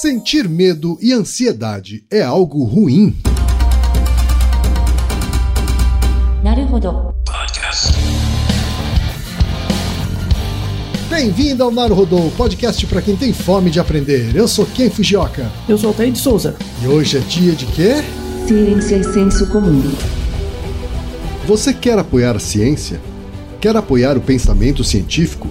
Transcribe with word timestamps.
Sentir 0.00 0.48
medo 0.48 0.98
e 1.00 1.12
ansiedade 1.12 2.04
é 2.10 2.20
algo 2.20 2.64
ruim? 2.64 3.14
Bem-vindo 11.08 11.62
ao 11.62 11.70
Naruhodô, 11.70 12.28
podcast 12.36 12.84
para 12.88 13.00
quem 13.00 13.16
tem 13.16 13.32
fome 13.32 13.70
de 13.70 13.78
aprender. 13.78 14.34
Eu 14.34 14.48
sou 14.48 14.66
Ken 14.66 14.90
Fujioka. 14.90 15.48
Eu 15.68 15.78
sou 15.78 15.90
Altair 15.90 16.10
de 16.10 16.18
Souza. 16.18 16.56
E 16.82 16.88
hoje 16.88 17.18
é 17.18 17.20
dia 17.20 17.52
de 17.52 17.66
quê? 17.66 18.02
Ciência 18.48 18.96
e 18.96 19.04
senso 19.04 19.46
comum. 19.46 19.80
Você 21.46 21.72
quer 21.72 22.00
apoiar 22.00 22.34
a 22.34 22.40
ciência? 22.40 23.00
Quer 23.60 23.76
apoiar 23.76 24.18
o 24.18 24.20
pensamento 24.20 24.82
científico? 24.82 25.46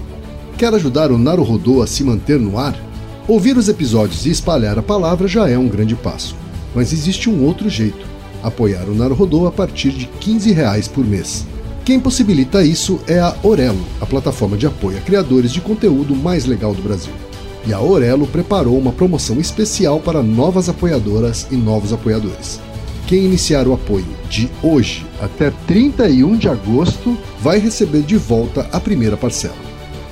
Quer 0.58 0.74
ajudar 0.74 1.10
o 1.10 1.16
Naruhodô 1.16 1.80
a 1.80 1.86
se 1.86 2.04
manter 2.04 2.38
no 2.38 2.58
ar? 2.58 2.78
Ouvir 3.26 3.56
os 3.56 3.70
episódios 3.70 4.26
e 4.26 4.30
espalhar 4.30 4.78
a 4.78 4.82
palavra 4.82 5.26
já 5.26 5.48
é 5.48 5.56
um 5.56 5.66
grande 5.66 5.96
passo. 5.96 6.36
Mas 6.74 6.92
existe 6.92 7.30
um 7.30 7.42
outro 7.42 7.70
jeito: 7.70 8.06
apoiar 8.42 8.84
o 8.84 8.94
Naruhodô 8.94 9.46
a 9.46 9.52
partir 9.52 9.92
de 9.92 10.04
15 10.04 10.52
reais 10.52 10.86
por 10.86 11.06
mês. 11.06 11.46
Quem 11.86 11.98
possibilita 11.98 12.62
isso 12.62 13.00
é 13.06 13.20
a 13.20 13.34
Orelo, 13.42 13.82
a 13.98 14.04
plataforma 14.04 14.58
de 14.58 14.66
apoio 14.66 14.98
a 14.98 15.00
criadores 15.00 15.52
de 15.52 15.62
conteúdo 15.62 16.14
mais 16.14 16.44
legal 16.44 16.74
do 16.74 16.82
Brasil. 16.82 17.14
E 17.66 17.72
a 17.72 17.80
Orelo 17.80 18.26
preparou 18.26 18.78
uma 18.78 18.92
promoção 18.92 19.40
especial 19.40 20.00
para 20.00 20.22
novas 20.22 20.68
apoiadoras 20.68 21.46
e 21.50 21.56
novos 21.56 21.94
apoiadores. 21.94 22.60
Quem 23.06 23.24
iniciar 23.24 23.66
o 23.66 23.72
apoio 23.72 24.06
de 24.28 24.50
hoje 24.62 25.06
até 25.18 25.50
31 25.66 26.36
de 26.36 26.48
agosto 26.48 27.16
vai 27.40 27.58
receber 27.58 28.02
de 28.02 28.18
volta 28.18 28.68
a 28.70 28.78
primeira 28.78 29.16
parcela. 29.16 29.56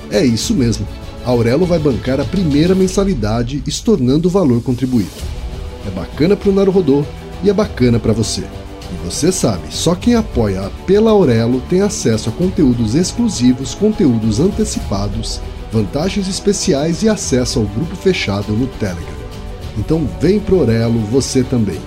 É 0.09 0.25
isso 0.25 0.55
mesmo 0.55 0.87
Aurelo 1.25 1.65
vai 1.65 1.79
bancar 1.79 2.19
a 2.19 2.25
primeira 2.25 2.75
mensalidade, 2.75 3.63
estornando 3.65 4.27
o 4.27 4.31
valor 4.31 4.61
contribuído. 4.61 5.11
É 5.87 5.89
bacana 5.89 6.35
para 6.35 6.49
o 6.49 6.53
Naruhodô 6.53 7.05
e 7.43 7.49
é 7.49 7.53
bacana 7.53 7.99
para 7.99 8.13
você. 8.13 8.41
E 8.41 9.05
você 9.05 9.31
sabe, 9.31 9.63
só 9.69 9.95
quem 9.95 10.15
apoia 10.15 10.69
pela 10.85 11.11
Aurelo 11.11 11.61
tem 11.69 11.81
acesso 11.81 12.29
a 12.29 12.31
conteúdos 12.31 12.93
exclusivos, 12.93 13.73
conteúdos 13.73 14.39
antecipados, 14.39 15.41
vantagens 15.71 16.27
especiais 16.27 17.01
e 17.03 17.09
acesso 17.09 17.59
ao 17.59 17.65
grupo 17.65 17.95
fechado 17.95 18.53
no 18.53 18.67
Telegram. 18.67 19.23
Então 19.77 20.07
vem 20.19 20.39
pro 20.39 20.59
Aurelo 20.59 20.99
você 20.99 21.43
também. 21.43 21.79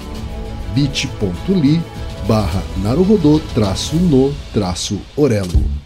bit.ly 0.75 1.81
barra 2.27 2.63
traço 3.55 3.95
no 3.97 4.35
traço 4.53 4.99
Orelo. 5.17 5.86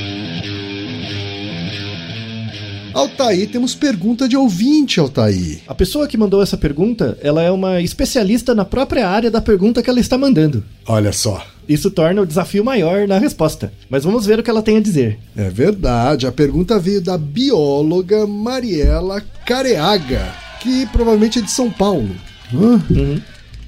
Altair, 2.93 3.49
temos 3.49 3.73
pergunta 3.73 4.27
de 4.27 4.35
ouvinte, 4.35 4.99
Altair. 4.99 5.59
A 5.67 5.75
pessoa 5.75 6.07
que 6.07 6.17
mandou 6.17 6.41
essa 6.41 6.57
pergunta, 6.57 7.17
ela 7.21 7.41
é 7.41 7.51
uma 7.51 7.81
especialista 7.81 8.53
na 8.53 8.65
própria 8.65 9.07
área 9.07 9.31
da 9.31 9.41
pergunta 9.41 9.81
que 9.81 9.89
ela 9.89 9.99
está 9.99 10.17
mandando. 10.17 10.63
Olha 10.85 11.11
só. 11.11 11.45
Isso 11.67 11.89
torna 11.89 12.21
o 12.21 12.25
desafio 12.25 12.65
maior 12.65 13.07
na 13.07 13.17
resposta. 13.17 13.71
Mas 13.89 14.03
vamos 14.03 14.25
ver 14.25 14.39
o 14.39 14.43
que 14.43 14.49
ela 14.49 14.61
tem 14.61 14.77
a 14.77 14.81
dizer. 14.81 15.19
É 15.35 15.49
verdade. 15.49 16.27
A 16.27 16.31
pergunta 16.31 16.79
veio 16.79 17.01
da 17.01 17.17
bióloga 17.17 18.27
Mariela 18.27 19.21
Careaga, 19.45 20.33
que 20.59 20.85
provavelmente 20.87 21.39
é 21.39 21.41
de 21.41 21.51
São 21.51 21.71
Paulo. 21.71 22.09
Uhum. 22.51 23.21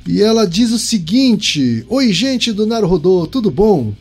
E 0.05 0.21
ela 0.21 0.45
diz 0.45 0.71
o 0.71 0.79
seguinte: 0.79 1.85
Oi, 1.87 2.11
gente 2.11 2.51
do 2.51 2.65
Naruhodô, 2.65 3.25
tudo 3.25 3.49
bom? 3.49 3.93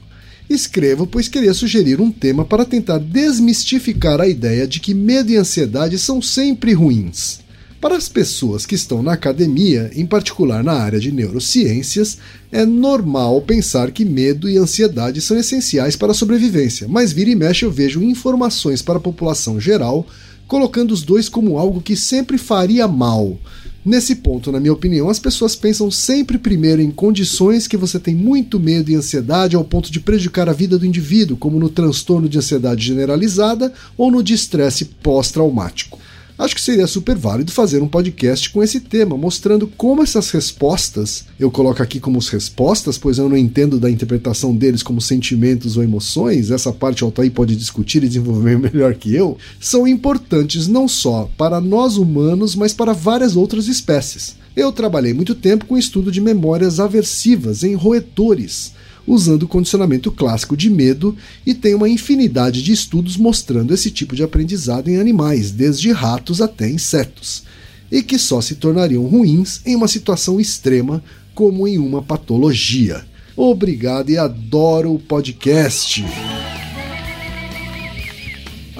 Escrevo, 0.48 1.06
pois 1.06 1.28
queria 1.28 1.54
sugerir 1.54 2.00
um 2.00 2.10
tema 2.10 2.44
para 2.44 2.64
tentar 2.64 2.98
desmistificar 2.98 4.20
a 4.20 4.28
ideia 4.28 4.66
de 4.66 4.80
que 4.80 4.92
medo 4.92 5.30
e 5.30 5.36
ansiedade 5.36 5.98
são 5.98 6.20
sempre 6.20 6.72
ruins. 6.72 7.40
Para 7.80 7.96
as 7.96 8.08
pessoas 8.08 8.64
que 8.64 8.76
estão 8.76 9.02
na 9.02 9.14
academia, 9.14 9.90
em 9.94 10.06
particular 10.06 10.62
na 10.62 10.72
área 10.72 11.00
de 11.00 11.10
neurociências, 11.10 12.16
é 12.52 12.64
normal 12.64 13.42
pensar 13.42 13.90
que 13.90 14.04
medo 14.04 14.48
e 14.48 14.56
ansiedade 14.56 15.20
são 15.20 15.36
essenciais 15.36 15.96
para 15.96 16.12
a 16.12 16.14
sobrevivência, 16.14 16.86
mas 16.86 17.12
vira 17.12 17.30
e 17.30 17.34
mexe 17.34 17.64
eu 17.64 17.72
vejo 17.72 18.00
informações 18.00 18.82
para 18.82 18.98
a 18.98 19.00
população 19.00 19.60
geral 19.60 20.06
colocando 20.52 20.92
os 20.92 21.02
dois 21.02 21.30
como 21.30 21.58
algo 21.58 21.80
que 21.80 21.96
sempre 21.96 22.36
faria 22.36 22.86
mal, 22.86 23.38
Nesse 23.84 24.14
ponto, 24.14 24.52
na 24.52 24.60
minha 24.60 24.72
opinião, 24.72 25.08
as 25.08 25.18
pessoas 25.18 25.56
pensam 25.56 25.90
sempre 25.90 26.38
primeiro 26.38 26.80
em 26.80 26.90
condições 26.90 27.66
que 27.66 27.76
você 27.76 27.98
tem 27.98 28.14
muito 28.14 28.60
medo 28.60 28.90
e 28.90 28.94
ansiedade 28.94 29.56
ao 29.56 29.64
ponto 29.64 29.90
de 29.90 29.98
prejudicar 29.98 30.48
a 30.48 30.52
vida 30.52 30.78
do 30.78 30.86
indivíduo, 30.86 31.36
como 31.36 31.58
no 31.58 31.68
transtorno 31.68 32.28
de 32.28 32.38
ansiedade 32.38 32.86
generalizada 32.86 33.72
ou 33.98 34.08
no 34.08 34.22
de 34.22 34.34
estresse 34.34 34.84
pós-traumático. 34.84 35.98
Acho 36.38 36.54
que 36.54 36.60
seria 36.60 36.86
super 36.86 37.16
válido 37.16 37.52
fazer 37.52 37.82
um 37.82 37.88
podcast 37.88 38.50
com 38.50 38.62
esse 38.62 38.80
tema, 38.80 39.16
mostrando 39.16 39.66
como 39.66 40.02
essas 40.02 40.30
respostas, 40.30 41.24
eu 41.38 41.50
coloco 41.50 41.82
aqui 41.82 42.00
como 42.00 42.18
respostas, 42.18 42.96
pois 42.96 43.18
eu 43.18 43.28
não 43.28 43.36
entendo 43.36 43.78
da 43.78 43.90
interpretação 43.90 44.54
deles 44.54 44.82
como 44.82 45.00
sentimentos 45.00 45.76
ou 45.76 45.82
emoções, 45.82 46.50
essa 46.50 46.72
parte 46.72 47.04
o 47.04 47.06
Altair 47.06 47.30
pode 47.30 47.54
discutir 47.54 48.02
e 48.02 48.08
desenvolver 48.08 48.58
melhor 48.60 48.94
que 48.94 49.14
eu, 49.14 49.36
são 49.60 49.86
importantes 49.86 50.66
não 50.66 50.88
só 50.88 51.30
para 51.36 51.60
nós 51.60 51.96
humanos, 51.96 52.54
mas 52.54 52.72
para 52.72 52.92
várias 52.92 53.36
outras 53.36 53.68
espécies. 53.68 54.36
Eu 54.54 54.72
trabalhei 54.72 55.14
muito 55.14 55.34
tempo 55.34 55.66
com 55.66 55.78
estudo 55.78 56.12
de 56.12 56.20
memórias 56.20 56.78
aversivas 56.78 57.62
em 57.62 57.74
roedores 57.74 58.72
usando 59.06 59.44
o 59.44 59.48
condicionamento 59.48 60.10
clássico 60.10 60.56
de 60.56 60.70
medo 60.70 61.16
e 61.44 61.54
tem 61.54 61.74
uma 61.74 61.88
infinidade 61.88 62.62
de 62.62 62.72
estudos 62.72 63.16
mostrando 63.16 63.74
esse 63.74 63.90
tipo 63.90 64.14
de 64.14 64.22
aprendizado 64.22 64.88
em 64.88 64.98
animais, 64.98 65.50
desde 65.50 65.90
ratos 65.92 66.40
até 66.40 66.68
insetos, 66.68 67.44
e 67.90 68.02
que 68.02 68.18
só 68.18 68.40
se 68.40 68.54
tornariam 68.54 69.04
ruins 69.04 69.60
em 69.66 69.76
uma 69.76 69.88
situação 69.88 70.40
extrema, 70.40 71.02
como 71.34 71.66
em 71.66 71.78
uma 71.78 72.02
patologia. 72.02 73.04
Obrigado 73.36 74.10
e 74.10 74.18
adoro 74.18 74.94
o 74.94 74.98
podcast. 74.98 76.04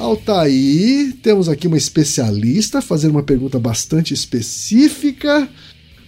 Altair, 0.03 1.15
temos 1.23 1.49
aqui 1.49 1.69
uma 1.69 1.77
especialista 1.77 2.83
fazendo 2.83 3.13
uma 3.13 3.23
pergunta 3.23 3.59
bastante 3.59 4.13
específica. 4.13 5.49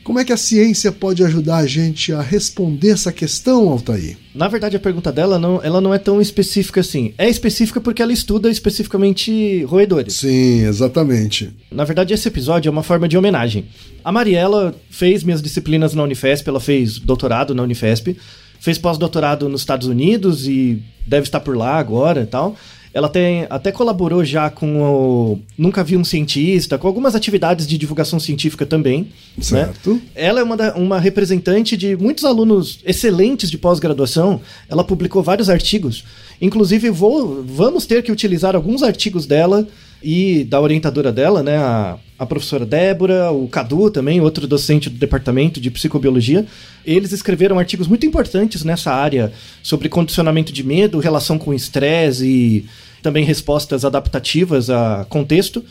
Como 0.05 0.19
é 0.19 0.25
que 0.25 0.35
a 0.35 0.37
ciência 0.37 0.93
pode 0.93 1.25
ajudar 1.25 1.57
a 1.57 1.67
gente 1.67 2.13
a 2.13 2.21
responder 2.21 2.91
essa 2.91 3.11
questão, 3.11 3.71
Altair? 3.71 4.19
Na 4.35 4.49
verdade, 4.49 4.77
a 4.77 4.81
pergunta 4.81 5.11
dela 5.11 5.39
não, 5.39 5.63
ela 5.65 5.81
não 5.81 5.95
é 5.95 5.99
tão 5.99 6.21
específica 6.21 6.83
assim. 6.83 7.15
É 7.17 7.27
específica 7.27 7.81
porque 7.81 8.03
ela 8.03 8.13
estuda 8.13 8.51
especificamente 8.51 9.65
roedores. 9.65 10.17
Sim, 10.17 10.67
exatamente. 10.67 11.51
Na 11.73 11.85
verdade, 11.85 12.13
esse 12.13 12.29
episódio 12.29 12.69
é 12.69 12.71
uma 12.71 12.83
forma 12.83 13.09
de 13.09 13.17
homenagem. 13.17 13.65
A 14.05 14.13
Mariela 14.13 14.75
fez 14.91 15.25
minhas 15.25 15.41
disciplinas 15.41 15.95
na 15.95 16.03
Unifesp, 16.03 16.47
ela 16.47 16.61
fez 16.61 16.99
doutorado 16.99 17.55
na 17.55 17.63
Unifesp, 17.63 18.15
fez 18.61 18.77
pós-doutorado 18.77 19.49
nos 19.49 19.63
Estados 19.63 19.89
Unidos 19.89 20.47
e 20.47 20.83
deve 21.07 21.27
estar 21.29 21.41
por 21.41 21.57
lá 21.57 21.77
agora 21.79 22.21
e 22.21 22.27
tal. 22.27 22.55
Ela 22.95 23.09
tem, 23.09 23.45
até 23.51 23.73
colaborou 23.73 24.25
já 24.25 24.49
com 24.49 24.81
o 24.81 25.39
Nunca 25.59 25.83
Vi 25.83 25.97
um 25.97 26.05
Cientista, 26.05 26.79
com 26.79 26.87
algumas 26.87 27.17
atividades 27.17 27.67
de 27.67 27.77
divulgação 27.77 28.21
científica 28.21 28.65
também. 28.65 29.09
Né? 29.37 29.43
Certo. 29.43 29.95
Né? 29.95 30.01
Ela 30.15 30.39
é 30.39 30.43
uma, 30.45 30.57
da, 30.57 30.75
uma 30.77 31.01
representante 31.01 31.77
de 31.77 31.97
muitos 31.97 32.25
alunos 32.25 32.79
excelentes 32.87 33.51
de 33.51 33.59
pós-graduação. 33.59 34.41
Ela 34.69 34.85
publicou 34.85 35.25
vários 35.25 35.51
artigos. 35.51 36.05
Inclusive, 36.41 36.89
vou, 36.91 37.45
vamos 37.45 37.85
ter 37.85 38.01
que 38.01 38.13
utilizar 38.13 38.55
alguns 38.55 38.81
artigos 38.81 39.27
dela 39.27 39.67
e 40.05 40.45
da 40.45 40.61
orientadora 40.61 41.11
dela, 41.11 41.43
né, 41.43 41.57
a, 41.57 41.97
a 42.19 42.27
professora 42.27 42.67
Débora, 42.67 43.31
o 43.31 43.49
Cadu 43.49 43.91
também, 43.91 44.21
outro 44.21 44.47
docente 44.47 44.91
do 44.91 44.99
departamento 44.99 45.59
de 45.59 45.71
psicobiologia. 45.71 46.45
Eles 46.85 47.11
escreveram 47.11 47.59
artigos 47.59 47.89
muito 47.89 48.05
importantes 48.05 48.63
nessa 48.65 48.93
área 48.93 49.33
sobre 49.63 49.89
condicionamento 49.89 50.53
de 50.53 50.63
medo, 50.63 50.99
relação 50.99 51.39
com 51.39 51.55
estresse 51.55 52.27
e 52.27 52.67
também 53.03 53.25
respostas 53.25 53.83
adaptativas 53.83 54.69
a 54.69 55.07
contexto. 55.09 55.65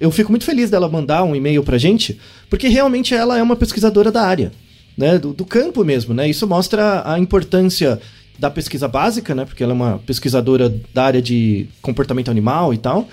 Eu 0.00 0.10
fico 0.10 0.32
muito 0.32 0.46
feliz 0.46 0.70
dela 0.70 0.88
mandar 0.88 1.22
um 1.24 1.36
e-mail 1.36 1.62
pra 1.62 1.76
gente, 1.76 2.18
porque 2.48 2.68
realmente 2.68 3.14
ela 3.14 3.38
é 3.38 3.42
uma 3.42 3.56
pesquisadora 3.56 4.10
da 4.10 4.22
área, 4.22 4.52
né, 4.96 5.18
do, 5.18 5.34
do 5.34 5.44
campo 5.44 5.84
mesmo, 5.84 6.14
né? 6.14 6.28
Isso 6.28 6.46
mostra 6.46 7.02
a 7.04 7.18
importância 7.18 8.00
da 8.38 8.50
pesquisa 8.50 8.88
básica, 8.88 9.34
né? 9.34 9.44
Porque 9.44 9.62
ela 9.62 9.72
é 9.72 9.74
uma 9.74 9.98
pesquisadora 10.06 10.74
da 10.94 11.04
área 11.04 11.20
de 11.20 11.66
comportamento 11.82 12.30
animal 12.30 12.72
e 12.72 12.78
tal, 12.78 13.08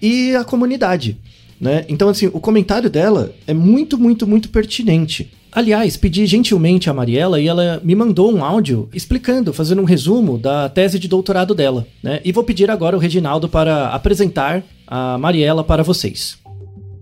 e 0.00 0.34
a 0.34 0.44
comunidade. 0.44 1.18
Né? 1.60 1.84
Então, 1.88 2.08
assim, 2.08 2.26
o 2.26 2.40
comentário 2.40 2.88
dela 2.88 3.32
é 3.46 3.54
muito, 3.54 3.98
muito, 3.98 4.26
muito 4.26 4.48
pertinente. 4.48 5.30
Aliás, 5.50 5.96
pedi 5.96 6.26
gentilmente 6.26 6.90
a 6.90 6.94
Mariela 6.94 7.40
e 7.40 7.48
ela 7.48 7.80
me 7.82 7.94
mandou 7.94 8.32
um 8.32 8.44
áudio 8.44 8.88
explicando, 8.92 9.52
fazendo 9.52 9.80
um 9.80 9.86
resumo 9.86 10.38
da 10.38 10.68
tese 10.68 10.98
de 10.98 11.08
doutorado 11.08 11.54
dela. 11.54 11.86
Né? 12.02 12.20
E 12.24 12.32
vou 12.32 12.44
pedir 12.44 12.70
agora 12.70 12.96
o 12.96 13.00
Reginaldo 13.00 13.48
para 13.48 13.88
apresentar 13.88 14.62
a 14.86 15.18
Mariela 15.18 15.64
para 15.64 15.82
vocês. 15.82 16.38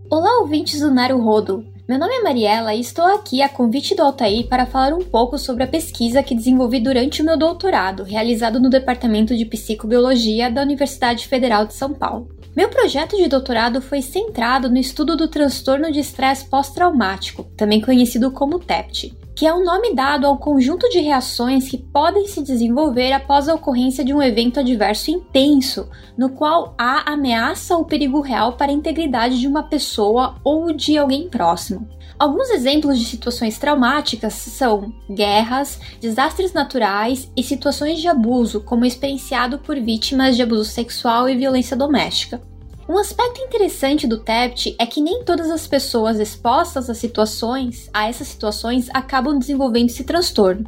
Olá, 0.09 0.41
ouvintes 0.41 0.81
do 0.81 0.95
Naru 0.95 1.21
Rodo. 1.21 1.65
Meu 1.89 1.99
nome 1.99 2.15
é 2.15 2.23
Mariela 2.23 2.75
e 2.75 2.81
estou 2.81 3.05
aqui 3.05 3.43
a 3.43 3.49
convite 3.49 3.95
do 3.95 4.03
Altair 4.03 4.49
para 4.49 4.67
falar 4.67 4.93
um 4.93 5.03
pouco 5.03 5.39
sobre 5.39 5.63
a 5.63 5.69
pesquisa 5.69 6.23
que 6.23 6.35
desenvolvi 6.35 6.81
durante 6.81 7.23
o 7.23 7.25
meu 7.25 7.37
doutorado, 7.37 8.03
realizado 8.03 8.59
no 8.59 8.69
Departamento 8.69 9.37
de 9.37 9.45
Psicobiologia 9.45 10.51
da 10.51 10.63
Universidade 10.63 11.29
Federal 11.29 11.65
de 11.65 11.75
São 11.75 11.93
Paulo. 11.93 12.29
Meu 12.57 12.71
projeto 12.71 13.19
de 13.19 13.29
doutorado 13.29 13.83
foi 13.83 14.01
centrado 14.01 14.71
no 14.71 14.79
estudo 14.79 15.15
do 15.15 15.29
transtorno 15.29 15.93
de 15.93 16.01
estresse 16.01 16.47
pós-traumático, 16.47 17.45
também 17.55 17.83
conhecido 17.83 18.31
como 18.31 18.59
TEPT, 18.59 19.15
que 19.35 19.47
é 19.47 19.53
o 19.53 19.59
um 19.59 19.63
nome 19.63 19.95
dado 19.95 20.27
ao 20.27 20.39
conjunto 20.39 20.89
de 20.89 20.99
reações 21.01 21.69
que 21.69 21.77
podem 21.77 22.27
se 22.27 22.43
desenvolver 22.43 23.13
após 23.13 23.47
a 23.47 23.55
ocorrência 23.55 24.03
de 24.03 24.15
um 24.15 24.23
evento 24.23 24.59
adverso 24.59 25.11
intenso, 25.11 25.87
no 26.17 26.31
qual 26.31 26.75
há 26.79 27.13
ameaça 27.13 27.77
ou 27.77 27.85
perigo 27.85 28.23
real 28.23 28.55
para 28.55 28.73
a 28.73 28.75
integridade 28.75 29.39
de 29.39 29.47
uma 29.47 29.65
pessoa 29.65 30.37
ou 30.43 30.73
de 30.73 30.97
alguém 30.97 31.29
próximo. 31.29 31.87
Alguns 32.19 32.49
exemplos 32.49 32.99
de 32.99 33.05
situações 33.05 33.59
traumáticas 33.59 34.33
são 34.33 34.91
guerras, 35.11 35.79
desastres 36.01 36.55
naturais 36.55 37.31
e 37.37 37.43
situações 37.43 38.01
de 38.01 38.09
abuso, 38.09 38.63
como 38.63 38.87
experienciado 38.87 39.59
por 39.59 39.79
vítimas 39.79 40.35
de 40.35 40.43
abuso 40.43 40.65
sexual 40.65 41.29
e 41.29 41.37
violência 41.37 41.77
doméstica. 41.77 42.41
Um 42.89 42.97
aspecto 42.97 43.43
interessante 43.43 44.07
do 44.07 44.19
TEPT 44.19 44.77
é 44.79 44.87
que 44.87 45.03
nem 45.03 45.25
todas 45.25 45.51
as 45.51 45.67
pessoas 45.67 46.19
expostas 46.19 46.89
a 46.89 46.95
situações, 46.95 47.91
a 47.93 48.09
essas 48.09 48.29
situações, 48.29 48.89
acabam 48.95 49.39
desenvolvendo 49.39 49.91
esse 49.91 50.05
transtorno. 50.05 50.65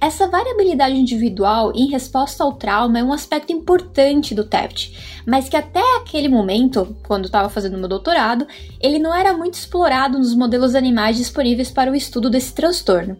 Essa 0.00 0.28
variabilidade 0.28 0.96
individual 0.96 1.72
em 1.74 1.90
resposta 1.90 2.42
ao 2.42 2.54
trauma 2.54 2.98
é 2.98 3.04
um 3.04 3.12
aspecto 3.12 3.52
importante 3.52 4.34
do 4.34 4.44
TEPT, 4.44 5.09
mas 5.30 5.48
que 5.48 5.56
até 5.56 5.80
aquele 5.98 6.28
momento, 6.28 6.96
quando 7.06 7.26
estava 7.26 7.48
fazendo 7.48 7.78
meu 7.78 7.88
doutorado, 7.88 8.48
ele 8.80 8.98
não 8.98 9.14
era 9.14 9.32
muito 9.32 9.54
explorado 9.54 10.18
nos 10.18 10.34
modelos 10.34 10.74
animais 10.74 11.16
disponíveis 11.16 11.70
para 11.70 11.88
o 11.88 11.94
estudo 11.94 12.28
desse 12.28 12.52
transtorno. 12.52 13.16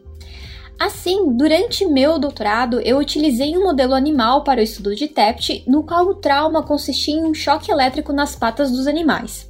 Assim, 0.76 1.36
durante 1.36 1.86
meu 1.86 2.18
doutorado, 2.18 2.80
eu 2.80 2.98
utilizei 2.98 3.56
um 3.56 3.62
modelo 3.62 3.94
animal 3.94 4.42
para 4.42 4.58
o 4.58 4.64
estudo 4.64 4.92
de 4.92 5.06
TEPT, 5.06 5.62
no 5.68 5.84
qual 5.84 6.04
o 6.04 6.16
trauma 6.16 6.64
consistia 6.64 7.14
em 7.14 7.22
um 7.22 7.32
choque 7.32 7.70
elétrico 7.70 8.12
nas 8.12 8.34
patas 8.34 8.72
dos 8.72 8.88
animais. 8.88 9.48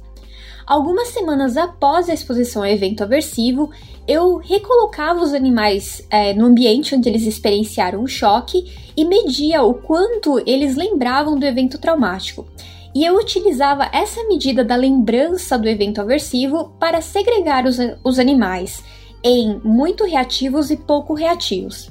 Algumas 0.67 1.07
semanas 1.07 1.57
após 1.57 2.09
a 2.09 2.13
exposição 2.13 2.61
ao 2.61 2.69
evento 2.69 3.01
aversivo, 3.01 3.71
eu 4.07 4.37
recolocava 4.37 5.23
os 5.23 5.33
animais 5.33 6.05
é, 6.11 6.31
no 6.35 6.45
ambiente 6.45 6.93
onde 6.93 7.09
eles 7.09 7.25
experienciaram 7.25 8.03
o 8.03 8.07
choque 8.07 8.71
e 8.95 9.05
media 9.05 9.63
o 9.63 9.73
quanto 9.73 10.39
eles 10.47 10.75
lembravam 10.75 11.37
do 11.37 11.45
evento 11.45 11.77
traumático. 11.77 12.45
E 12.93 13.05
eu 13.05 13.17
utilizava 13.17 13.89
essa 13.93 14.23
medida 14.25 14.63
da 14.63 14.75
lembrança 14.75 15.57
do 15.57 15.67
evento 15.67 16.01
aversivo 16.01 16.73
para 16.79 17.01
segregar 17.01 17.65
os, 17.65 17.77
os 18.03 18.19
animais 18.19 18.83
em 19.23 19.61
muito 19.63 20.03
reativos 20.03 20.71
e 20.71 20.77
pouco 20.77 21.13
reativos. 21.13 21.89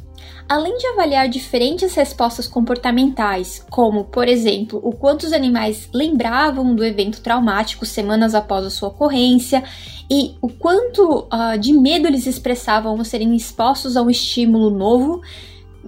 Além 0.48 0.76
de 0.78 0.86
avaliar 0.88 1.28
diferentes 1.28 1.94
respostas 1.94 2.48
comportamentais, 2.48 3.64
como, 3.70 4.04
por 4.06 4.26
exemplo, 4.26 4.80
o 4.82 4.92
quanto 4.92 5.22
os 5.22 5.32
animais 5.32 5.88
lembravam 5.94 6.74
do 6.74 6.84
evento 6.84 7.20
traumático 7.20 7.86
semanas 7.86 8.34
após 8.34 8.64
a 8.66 8.70
sua 8.70 8.88
ocorrência 8.88 9.62
e 10.10 10.34
o 10.42 10.48
quanto 10.48 11.28
uh, 11.32 11.56
de 11.56 11.72
medo 11.72 12.08
eles 12.08 12.26
expressavam 12.26 12.98
ao 12.98 13.04
serem 13.04 13.36
expostos 13.36 13.96
a 13.96 14.02
um 14.02 14.10
estímulo 14.10 14.70
novo, 14.70 15.22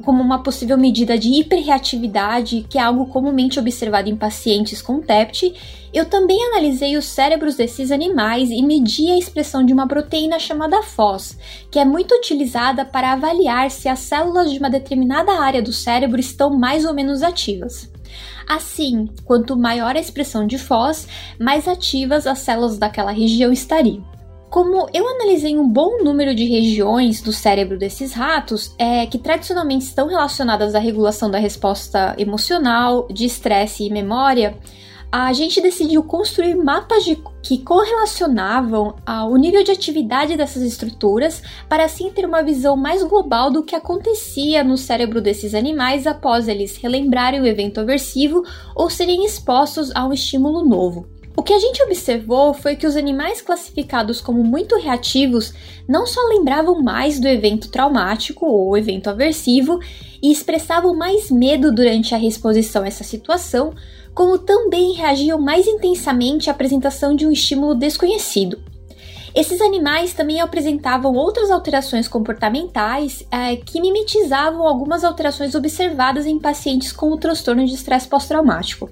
como 0.01 0.23
uma 0.23 0.43
possível 0.43 0.79
medida 0.79 1.19
de 1.19 1.29
hiperreatividade, 1.29 2.67
que 2.69 2.79
é 2.79 2.83
algo 2.83 3.07
comumente 3.07 3.59
observado 3.59 4.09
em 4.09 4.17
pacientes 4.17 4.81
com 4.81 5.01
TEPT, 5.01 5.55
eu 5.93 6.07
também 6.07 6.43
analisei 6.47 6.97
os 6.97 7.05
cérebros 7.05 7.55
desses 7.57 7.91
animais 7.91 8.51
e 8.51 8.63
medi 8.63 9.11
a 9.11 9.19
expressão 9.19 9.65
de 9.65 9.73
uma 9.73 9.87
proteína 9.87 10.39
chamada 10.39 10.83
FOS, 10.83 11.37
que 11.71 11.79
é 11.79 11.85
muito 11.85 12.15
utilizada 12.15 12.85
para 12.85 13.13
avaliar 13.13 13.71
se 13.71 13.89
as 13.89 13.99
células 13.99 14.51
de 14.51 14.59
uma 14.59 14.71
determinada 14.71 15.33
área 15.33 15.61
do 15.61 15.73
cérebro 15.73 16.19
estão 16.19 16.51
mais 16.51 16.85
ou 16.87 16.95
menos 16.95 17.23
ativas. 17.23 17.91
Assim, 18.49 19.09
quanto 19.25 19.57
maior 19.57 19.95
a 19.95 20.01
expressão 20.01 20.47
de 20.47 20.59
FOS, 20.59 21.07
mais 21.39 21.69
ativas 21.69 22.27
as 22.27 22.39
células 22.39 22.79
daquela 22.79 23.11
região 23.11 23.53
estariam. 23.53 24.05
Como 24.53 24.87
eu 24.93 25.09
analisei 25.09 25.57
um 25.57 25.67
bom 25.67 26.05
número 26.05 26.35
de 26.35 26.45
regiões 26.45 27.23
do 27.23 27.33
cérebro 27.33 27.79
desses 27.79 28.13
ratos, 28.13 28.75
é, 28.79 29.07
que 29.07 29.17
tradicionalmente 29.17 29.87
estão 29.87 30.07
relacionadas 30.07 30.75
à 30.75 30.79
regulação 30.79 31.31
da 31.31 31.39
resposta 31.39 32.15
emocional, 32.19 33.09
de 33.09 33.25
estresse 33.25 33.83
e 33.83 33.91
memória, 33.91 34.59
a 35.11 35.33
gente 35.33 35.59
decidiu 35.63 36.03
construir 36.03 36.55
mapas 36.55 37.03
de, 37.03 37.17
que 37.43 37.65
correlacionavam 37.65 38.95
o 39.31 39.37
nível 39.39 39.65
de 39.65 39.71
atividade 39.71 40.37
dessas 40.37 40.63
estruturas 40.63 41.43
para 41.67 41.87
assim 41.87 42.11
ter 42.11 42.27
uma 42.27 42.43
visão 42.43 42.77
mais 42.77 43.03
global 43.03 43.51
do 43.51 43.63
que 43.63 43.75
acontecia 43.75 44.63
no 44.63 44.77
cérebro 44.77 45.23
desses 45.23 45.55
animais 45.55 46.07
após 46.07 46.47
eles 46.47 46.77
relembrarem 46.77 47.41
o 47.41 47.47
evento 47.47 47.81
aversivo 47.81 48.43
ou 48.77 48.91
serem 48.91 49.25
expostos 49.25 49.91
a 49.95 50.07
um 50.07 50.13
estímulo 50.13 50.63
novo. 50.63 51.12
O 51.35 51.43
que 51.43 51.55
a 51.55 51.59
gente 51.59 51.83
observou 51.83 52.53
foi 52.53 52.77
que 52.77 52.87
os 52.87 52.95
animais 52.95 53.41
classificados 53.41 54.21
como 54.21 54.45
muito 54.45 54.77
reativos 54.77 55.55
não 55.89 56.07
só 56.07 56.21
lembravam 56.29 56.83
mais 56.83 57.19
do 57.19 57.27
evento 57.27 57.71
traumático 57.71 58.45
ou 58.45 58.77
evento 58.77 59.09
aversivo 59.09 59.81
e 60.23 60.31
expressavam 60.31 60.95
mais 60.95 61.31
medo 61.31 61.73
durante 61.73 62.15
a 62.15 62.19
reexposição 62.19 62.83
a 62.83 62.87
essa 62.87 63.03
situação, 63.03 63.73
como 64.15 64.37
também 64.39 64.93
reagiam 64.93 65.41
mais 65.41 65.67
intensamente 65.67 66.51
à 66.51 66.53
apresentação 66.53 67.17
de 67.17 67.27
um 67.27 67.33
estímulo 67.33 67.75
desconhecido. 67.75 68.59
Esses 69.35 69.63
animais 69.63 70.13
também 70.13 70.43
apresentavam 70.43 71.15
outras 71.15 71.51
alterações 71.51 72.07
comportamentais 72.07 73.27
é, 73.31 73.57
que 73.57 73.81
mimetizavam 73.81 74.69
algumas 74.69 75.03
alterações 75.03 75.55
observadas 75.55 76.27
em 76.27 76.39
pacientes 76.39 76.93
com 76.93 77.11
o 77.11 77.17
transtorno 77.17 77.65
de 77.65 77.73
estresse 77.73 78.07
pós-traumático. 78.07 78.91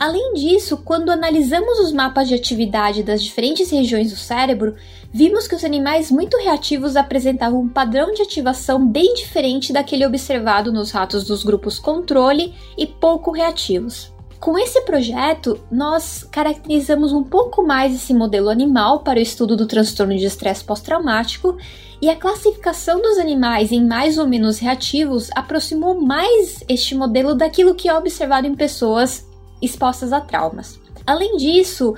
Além 0.00 0.32
disso, 0.32 0.78
quando 0.78 1.10
analisamos 1.10 1.78
os 1.78 1.92
mapas 1.92 2.26
de 2.26 2.34
atividade 2.34 3.02
das 3.02 3.22
diferentes 3.22 3.70
regiões 3.70 4.10
do 4.10 4.16
cérebro, 4.16 4.74
vimos 5.12 5.46
que 5.46 5.54
os 5.54 5.62
animais 5.62 6.10
muito 6.10 6.38
reativos 6.38 6.96
apresentavam 6.96 7.60
um 7.60 7.68
padrão 7.68 8.10
de 8.14 8.22
ativação 8.22 8.88
bem 8.88 9.12
diferente 9.12 9.74
daquele 9.74 10.06
observado 10.06 10.72
nos 10.72 10.90
ratos 10.90 11.24
dos 11.24 11.44
grupos 11.44 11.78
controle 11.78 12.54
e 12.78 12.86
pouco 12.86 13.30
reativos. 13.30 14.10
Com 14.40 14.58
esse 14.58 14.80
projeto, 14.86 15.60
nós 15.70 16.26
caracterizamos 16.32 17.12
um 17.12 17.22
pouco 17.22 17.62
mais 17.62 17.94
esse 17.94 18.14
modelo 18.14 18.48
animal 18.48 19.00
para 19.00 19.18
o 19.18 19.22
estudo 19.22 19.54
do 19.54 19.66
transtorno 19.66 20.16
de 20.16 20.24
estresse 20.24 20.64
pós-traumático 20.64 21.58
e 22.00 22.08
a 22.08 22.16
classificação 22.16 23.02
dos 23.02 23.18
animais 23.18 23.70
em 23.70 23.84
mais 23.84 24.16
ou 24.16 24.26
menos 24.26 24.58
reativos 24.58 25.28
aproximou 25.34 26.00
mais 26.00 26.64
este 26.66 26.94
modelo 26.94 27.34
daquilo 27.34 27.74
que 27.74 27.86
é 27.86 27.94
observado 27.94 28.46
em 28.46 28.54
pessoas 28.54 29.28
expostas 29.62 30.12
a 30.12 30.20
traumas. 30.20 30.78
Além 31.06 31.36
disso, 31.36 31.94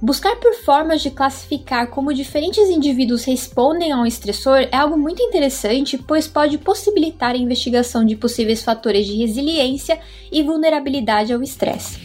Buscar 0.00 0.36
por 0.36 0.52
formas 0.52 1.00
de 1.00 1.10
classificar 1.10 1.88
como 1.88 2.12
diferentes 2.12 2.68
indivíduos 2.68 3.24
respondem 3.24 3.92
a 3.92 3.96
um 3.96 4.04
estressor 4.04 4.68
é 4.70 4.76
algo 4.76 4.98
muito 4.98 5.22
interessante, 5.22 5.96
pois 5.96 6.28
pode 6.28 6.58
possibilitar 6.58 7.34
a 7.34 7.38
investigação 7.38 8.04
de 8.04 8.14
possíveis 8.14 8.62
fatores 8.62 9.06
de 9.06 9.16
resiliência 9.16 9.98
e 10.30 10.42
vulnerabilidade 10.42 11.32
ao 11.32 11.42
estresse. 11.42 11.98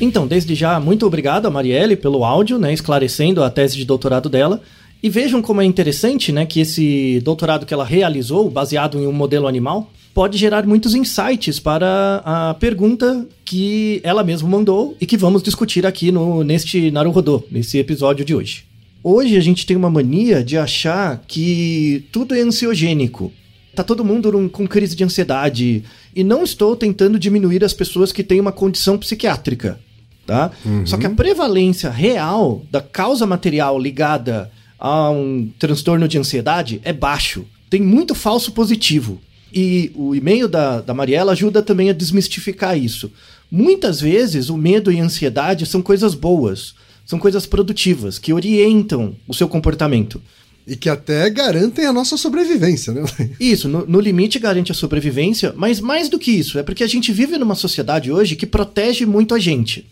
Então, 0.00 0.24
desde 0.24 0.54
já, 0.54 0.78
muito 0.78 1.04
obrigado 1.04 1.46
a 1.46 1.50
Marielle 1.50 1.96
pelo 1.96 2.24
áudio, 2.24 2.56
né, 2.56 2.72
esclarecendo 2.72 3.42
a 3.42 3.50
tese 3.50 3.76
de 3.76 3.84
doutorado 3.84 4.28
dela. 4.28 4.62
E 5.02 5.10
vejam 5.10 5.42
como 5.42 5.60
é 5.60 5.64
interessante 5.64 6.30
né, 6.30 6.46
que 6.46 6.60
esse 6.60 7.20
doutorado 7.20 7.66
que 7.66 7.74
ela 7.74 7.84
realizou, 7.84 8.48
baseado 8.48 8.96
em 8.96 9.08
um 9.08 9.12
modelo 9.12 9.48
animal, 9.48 9.90
pode 10.14 10.38
gerar 10.38 10.66
muitos 10.66 10.94
insights 10.94 11.58
para 11.58 12.22
a 12.24 12.54
pergunta 12.54 13.26
que 13.44 14.00
ela 14.02 14.22
mesma 14.22 14.48
mandou 14.48 14.96
e 15.00 15.06
que 15.06 15.16
vamos 15.16 15.42
discutir 15.42 15.86
aqui 15.86 16.12
no, 16.12 16.44
neste 16.44 16.90
Naruhodô, 16.90 17.44
nesse 17.50 17.78
episódio 17.78 18.24
de 18.24 18.34
hoje. 18.34 18.64
Hoje 19.02 19.36
a 19.36 19.40
gente 19.40 19.66
tem 19.66 19.76
uma 19.76 19.90
mania 19.90 20.44
de 20.44 20.56
achar 20.56 21.22
que 21.26 22.04
tudo 22.12 22.34
é 22.34 22.40
ansiogênico. 22.40 23.32
Tá 23.74 23.82
todo 23.82 24.04
mundo 24.04 24.50
com 24.52 24.66
crise 24.66 24.94
de 24.94 25.02
ansiedade. 25.02 25.82
E 26.14 26.22
não 26.22 26.44
estou 26.44 26.76
tentando 26.76 27.18
diminuir 27.18 27.64
as 27.64 27.72
pessoas 27.72 28.12
que 28.12 28.22
têm 28.22 28.38
uma 28.38 28.52
condição 28.52 28.98
psiquiátrica, 28.98 29.80
tá? 30.26 30.50
Uhum. 30.64 30.86
Só 30.86 30.98
que 30.98 31.06
a 31.06 31.10
prevalência 31.10 31.90
real 31.90 32.62
da 32.70 32.82
causa 32.82 33.26
material 33.26 33.78
ligada 33.78 34.50
a 34.78 35.10
um 35.10 35.50
transtorno 35.58 36.06
de 36.06 36.18
ansiedade 36.18 36.80
é 36.84 36.92
baixo. 36.92 37.46
Tem 37.70 37.80
muito 37.80 38.14
falso 38.14 38.52
positivo. 38.52 39.20
E 39.52 39.92
o 39.94 40.14
e-mail 40.14 40.48
da, 40.48 40.80
da 40.80 40.94
Mariela 40.94 41.32
ajuda 41.32 41.62
também 41.62 41.90
a 41.90 41.92
desmistificar 41.92 42.78
isso. 42.78 43.12
Muitas 43.50 44.00
vezes 44.00 44.48
o 44.48 44.56
medo 44.56 44.90
e 44.90 44.98
a 44.98 45.04
ansiedade 45.04 45.66
são 45.66 45.82
coisas 45.82 46.14
boas 46.14 46.74
são 47.04 47.18
coisas 47.18 47.46
produtivas, 47.46 48.18
que 48.18 48.32
orientam 48.32 49.14
o 49.26 49.34
seu 49.34 49.48
comportamento. 49.48 50.20
E 50.66 50.76
que 50.76 50.88
até 50.88 51.28
garantem 51.28 51.84
a 51.84 51.92
nossa 51.92 52.16
sobrevivência, 52.16 52.92
né? 52.92 53.02
Isso, 53.40 53.68
no, 53.68 53.84
no, 53.84 54.00
limite 54.00 54.38
garante 54.38 54.70
a 54.70 54.74
sobrevivência, 54.74 55.52
mas 55.56 55.80
mais 55.80 56.08
do 56.08 56.18
que 56.18 56.30
isso, 56.30 56.56
é 56.58 56.62
porque 56.62 56.84
a 56.84 56.86
gente 56.86 57.10
vive 57.10 57.36
numa 57.36 57.56
sociedade 57.56 58.12
hoje 58.12 58.36
que 58.36 58.46
protege 58.46 59.04
muito 59.04 59.34
a 59.34 59.40
gente, 59.40 59.84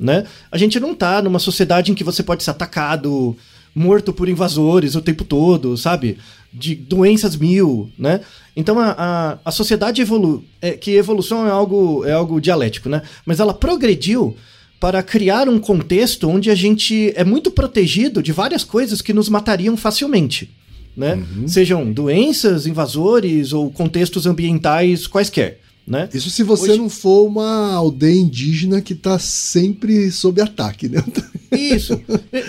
né? 0.00 0.24
A 0.50 0.56
gente 0.56 0.80
não 0.80 0.94
tá 0.94 1.20
numa 1.20 1.38
sociedade 1.38 1.92
em 1.92 1.94
que 1.94 2.02
você 2.02 2.22
pode 2.22 2.42
ser 2.42 2.52
atacado, 2.52 3.36
morto 3.74 4.14
por 4.14 4.26
invasores 4.26 4.94
o 4.94 5.02
tempo 5.02 5.24
todo, 5.24 5.76
sabe? 5.76 6.16
De 6.56 6.74
doenças 6.76 7.36
mil, 7.36 7.90
né? 7.98 8.20
Então 8.54 8.78
a, 8.78 8.94
a, 8.96 9.38
a 9.44 9.50
sociedade 9.50 10.00
evolui, 10.00 10.42
é, 10.62 10.72
que 10.72 10.92
evolução 10.92 11.46
é 11.46 11.50
algo, 11.50 12.04
é 12.04 12.12
algo 12.12 12.40
dialético, 12.40 12.88
né? 12.88 13.02
Mas 13.26 13.40
ela 13.40 13.52
progrediu 13.52 14.36
para 14.78 15.02
criar 15.02 15.48
um 15.48 15.58
contexto 15.58 16.28
onde 16.28 16.50
a 16.50 16.54
gente 16.54 17.12
é 17.16 17.24
muito 17.24 17.50
protegido 17.50 18.22
de 18.22 18.32
várias 18.32 18.62
coisas 18.62 19.00
que 19.00 19.12
nos 19.12 19.28
matariam 19.28 19.76
facilmente. 19.76 20.50
Né? 20.96 21.14
Uhum. 21.14 21.48
Sejam 21.48 21.90
doenças, 21.90 22.66
invasores 22.66 23.52
ou 23.52 23.70
contextos 23.70 24.26
ambientais 24.26 25.06
quaisquer. 25.06 25.60
Né? 25.86 26.08
Isso 26.14 26.30
se 26.30 26.42
você 26.42 26.70
Hoje... 26.70 26.78
não 26.78 26.88
for 26.88 27.26
uma 27.26 27.74
aldeia 27.74 28.18
indígena 28.18 28.80
que 28.80 28.94
está 28.94 29.18
sempre 29.18 30.10
sob 30.10 30.40
ataque, 30.40 30.88
né? 30.88 31.04
Isso. 31.52 32.00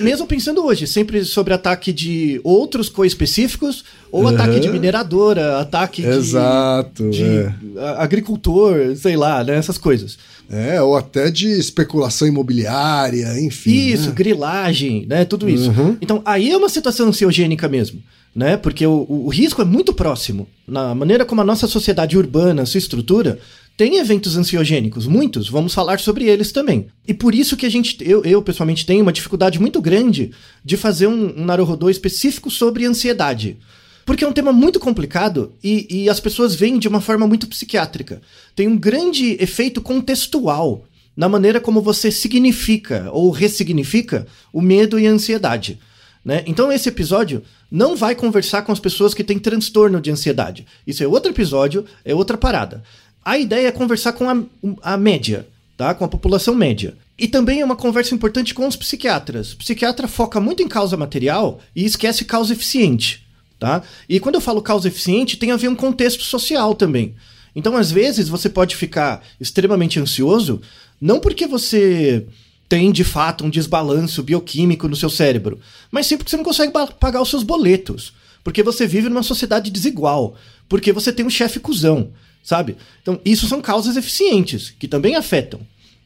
Mesmo 0.01 0.25
pensando 0.25 0.65
hoje, 0.65 0.88
sempre 0.88 1.24
sobre 1.25 1.54
ataque 1.54 1.92
de 1.92 2.39
outros 2.44 2.88
co-específicos, 2.88 3.84
ou 4.10 4.22
uhum. 4.22 4.30
ataque 4.30 4.60
de 4.60 4.70
mineradora, 4.70 5.60
ataque 5.60 6.04
Exato, 6.04 7.10
de, 7.10 7.18
de 7.18 7.24
é. 7.24 7.54
agricultor, 7.98 8.96
sei 8.96 9.18
lá, 9.18 9.44
né? 9.44 9.58
Essas 9.58 9.77
coisas. 9.77 10.18
É, 10.50 10.82
ou 10.82 10.96
até 10.96 11.30
de 11.30 11.50
especulação 11.50 12.27
imobiliária, 12.27 13.39
enfim. 13.42 13.72
Isso, 13.72 14.10
né? 14.10 14.15
grilagem, 14.15 15.06
né? 15.08 15.25
Tudo 15.25 15.50
isso. 15.50 15.70
Uhum. 15.72 15.98
Então, 16.00 16.22
aí 16.24 16.51
é 16.51 16.58
uma 16.58 16.70
situação 16.70 17.10
ansiogênica 17.10 17.68
mesmo 17.68 18.01
né? 18.36 18.58
Porque 18.58 18.86
o, 18.86 19.06
o 19.08 19.30
risco 19.30 19.62
é 19.62 19.65
muito 19.65 19.94
próximo. 19.94 20.48
Na 20.68 20.94
maneira 20.94 21.25
como 21.25 21.39
a 21.39 21.46
nossa 21.46 21.68
sociedade 21.68 22.18
urbana 22.18 22.65
se 22.65 22.77
estrutura, 22.77 23.39
tem 23.77 23.98
eventos 23.98 24.36
ansiogênicos, 24.36 25.08
muitos, 25.08 25.50
vamos 25.50 25.74
falar 25.74 26.00
sobre 26.00 26.25
eles 26.25 26.51
também. 26.51 26.88
E 27.08 27.13
por 27.13 27.34
isso 27.34 27.56
que 27.56 27.65
a 27.65 27.70
gente, 27.70 27.98
eu, 28.01 28.24
eu 28.24 28.42
pessoalmente 28.42 28.86
tenho 28.86 29.01
uma 29.01 29.13
dificuldade 29.13 29.60
muito 29.60 29.82
grande 29.82 30.32
de 30.63 30.75
fazer 30.75 31.08
um, 31.08 31.42
um 31.42 31.46
Naruhodô 31.46 31.89
específico 31.89 32.51
sobre 32.51 32.86
ansiedade. 32.86 33.58
Porque 34.06 34.24
é 34.24 34.27
um 34.27 34.34
tema 34.34 34.54
muito 34.54 34.80
complicado 34.80 35.54
e, 35.63 35.88
e 35.89 36.10
as 36.10 36.20
pessoas 36.20 36.54
veem 36.56 36.77
de 36.77 36.88
uma 36.88 37.01
forma 37.01 37.25
muito 37.25 37.48
psiquiátrica. 37.48 38.22
Tem 38.56 38.68
um 38.68 38.77
grande 38.77 39.36
efeito 39.42 39.82
contextual 39.82 40.86
na 41.15 41.27
maneira 41.27 41.60
como 41.60 41.82
você 41.82 42.12
significa 42.12 43.10
ou 43.12 43.32
ressignifica 43.32 44.27
o 44.54 44.62
medo 44.62 45.00
e 45.00 45.08
a 45.08 45.12
ansiedade. 45.12 45.80
Né? 46.24 46.44
Então 46.48 46.72
esse 46.72 46.89
episódio 46.89 47.44
não 47.72 47.95
vai 47.95 48.15
conversar 48.15 48.62
com 48.62 48.72
as 48.72 48.79
pessoas 48.79 49.13
que 49.13 49.24
têm 49.24 49.39
transtorno 49.39 50.00
de 50.00 50.12
ansiedade. 50.12 50.65
Isso 50.86 51.03
é 51.03 51.07
outro 51.07 51.31
episódio, 51.31 51.86
é 52.03 52.13
outra 52.13 52.38
parada. 52.38 52.84
A 53.24 53.38
ideia 53.38 53.67
é 53.67 53.72
conversar 53.72 54.13
com 54.13 54.29
a, 54.29 54.38
a 54.81 54.98
média, 54.98 55.48
tá? 55.75 55.93
Com 55.93 56.05
a 56.05 56.07
população 56.07 56.53
média. 56.53 56.95
E 57.17 57.27
também 57.27 57.62
é 57.62 57.65
uma 57.65 57.75
conversa 57.75 58.13
importante 58.13 58.53
com 58.53 58.67
os 58.67 58.75
psiquiatras. 58.75 59.53
O 59.53 59.57
psiquiatra 59.57 60.07
foca 60.07 60.39
muito 60.39 60.62
em 60.62 60.67
causa 60.67 60.98
material 60.98 61.62
e 61.75 61.86
esquece 61.86 62.25
causa 62.25 62.53
eficiente, 62.53 63.25
tá? 63.57 63.81
E 64.07 64.19
quando 64.19 64.36
eu 64.36 64.41
falo 64.41 64.62
causa 64.62 64.88
eficiente, 64.88 65.38
tem 65.38 65.51
a 65.51 65.57
ver 65.57 65.69
um 65.69 65.75
contexto 65.75 66.24
social 66.24 66.75
também. 66.75 67.15
Então, 67.55 67.77
às 67.77 67.89
vezes, 67.89 68.27
você 68.27 68.50
pode 68.50 68.75
ficar 68.75 69.24
extremamente 69.39 69.98
ansioso, 69.98 70.62
não 71.00 71.22
porque 71.22 71.48
você 71.48 72.27
tem 72.67 72.91
de 72.91 73.03
fato 73.03 73.45
um 73.45 73.50
desbalanço 73.50 74.24
bioquímico 74.24 74.88
no 74.88 74.95
seu 74.95 75.10
cérebro, 75.10 75.60
mas 75.91 76.07
sim 76.07 76.17
porque 76.17 76.29
você 76.29 76.38
não 76.38 76.43
consegue 76.43 76.74
pagar 77.00 77.22
os 77.22 77.29
seus 77.29 77.43
boletos, 77.43 78.13
porque 78.43 78.63
você 78.63 78.88
vive 78.88 79.10
numa 79.10 79.24
sociedade 79.24 79.72
desigual, 79.72 80.36
porque 80.67 80.91
você 80.91 81.12
tem 81.12 81.25
um 81.25 81.29
chefe 81.29 81.60
cuzão, 81.60 82.12
sabe? 82.43 82.75
Então, 83.01 83.19
isso 83.24 83.48
são 83.48 83.62
causas 83.62 83.98
eficientes 83.98 84.74
que 84.77 84.88
também 84.88 85.15
afetam. 85.15 85.60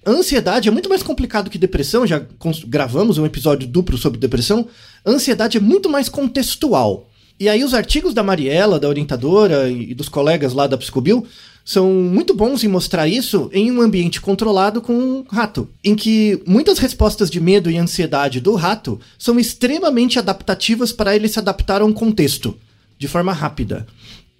A 0.06 0.12
ansiedade 0.12 0.70
é 0.70 0.72
muito 0.72 0.89
mais 0.89 1.04
complicado 1.04 1.50
que 1.50 1.58
depressão, 1.58 2.08
já 2.08 2.25
gravamos 2.68 3.18
um 3.18 3.25
episódio 3.25 3.68
duplo 3.68 3.98
sobre 3.98 4.20
depressão. 4.20 4.68
A 5.04 5.12
ansiedade 5.12 5.58
é 5.58 5.62
muito 5.62 5.89
mais 5.89 6.08
contextual. 6.08 7.10
E 7.39 7.48
aí 7.48 7.63
os 7.63 7.74
artigos 7.74 8.13
da 8.13 8.24
Mariela, 8.24 8.80
da 8.80 8.88
orientadora 8.88 9.70
e 9.70 9.94
dos 9.94 10.10
colegas 10.10 10.54
lá 10.54 10.68
da 10.68 10.78
Psicobio 10.78 11.25
são 11.70 11.94
muito 11.94 12.34
bons 12.34 12.64
em 12.64 12.68
mostrar 12.68 13.08
isso 13.08 13.48
em 13.54 13.72
um 13.72 13.80
ambiente 13.80 14.20
controlado 14.20 14.82
com 14.82 14.92
um 14.92 15.24
rato, 15.30 15.70
em 15.84 15.96
que 15.96 16.42
muitas 16.44 16.80
respostas 16.80 17.30
de 17.30 17.40
medo 17.40 17.70
e 17.70 17.78
ansiedade 17.78 18.42
do 18.42 18.56
rato 18.56 19.00
são 19.20 19.40
extremamente 19.40 20.18
adaptativas 20.18 20.92
para 20.92 21.16
ele 21.16 21.28
se 21.28 21.38
adaptar 21.38 21.84
a 21.84 21.86
um 21.86 21.94
contexto, 21.94 22.58
de 22.98 23.08
forma 23.08 23.32
rápida. 23.32 23.86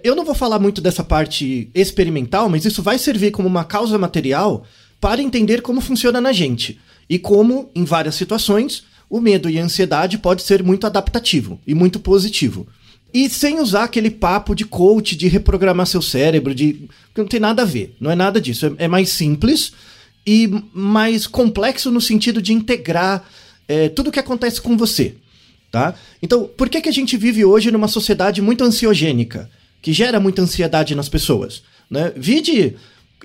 Eu 0.04 0.16
não 0.16 0.26
vou 0.26 0.34
falar 0.34 0.58
muito 0.58 0.82
dessa 0.82 1.04
parte 1.04 1.70
experimental, 1.76 2.50
mas 2.50 2.66
isso 2.66 2.82
vai 2.82 2.98
servir 2.98 3.30
como 3.30 3.48
uma 3.48 3.64
causa 3.64 3.96
material 3.96 4.66
para 5.00 5.22
entender 5.22 5.62
como 5.62 5.82
funciona 5.82 6.20
na 6.20 6.34
gente 6.34 6.80
e 7.08 7.20
como, 7.20 7.70
em 7.76 7.86
várias 7.86 8.16
situações, 8.16 8.86
o 9.08 9.22
medo 9.22 9.48
e 9.52 9.60
a 9.60 9.64
ansiedade 9.64 10.18
pode 10.18 10.42
ser 10.42 10.64
muito 10.64 10.88
adaptativo 10.88 11.60
e 11.68 11.76
muito 11.76 12.00
positivo. 12.00 12.66
E 13.14 13.30
sem 13.30 13.60
usar 13.60 13.86
aquele 13.86 14.12
papo 14.12 14.54
de 14.54 14.66
coach, 14.66 15.16
de 15.16 15.28
reprogramar 15.28 15.88
seu 15.88 16.02
cérebro, 16.02 16.54
de. 16.54 16.88
não 17.18 17.26
tem 17.26 17.40
nada 17.40 17.64
a 17.64 17.66
ver. 17.66 17.96
Não 18.00 18.12
é 18.12 18.16
nada 18.16 18.40
disso. 18.40 18.66
É, 18.66 18.86
é 18.86 18.88
mais 18.88 19.10
simples 19.10 19.74
e 20.26 20.50
mais 20.74 21.26
complexo 21.26 21.90
no 21.90 22.00
sentido 22.00 22.42
de 22.42 22.54
integrar 22.54 23.28
é, 23.68 23.90
tudo 23.90 24.10
o 24.10 24.12
que 24.12 24.20
acontece 24.20 24.62
com 24.62 24.78
você. 24.78 25.16
Tá? 25.72 25.94
Então, 26.22 26.50
por 26.58 26.68
que, 26.68 26.82
que 26.82 26.90
a 26.90 26.94
gente 26.94 27.16
vive 27.16 27.46
hoje 27.46 27.72
numa 27.72 27.88
sociedade 27.88 28.42
muito 28.42 28.64
ansiogênica, 28.64 29.50
que 29.82 29.94
gera 29.94 30.20
muita 30.20 30.42
ansiedade 30.42 30.96
nas 30.96 31.08
pessoas? 31.08 31.62
Né? 31.90 32.12
Vide 32.16 32.76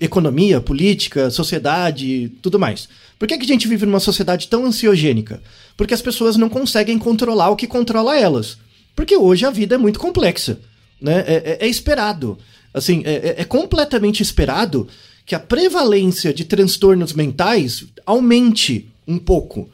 economia, 0.00 0.60
política, 0.60 1.30
sociedade, 1.30 2.32
tudo 2.42 2.58
mais. 2.58 2.88
Por 3.18 3.28
que, 3.28 3.38
que 3.38 3.44
a 3.44 3.48
gente 3.48 3.68
vive 3.68 3.86
numa 3.86 4.00
sociedade 4.00 4.48
tão 4.48 4.66
ansiogênica? 4.66 5.42
Porque 5.76 5.94
as 5.94 6.02
pessoas 6.02 6.36
não 6.36 6.48
conseguem 6.48 6.98
controlar 6.98 7.50
o 7.50 7.56
que 7.56 7.66
controla 7.66 8.18
elas. 8.18 8.58
Porque 8.94 9.16
hoje 9.16 9.44
a 9.44 9.50
vida 9.50 9.74
é 9.74 9.78
muito 9.78 9.98
complexa. 9.98 10.60
Né? 11.00 11.24
É, 11.26 11.34
é, 11.34 11.66
é 11.66 11.68
esperado. 11.68 12.38
Assim, 12.72 13.02
é, 13.04 13.12
é, 13.12 13.34
é 13.38 13.44
completamente 13.44 14.22
esperado 14.22 14.88
que 15.26 15.34
a 15.34 15.40
prevalência 15.40 16.34
de 16.34 16.44
transtornos 16.44 17.12
mentais 17.12 17.84
aumente 18.04 18.88
um 19.06 19.18
pouco. 19.18 19.68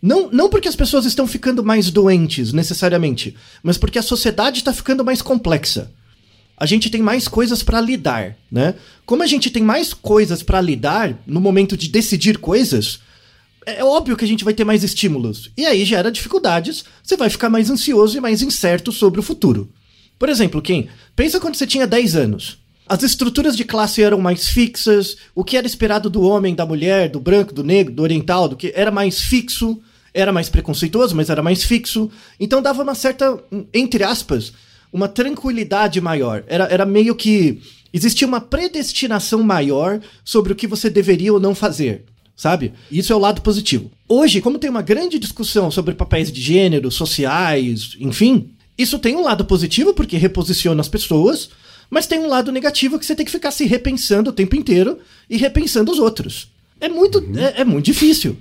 Não, 0.00 0.30
não 0.30 0.48
porque 0.48 0.68
as 0.68 0.76
pessoas 0.76 1.04
estão 1.04 1.26
ficando 1.26 1.62
mais 1.62 1.90
doentes, 1.90 2.52
necessariamente, 2.52 3.36
mas 3.62 3.76
porque 3.76 3.98
a 3.98 4.02
sociedade 4.02 4.58
está 4.58 4.72
ficando 4.72 5.04
mais 5.04 5.20
complexa. 5.20 5.90
A 6.56 6.66
gente 6.66 6.90
tem 6.90 7.02
mais 7.02 7.28
coisas 7.28 7.62
para 7.62 7.80
lidar, 7.80 8.36
né? 8.50 8.74
Como 9.06 9.22
a 9.22 9.26
gente 9.26 9.50
tem 9.50 9.62
mais 9.62 9.92
coisas 9.92 10.42
para 10.42 10.60
lidar 10.60 11.16
no 11.26 11.40
momento 11.40 11.76
de 11.76 11.88
decidir 11.88 12.38
coisas, 12.38 13.00
é, 13.68 13.80
é 13.80 13.84
óbvio 13.84 14.16
que 14.16 14.24
a 14.24 14.28
gente 14.28 14.44
vai 14.44 14.54
ter 14.54 14.64
mais 14.64 14.82
estímulos. 14.82 15.50
E 15.56 15.66
aí 15.66 15.84
gera 15.84 16.10
dificuldades, 16.10 16.84
você 17.02 17.16
vai 17.16 17.28
ficar 17.28 17.50
mais 17.50 17.70
ansioso 17.70 18.16
e 18.16 18.20
mais 18.20 18.40
incerto 18.40 18.90
sobre 18.90 19.20
o 19.20 19.22
futuro. 19.22 19.70
Por 20.18 20.28
exemplo, 20.28 20.62
quem? 20.62 20.88
Pensa 21.14 21.38
quando 21.38 21.54
você 21.54 21.66
tinha 21.66 21.86
10 21.86 22.16
anos. 22.16 22.58
As 22.86 23.02
estruturas 23.02 23.54
de 23.54 23.64
classe 23.64 24.02
eram 24.02 24.18
mais 24.18 24.48
fixas, 24.48 25.18
o 25.34 25.44
que 25.44 25.58
era 25.58 25.66
esperado 25.66 26.08
do 26.08 26.22
homem, 26.22 26.54
da 26.54 26.64
mulher, 26.64 27.10
do 27.10 27.20
branco, 27.20 27.52
do 27.52 27.62
negro, 27.62 27.92
do 27.92 28.02
oriental, 28.02 28.48
do 28.48 28.56
que 28.56 28.72
era 28.74 28.90
mais 28.90 29.20
fixo, 29.20 29.78
era 30.14 30.32
mais 30.32 30.48
preconceituoso, 30.48 31.14
mas 31.14 31.28
era 31.28 31.42
mais 31.42 31.62
fixo. 31.62 32.10
Então 32.40 32.62
dava 32.62 32.82
uma 32.82 32.94
certa, 32.94 33.38
entre 33.74 34.02
aspas, 34.02 34.54
uma 34.90 35.06
tranquilidade 35.06 36.00
maior. 36.00 36.42
Era, 36.46 36.64
era 36.64 36.86
meio 36.86 37.14
que 37.14 37.60
existia 37.92 38.26
uma 38.26 38.40
predestinação 38.40 39.42
maior 39.42 40.00
sobre 40.24 40.54
o 40.54 40.56
que 40.56 40.66
você 40.66 40.88
deveria 40.88 41.32
ou 41.32 41.38
não 41.38 41.54
fazer 41.54 42.06
sabe? 42.38 42.72
Isso 42.90 43.12
é 43.12 43.16
o 43.16 43.18
lado 43.18 43.42
positivo. 43.42 43.90
Hoje, 44.08 44.40
como 44.40 44.60
tem 44.60 44.70
uma 44.70 44.80
grande 44.80 45.18
discussão 45.18 45.72
sobre 45.72 45.94
papéis 45.94 46.30
de 46.30 46.40
gênero, 46.40 46.90
sociais, 46.90 47.96
enfim, 47.98 48.50
isso 48.78 48.98
tem 49.00 49.16
um 49.16 49.24
lado 49.24 49.44
positivo 49.44 49.92
porque 49.92 50.16
reposiciona 50.16 50.80
as 50.80 50.88
pessoas, 50.88 51.50
Mas 51.90 52.06
tem 52.06 52.18
um 52.18 52.28
lado 52.28 52.52
negativo 52.52 52.98
que 52.98 53.06
você 53.06 53.14
tem 53.14 53.24
que 53.24 53.32
ficar 53.32 53.50
se 53.50 53.64
repensando 53.64 54.28
o 54.28 54.32
tempo 54.32 54.54
inteiro 54.54 54.98
e 55.28 55.38
repensando 55.38 55.90
os 55.90 55.98
outros. 55.98 56.48
É 56.78 56.86
muito, 56.86 57.18
uhum. 57.18 57.38
é, 57.38 57.62
é, 57.62 57.64
muito 57.64 57.86
difícil. 57.86 58.36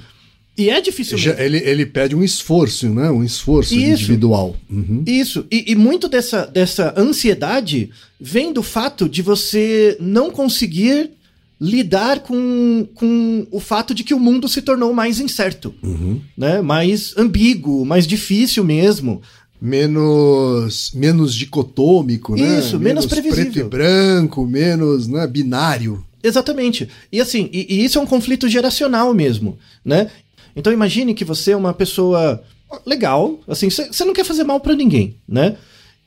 E 0.57 0.69
é 0.69 0.81
difícil 0.81 1.17
mesmo. 1.17 1.39
Ele, 1.39 1.57
ele 1.59 1.85
pede 1.85 2.13
um 2.13 2.21
esforço, 2.21 2.89
né? 2.89 3.09
Um 3.09 3.23
esforço 3.23 3.73
Isso. 3.73 3.85
individual. 3.85 4.57
Uhum. 4.69 5.01
Isso. 5.07 5.45
E, 5.49 5.71
e, 5.71 5.75
muito 5.75 6.09
dessa, 6.09 6.45
dessa 6.45 6.93
ansiedade 6.97 7.89
vem 8.19 8.51
do 8.51 8.61
fato 8.61 9.07
de 9.07 9.21
você 9.21 9.95
não 9.97 10.29
conseguir 10.29 11.11
lidar 11.59 12.19
com, 12.19 12.87
com 12.93 13.47
o 13.51 13.59
fato 13.59 13.93
de 13.93 14.03
que 14.03 14.13
o 14.13 14.19
mundo 14.19 14.47
se 14.47 14.61
tornou 14.61 14.93
mais 14.93 15.19
incerto, 15.19 15.73
uhum. 15.81 16.21
né? 16.37 16.61
mais 16.61 17.15
ambíguo, 17.17 17.85
mais 17.85 18.05
difícil 18.05 18.63
mesmo. 18.63 19.21
Menos, 19.59 20.91
menos 20.93 21.33
dicotômico, 21.33 22.35
né? 22.35 22.59
Isso, 22.59 22.77
menos, 22.77 22.81
menos 22.81 23.05
previsível. 23.07 23.51
preto 23.51 23.59
e 23.59 23.63
branco, 23.63 24.45
menos 24.45 25.07
né, 25.07 25.25
binário. 25.25 26.05
Exatamente. 26.21 26.87
E 27.11 27.19
assim, 27.19 27.49
e, 27.51 27.65
e 27.67 27.83
isso 27.83 27.97
é 27.97 28.01
um 28.01 28.05
conflito 28.05 28.47
geracional 28.47 29.15
mesmo, 29.15 29.57
né? 29.83 30.11
Então 30.55 30.71
imagine 30.71 31.15
que 31.15 31.25
você 31.25 31.51
é 31.51 31.57
uma 31.57 31.73
pessoa 31.73 32.43
legal, 32.85 33.39
assim, 33.47 33.69
você 33.69 34.05
não 34.05 34.13
quer 34.13 34.25
fazer 34.25 34.43
mal 34.43 34.59
para 34.59 34.75
ninguém, 34.75 35.15
né? 35.27 35.55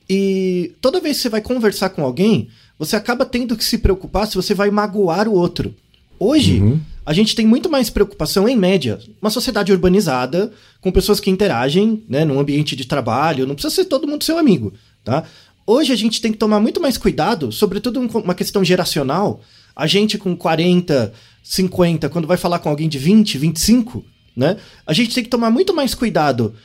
E 0.09 0.73
toda 0.81 0.99
vez 0.99 1.17
que 1.17 1.23
você 1.23 1.29
vai 1.29 1.41
conversar 1.41 1.89
com 1.89 2.03
alguém, 2.03 2.49
você 2.81 2.95
acaba 2.95 3.27
tendo 3.27 3.55
que 3.55 3.63
se 3.63 3.77
preocupar 3.77 4.25
se 4.25 4.33
você 4.33 4.55
vai 4.55 4.71
magoar 4.71 5.27
o 5.27 5.35
outro. 5.35 5.71
Hoje, 6.17 6.59
uhum. 6.59 6.79
a 7.05 7.13
gente 7.13 7.35
tem 7.35 7.45
muito 7.45 7.69
mais 7.69 7.91
preocupação, 7.91 8.49
em 8.49 8.55
média, 8.55 8.97
uma 9.21 9.29
sociedade 9.29 9.71
urbanizada, 9.71 10.51
com 10.81 10.91
pessoas 10.91 11.19
que 11.19 11.29
interagem, 11.29 12.03
né, 12.09 12.25
num 12.25 12.39
ambiente 12.39 12.75
de 12.75 12.87
trabalho, 12.87 13.45
não 13.45 13.53
precisa 13.53 13.75
ser 13.75 13.85
todo 13.85 14.07
mundo 14.07 14.23
seu 14.23 14.35
amigo, 14.35 14.73
tá? 15.03 15.25
Hoje 15.67 15.93
a 15.93 15.95
gente 15.95 16.19
tem 16.19 16.31
que 16.31 16.39
tomar 16.39 16.59
muito 16.59 16.81
mais 16.81 16.97
cuidado, 16.97 17.51
sobretudo 17.51 17.99
uma 17.99 18.33
questão 18.33 18.63
geracional. 18.63 19.41
A 19.75 19.85
gente 19.85 20.17
com 20.17 20.35
40, 20.35 21.13
50, 21.43 22.09
quando 22.09 22.27
vai 22.27 22.37
falar 22.37 22.57
com 22.57 22.69
alguém 22.69 22.89
de 22.89 22.97
20, 22.97 23.37
25, 23.37 24.03
né? 24.35 24.57
A 24.87 24.93
gente 24.93 25.13
tem 25.13 25.23
que 25.23 25.29
tomar 25.29 25.51
muito 25.51 25.71
mais 25.71 25.93
cuidado 25.93 26.55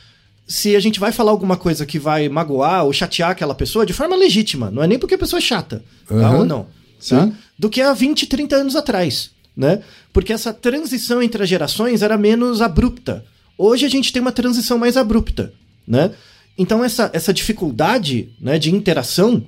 se 0.47 0.77
a 0.77 0.81
gente 0.81 1.01
vai 1.01 1.11
falar 1.11 1.33
alguma 1.33 1.57
coisa 1.57 1.85
que 1.85 1.99
vai 1.99 2.29
magoar 2.29 2.85
ou 2.85 2.93
chatear 2.93 3.31
aquela 3.31 3.55
pessoa 3.55 3.85
de 3.85 3.93
forma 3.93 4.15
legítima, 4.15 4.71
não 4.71 4.83
é 4.83 4.87
nem 4.87 4.99
porque 4.99 5.15
a 5.17 5.19
pessoa 5.19 5.39
é 5.39 5.43
chata, 5.43 5.85
uhum. 6.09 6.21
tá? 6.21 6.31
ou 6.39 6.45
não, 6.45 6.67
tá? 7.09 7.33
do 7.59 7.69
que 7.69 7.81
há 7.81 7.93
20, 7.93 8.27
30 8.27 8.57
anos 8.57 8.77
atrás, 8.77 9.31
né? 9.57 9.83
Porque 10.13 10.33
essa 10.33 10.53
transição 10.53 11.21
entre 11.21 11.43
as 11.43 11.49
gerações 11.49 12.01
era 12.01 12.17
menos 12.17 12.63
abrupta. 12.63 13.25
Hoje 13.59 13.85
a 13.87 13.89
gente 13.89 14.13
tem 14.13 14.23
uma 14.23 14.33
transição 14.33 14.79
mais 14.79 14.97
abrupta, 14.97 15.53
né? 15.87 16.13
Então 16.57 16.85
essa, 16.85 17.11
essa 17.13 17.33
dificuldade 17.33 18.31
né, 18.41 18.59
de 18.59 18.73
interação 18.75 19.45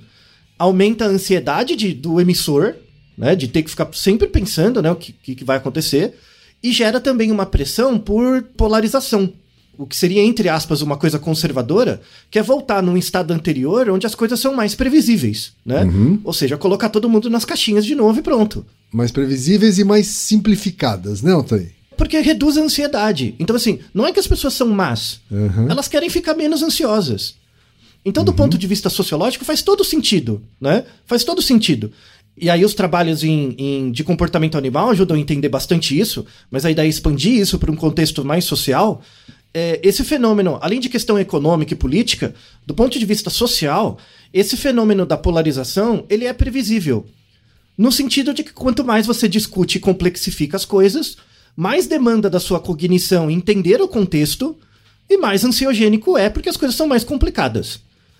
aumenta 0.57 1.05
a 1.05 1.07
ansiedade 1.07 1.75
de, 1.75 1.93
do 1.93 2.19
emissor, 2.19 2.75
né, 3.17 3.35
de 3.35 3.47
ter 3.47 3.63
que 3.63 3.69
ficar 3.69 3.89
sempre 3.93 4.27
pensando 4.27 4.81
né, 4.81 4.91
o 4.91 4.95
que, 4.95 5.13
que 5.13 5.43
vai 5.43 5.57
acontecer, 5.57 6.15
e 6.61 6.71
gera 6.71 6.99
também 6.99 7.31
uma 7.31 7.45
pressão 7.45 7.97
por 7.97 8.43
polarização 8.57 9.33
o 9.79 9.87
que 9.87 9.95
seria, 9.95 10.21
entre 10.21 10.49
aspas, 10.49 10.81
uma 10.81 10.97
coisa 10.97 11.17
conservadora, 11.17 12.01
que 12.29 12.37
é 12.37 12.43
voltar 12.43 12.83
num 12.83 12.97
estado 12.97 13.31
anterior 13.31 13.89
onde 13.89 14.05
as 14.05 14.13
coisas 14.13 14.37
são 14.37 14.53
mais 14.53 14.75
previsíveis, 14.75 15.53
né? 15.65 15.85
Uhum. 15.85 16.19
Ou 16.21 16.33
seja, 16.33 16.57
colocar 16.57 16.89
todo 16.89 17.07
mundo 17.07 17.29
nas 17.29 17.45
caixinhas 17.45 17.85
de 17.85 17.95
novo 17.95 18.19
e 18.19 18.21
pronto. 18.21 18.65
Mais 18.91 19.09
previsíveis 19.09 19.79
e 19.79 19.85
mais 19.85 20.07
simplificadas, 20.07 21.21
né, 21.21 21.31
Altair? 21.31 21.71
Porque 21.95 22.19
reduz 22.19 22.57
a 22.57 22.61
ansiedade. 22.61 23.35
Então, 23.39 23.55
assim, 23.55 23.79
não 23.93 24.05
é 24.05 24.11
que 24.11 24.19
as 24.19 24.27
pessoas 24.27 24.53
são 24.53 24.67
más, 24.67 25.21
uhum. 25.31 25.69
elas 25.69 25.87
querem 25.87 26.09
ficar 26.09 26.33
menos 26.33 26.61
ansiosas. 26.61 27.35
Então, 28.03 28.25
do 28.25 28.31
uhum. 28.31 28.35
ponto 28.35 28.57
de 28.57 28.67
vista 28.67 28.89
sociológico, 28.89 29.45
faz 29.45 29.61
todo 29.61 29.85
sentido, 29.85 30.41
né? 30.59 30.83
Faz 31.05 31.23
todo 31.23 31.41
sentido. 31.41 31.89
E 32.37 32.49
aí 32.49 32.65
os 32.65 32.73
trabalhos 32.73 33.23
em, 33.23 33.55
em, 33.57 33.91
de 33.91 34.03
comportamento 34.03 34.57
animal 34.57 34.89
ajudam 34.89 35.15
a 35.15 35.19
entender 35.19 35.49
bastante 35.49 35.97
isso, 35.97 36.25
mas 36.51 36.65
a 36.65 36.71
ideia 36.71 36.85
é 36.85 36.89
expandir 36.89 37.33
isso 37.33 37.57
para 37.57 37.71
um 37.71 37.75
contexto 37.75 38.25
mais 38.25 38.43
social 38.43 39.01
é, 39.53 39.79
esse 39.83 40.03
fenômeno, 40.03 40.57
além 40.61 40.79
de 40.79 40.89
questão 40.89 41.17
econômica 41.17 41.73
e 41.73 41.77
política, 41.77 42.33
do 42.65 42.73
ponto 42.73 42.99
de 42.99 43.05
vista 43.05 43.29
social, 43.29 43.97
esse 44.33 44.55
fenômeno 44.55 45.05
da 45.05 45.17
polarização 45.17 46.05
ele 46.09 46.25
é 46.25 46.33
previsível. 46.33 47.05
No 47.77 47.91
sentido 47.91 48.33
de 48.33 48.43
que 48.43 48.53
quanto 48.53 48.83
mais 48.83 49.07
você 49.07 49.27
discute 49.27 49.77
e 49.77 49.81
complexifica 49.81 50.57
as 50.57 50.65
coisas, 50.65 51.17
mais 51.55 51.87
demanda 51.87 52.29
da 52.29 52.39
sua 52.39 52.59
cognição 52.59 53.29
entender 53.31 53.81
o 53.81 53.87
contexto 53.87 54.55
e 55.09 55.17
mais 55.17 55.43
ansiogênico 55.43 56.17
é 56.17 56.29
porque 56.29 56.49
as 56.49 56.57
coisas 56.57 56.75
são 56.75 56.87
mais 56.87 57.03
complicadas. 57.03 57.79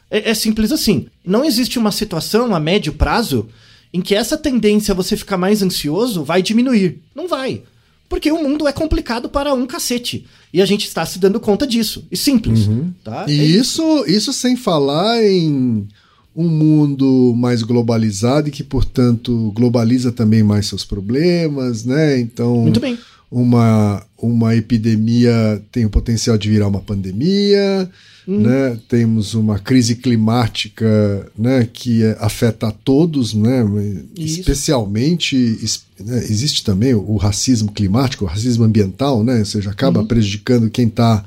É, 0.10 0.32
é 0.32 0.34
simples 0.34 0.72
assim. 0.72 1.08
Não 1.24 1.46
existe 1.46 1.78
uma 1.78 1.92
situação 1.92 2.56
a 2.56 2.60
médio 2.60 2.94
prazo 2.94 3.48
em 3.94 4.02
que 4.02 4.16
essa 4.16 4.38
tendência 4.38 4.92
a 4.92 4.96
você 4.96 5.16
ficar 5.16 5.38
mais 5.38 5.62
ansioso 5.62 6.24
vai 6.24 6.42
diminuir. 6.42 7.02
Não 7.14 7.28
vai. 7.28 7.64
Porque 8.10 8.32
o 8.32 8.42
mundo 8.42 8.68
é 8.68 8.74
complicado 8.74 9.30
para 9.30 9.54
um 9.54 9.68
cacete. 9.68 10.26
E 10.52 10.62
a 10.62 10.66
gente 10.66 10.88
está 10.88 11.06
se 11.06 11.20
dando 11.20 11.40
conta 11.40 11.68
disso. 11.68 12.06
E 12.12 12.18
simples. 12.18 12.68
Uhum. 12.68 12.92
Tá? 13.04 13.26
E 13.28 13.40
é 13.40 13.44
isso, 13.44 14.04
isso, 14.08 14.34
sem 14.34 14.56
falar 14.56 15.24
em 15.24 15.88
um 16.36 16.48
mundo 16.48 17.34
mais 17.38 17.62
globalizado 17.62 18.50
e 18.50 18.52
que, 18.52 18.64
portanto, 18.64 19.52
globaliza 19.56 20.12
também 20.12 20.42
mais 20.42 20.66
seus 20.66 20.84
problemas, 20.84 21.86
né? 21.86 22.20
Então. 22.20 22.58
Muito 22.58 22.80
bem. 22.80 22.98
Uma, 23.32 24.04
uma 24.18 24.56
epidemia 24.56 25.64
tem 25.72 25.86
o 25.86 25.90
potencial 25.90 26.36
de 26.36 26.50
virar 26.50 26.68
uma 26.68 26.82
pandemia, 26.82 27.88
hum. 28.30 28.42
né? 28.42 28.78
Temos 28.88 29.34
uma 29.34 29.58
crise 29.58 29.96
climática, 29.96 31.30
né, 31.36 31.68
que 31.72 32.04
afeta 32.20 32.68
a 32.68 32.72
todos, 32.72 33.34
né? 33.34 33.66
Isso. 34.16 34.42
Especialmente 34.42 35.36
né, 36.00 36.18
existe 36.18 36.64
também 36.64 36.94
o, 36.94 37.18
racismo 37.18 37.72
climático, 37.72 38.26
o 38.26 38.28
racismo 38.28 38.64
ambiental, 38.64 39.24
né? 39.24 39.40
Ou 39.40 39.46
seja, 39.46 39.72
acaba 39.72 40.02
uhum. 40.02 40.06
prejudicando 40.06 40.70
quem 40.70 40.88
está 40.88 41.26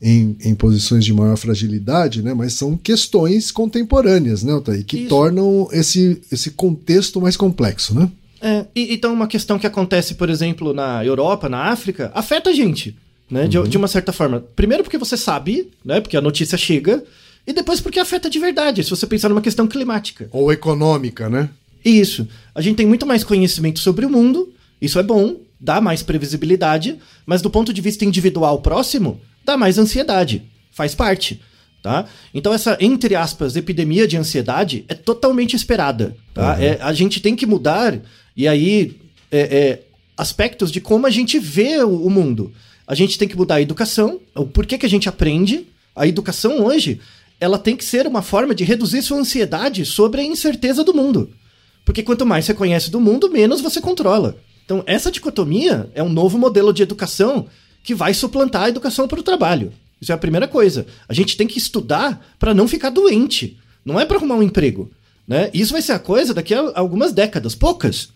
em, 0.00 0.36
em, 0.42 0.54
posições 0.54 1.04
de 1.04 1.12
maior 1.12 1.36
fragilidade, 1.36 2.22
né? 2.22 2.32
Mas 2.32 2.54
são 2.54 2.76
questões 2.76 3.50
contemporâneas, 3.50 4.42
né, 4.42 4.52
que 4.86 5.00
Isso. 5.00 5.08
tornam 5.08 5.68
esse, 5.70 6.22
esse 6.32 6.52
contexto 6.52 7.20
mais 7.20 7.36
complexo, 7.36 7.94
né? 7.94 8.08
É, 8.40 8.64
e, 8.74 8.94
então 8.94 9.12
uma 9.12 9.26
questão 9.26 9.58
que 9.58 9.66
acontece, 9.66 10.14
por 10.14 10.30
exemplo, 10.30 10.72
na 10.72 11.04
Europa, 11.04 11.48
na 11.48 11.64
África, 11.64 12.10
afeta 12.14 12.50
a 12.50 12.52
gente, 12.52 12.96
né? 13.30 13.42
Uhum. 13.42 13.48
De, 13.48 13.68
de 13.68 13.76
uma 13.76 13.88
certa 13.88 14.12
forma. 14.12 14.40
Primeiro 14.54 14.82
porque 14.82 14.98
você 14.98 15.16
sabe, 15.16 15.70
né? 15.84 16.00
Porque 16.00 16.16
a 16.16 16.20
notícia 16.20 16.56
chega. 16.58 17.02
E 17.46 17.52
depois 17.52 17.80
porque 17.80 17.98
afeta 17.98 18.28
de 18.28 18.38
verdade, 18.38 18.84
se 18.84 18.90
você 18.90 19.06
pensar 19.06 19.28
numa 19.28 19.40
questão 19.40 19.66
climática. 19.66 20.28
Ou 20.32 20.52
econômica, 20.52 21.28
né? 21.28 21.48
Isso. 21.84 22.28
A 22.54 22.60
gente 22.60 22.76
tem 22.76 22.86
muito 22.86 23.06
mais 23.06 23.24
conhecimento 23.24 23.78
sobre 23.78 24.04
o 24.04 24.10
mundo, 24.10 24.52
isso 24.80 24.98
é 24.98 25.02
bom, 25.02 25.36
dá 25.58 25.80
mais 25.80 26.02
previsibilidade, 26.02 26.98
mas 27.24 27.40
do 27.40 27.48
ponto 27.48 27.72
de 27.72 27.80
vista 27.80 28.04
individual 28.04 28.60
próximo, 28.60 29.20
dá 29.44 29.56
mais 29.56 29.78
ansiedade. 29.78 30.42
Faz 30.70 30.94
parte. 30.94 31.40
Tá? 31.82 32.06
Então 32.34 32.52
essa, 32.52 32.76
entre 32.80 33.14
aspas, 33.14 33.54
epidemia 33.54 34.06
de 34.06 34.16
ansiedade 34.16 34.84
é 34.88 34.94
totalmente 34.94 35.54
esperada. 35.54 36.16
Tá? 36.34 36.54
Uhum. 36.54 36.62
É, 36.62 36.78
a 36.80 36.92
gente 36.92 37.20
tem 37.20 37.36
que 37.36 37.46
mudar, 37.46 37.98
e 38.36 38.48
aí, 38.48 38.96
é, 39.30 39.38
é, 39.40 39.82
aspectos 40.16 40.72
de 40.72 40.80
como 40.80 41.06
a 41.06 41.10
gente 41.10 41.38
vê 41.38 41.82
o, 41.82 42.06
o, 42.06 42.10
mundo. 42.10 42.52
A 42.88 42.94
gente 42.94 43.18
tem 43.18 43.28
que 43.28 43.36
mudar 43.36 43.56
a 43.56 43.60
educação, 43.60 44.18
o 44.34 44.46
porquê 44.46 44.78
que 44.78 44.86
a 44.86 44.88
gente 44.88 45.10
aprende. 45.10 45.66
A 45.94 46.06
educação 46.06 46.64
hoje, 46.64 46.98
ela 47.38 47.58
tem 47.58 47.76
que 47.76 47.84
ser 47.84 48.06
uma 48.06 48.22
forma 48.22 48.54
de 48.54 48.64
reduzir 48.64 49.02
sua 49.02 49.18
ansiedade 49.18 49.84
sobre 49.84 50.22
a 50.22 50.24
incerteza 50.24 50.82
do 50.82 50.94
mundo. 50.94 51.30
Porque 51.84 52.02
quanto 52.02 52.24
mais 52.24 52.46
você 52.46 52.54
conhece 52.54 52.90
do 52.90 52.98
mundo, 52.98 53.30
menos 53.30 53.60
você 53.60 53.78
controla. 53.78 54.38
Então, 54.64 54.82
essa 54.86 55.10
dicotomia 55.10 55.90
é 55.94 56.02
um 56.02 56.08
novo 56.08 56.38
modelo 56.38 56.72
de 56.72 56.82
educação 56.82 57.46
que 57.84 57.94
vai 57.94 58.14
suplantar 58.14 58.62
a 58.62 58.68
educação 58.70 59.06
para 59.06 59.20
o 59.20 59.22
trabalho. 59.22 59.70
Isso 60.00 60.10
é 60.10 60.14
a 60.14 60.18
primeira 60.18 60.48
coisa. 60.48 60.86
A 61.06 61.12
gente 61.12 61.36
tem 61.36 61.46
que 61.46 61.58
estudar 61.58 62.26
para 62.38 62.54
não 62.54 62.66
ficar 62.66 62.88
doente. 62.88 63.58
Não 63.84 64.00
é 64.00 64.06
para 64.06 64.16
arrumar 64.16 64.36
um 64.36 64.42
emprego. 64.42 64.90
Né? 65.26 65.50
Isso 65.52 65.72
vai 65.72 65.82
ser 65.82 65.92
a 65.92 65.98
coisa 65.98 66.32
daqui 66.32 66.54
a 66.54 66.72
algumas 66.74 67.12
décadas, 67.12 67.54
poucas. 67.54 68.08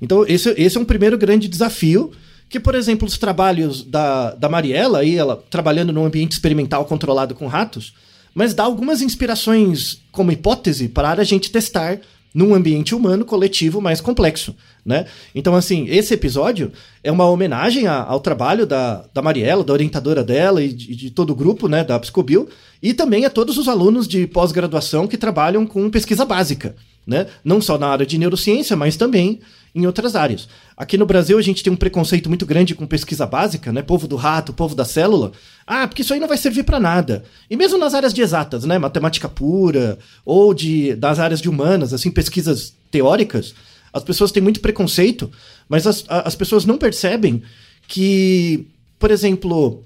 Então, 0.00 0.24
esse, 0.26 0.48
esse 0.56 0.78
é 0.78 0.80
um 0.80 0.84
primeiro 0.84 1.18
grande 1.18 1.46
desafio. 1.46 2.10
Que, 2.48 2.60
por 2.60 2.74
exemplo, 2.74 3.06
os 3.06 3.18
trabalhos 3.18 3.82
da, 3.82 4.34
da 4.34 4.48
Mariela, 4.48 5.00
aí, 5.00 5.16
ela 5.16 5.42
trabalhando 5.50 5.92
num 5.92 6.04
ambiente 6.04 6.32
experimental 6.32 6.84
controlado 6.84 7.34
com 7.34 7.46
ratos, 7.46 7.94
mas 8.34 8.54
dá 8.54 8.64
algumas 8.64 9.00
inspirações 9.00 10.02
como 10.10 10.32
hipótese 10.32 10.88
para 10.88 11.20
a 11.20 11.24
gente 11.24 11.50
testar 11.50 12.00
num 12.34 12.52
ambiente 12.52 12.94
humano 12.94 13.24
coletivo 13.24 13.80
mais 13.80 14.00
complexo, 14.00 14.56
né? 14.84 15.06
Então, 15.32 15.54
assim, 15.54 15.86
esse 15.88 16.12
episódio 16.12 16.72
é 17.02 17.12
uma 17.12 17.30
homenagem 17.30 17.86
a, 17.86 18.02
ao 18.02 18.18
trabalho 18.18 18.66
da, 18.66 19.04
da 19.14 19.22
Mariela, 19.22 19.62
da 19.62 19.72
orientadora 19.72 20.24
dela 20.24 20.60
e 20.60 20.72
de, 20.72 20.96
de, 20.96 21.10
todo 21.10 21.30
o 21.30 21.36
grupo, 21.36 21.68
né, 21.68 21.84
da 21.84 21.98
Psicobio, 22.00 22.48
e 22.82 22.92
também 22.92 23.24
a 23.24 23.30
todos 23.30 23.56
os 23.56 23.68
alunos 23.68 24.08
de 24.08 24.26
pós-graduação 24.26 25.06
que 25.06 25.16
trabalham 25.16 25.64
com 25.64 25.88
pesquisa 25.88 26.24
básica. 26.24 26.74
né? 27.06 27.28
Não 27.44 27.60
só 27.60 27.78
na 27.78 27.86
área 27.86 28.04
de 28.04 28.18
neurociência, 28.18 28.76
mas 28.76 28.96
também 28.96 29.38
em 29.72 29.86
outras 29.86 30.16
áreas. 30.16 30.48
Aqui 30.76 30.98
no 30.98 31.06
Brasil 31.06 31.38
a 31.38 31.42
gente 31.42 31.62
tem 31.62 31.72
um 31.72 31.76
preconceito 31.76 32.28
muito 32.28 32.44
grande 32.44 32.74
com 32.74 32.86
pesquisa 32.86 33.24
básica, 33.24 33.72
né? 33.72 33.80
Povo 33.80 34.08
do 34.08 34.16
rato, 34.16 34.52
povo 34.52 34.74
da 34.74 34.84
célula. 34.84 35.30
Ah, 35.64 35.86
porque 35.86 36.02
isso 36.02 36.12
aí 36.12 36.18
não 36.18 36.26
vai 36.26 36.36
servir 36.36 36.64
para 36.64 36.80
nada. 36.80 37.24
E 37.48 37.56
mesmo 37.56 37.78
nas 37.78 37.94
áreas 37.94 38.12
de 38.12 38.20
exatas, 38.20 38.64
né? 38.64 38.76
Matemática 38.76 39.28
pura 39.28 39.98
ou 40.24 40.52
de 40.52 40.94
das 40.96 41.20
áreas 41.20 41.40
de 41.40 41.48
humanas, 41.48 41.94
assim, 41.94 42.10
pesquisas 42.10 42.74
teóricas, 42.90 43.54
as 43.92 44.02
pessoas 44.02 44.32
têm 44.32 44.42
muito 44.42 44.60
preconceito, 44.60 45.30
mas 45.68 45.86
as, 45.86 46.04
as 46.08 46.34
pessoas 46.34 46.64
não 46.64 46.76
percebem 46.76 47.42
que, 47.86 48.66
por 48.98 49.12
exemplo, 49.12 49.84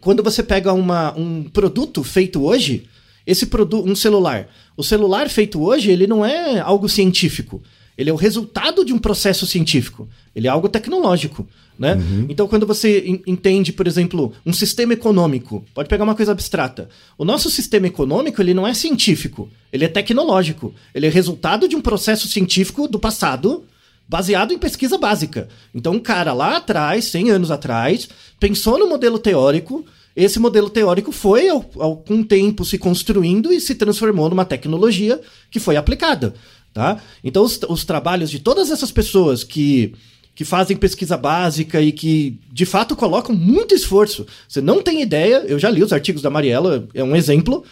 quando 0.00 0.22
você 0.22 0.42
pega 0.42 0.74
uma, 0.74 1.16
um 1.18 1.44
produto 1.44 2.04
feito 2.04 2.44
hoje, 2.44 2.86
esse 3.26 3.46
produto, 3.46 3.88
um 3.88 3.96
celular, 3.96 4.48
o 4.76 4.82
celular 4.82 5.30
feito 5.30 5.62
hoje, 5.62 5.90
ele 5.90 6.06
não 6.06 6.24
é 6.24 6.60
algo 6.60 6.88
científico. 6.88 7.62
Ele 7.96 8.10
é 8.10 8.12
o 8.12 8.16
resultado 8.16 8.84
de 8.84 8.92
um 8.92 8.98
processo 8.98 9.46
científico. 9.46 10.08
Ele 10.34 10.46
é 10.46 10.50
algo 10.50 10.68
tecnológico, 10.68 11.46
né? 11.78 11.94
Uhum. 11.94 12.26
Então, 12.28 12.48
quando 12.48 12.66
você 12.66 13.20
entende, 13.26 13.72
por 13.72 13.86
exemplo, 13.86 14.32
um 14.46 14.52
sistema 14.52 14.94
econômico, 14.94 15.64
pode 15.74 15.88
pegar 15.88 16.04
uma 16.04 16.14
coisa 16.14 16.32
abstrata. 16.32 16.88
O 17.18 17.24
nosso 17.24 17.50
sistema 17.50 17.86
econômico, 17.86 18.40
ele 18.40 18.54
não 18.54 18.66
é 18.66 18.72
científico, 18.72 19.50
ele 19.72 19.84
é 19.84 19.88
tecnológico. 19.88 20.74
Ele 20.94 21.06
é 21.06 21.10
resultado 21.10 21.68
de 21.68 21.76
um 21.76 21.80
processo 21.80 22.28
científico 22.28 22.88
do 22.88 22.98
passado, 22.98 23.64
baseado 24.08 24.52
em 24.52 24.58
pesquisa 24.58 24.96
básica. 24.96 25.48
Então, 25.74 25.94
um 25.94 26.00
cara 26.00 26.32
lá 26.32 26.56
atrás, 26.56 27.06
100 27.06 27.30
anos 27.30 27.50
atrás, 27.50 28.08
pensou 28.40 28.78
no 28.78 28.88
modelo 28.88 29.18
teórico, 29.18 29.84
esse 30.14 30.38
modelo 30.38 30.68
teórico 30.68 31.10
foi, 31.10 31.48
ao, 31.48 31.64
ao, 31.78 31.96
com 31.96 32.20
o 32.20 32.24
tempo, 32.24 32.64
se 32.64 32.76
construindo 32.76 33.52
e 33.52 33.60
se 33.60 33.74
transformou 33.74 34.28
numa 34.28 34.44
tecnologia 34.44 35.20
que 35.50 35.58
foi 35.58 35.76
aplicada. 35.76 36.34
Tá? 36.72 36.98
Então, 37.22 37.42
os, 37.44 37.60
os 37.68 37.84
trabalhos 37.84 38.30
de 38.30 38.38
todas 38.38 38.70
essas 38.70 38.90
pessoas 38.90 39.44
que, 39.44 39.94
que 40.34 40.44
fazem 40.44 40.76
pesquisa 40.76 41.16
básica 41.16 41.80
e 41.82 41.92
que, 41.92 42.38
de 42.50 42.64
fato, 42.64 42.96
colocam 42.96 43.34
muito 43.34 43.74
esforço. 43.74 44.26
Você 44.48 44.60
não 44.60 44.82
tem 44.82 45.02
ideia, 45.02 45.44
eu 45.46 45.58
já 45.58 45.68
li 45.68 45.82
os 45.82 45.92
artigos 45.92 46.22
da 46.22 46.30
Mariela, 46.30 46.88
é 46.94 47.04
um 47.04 47.14
exemplo, 47.14 47.62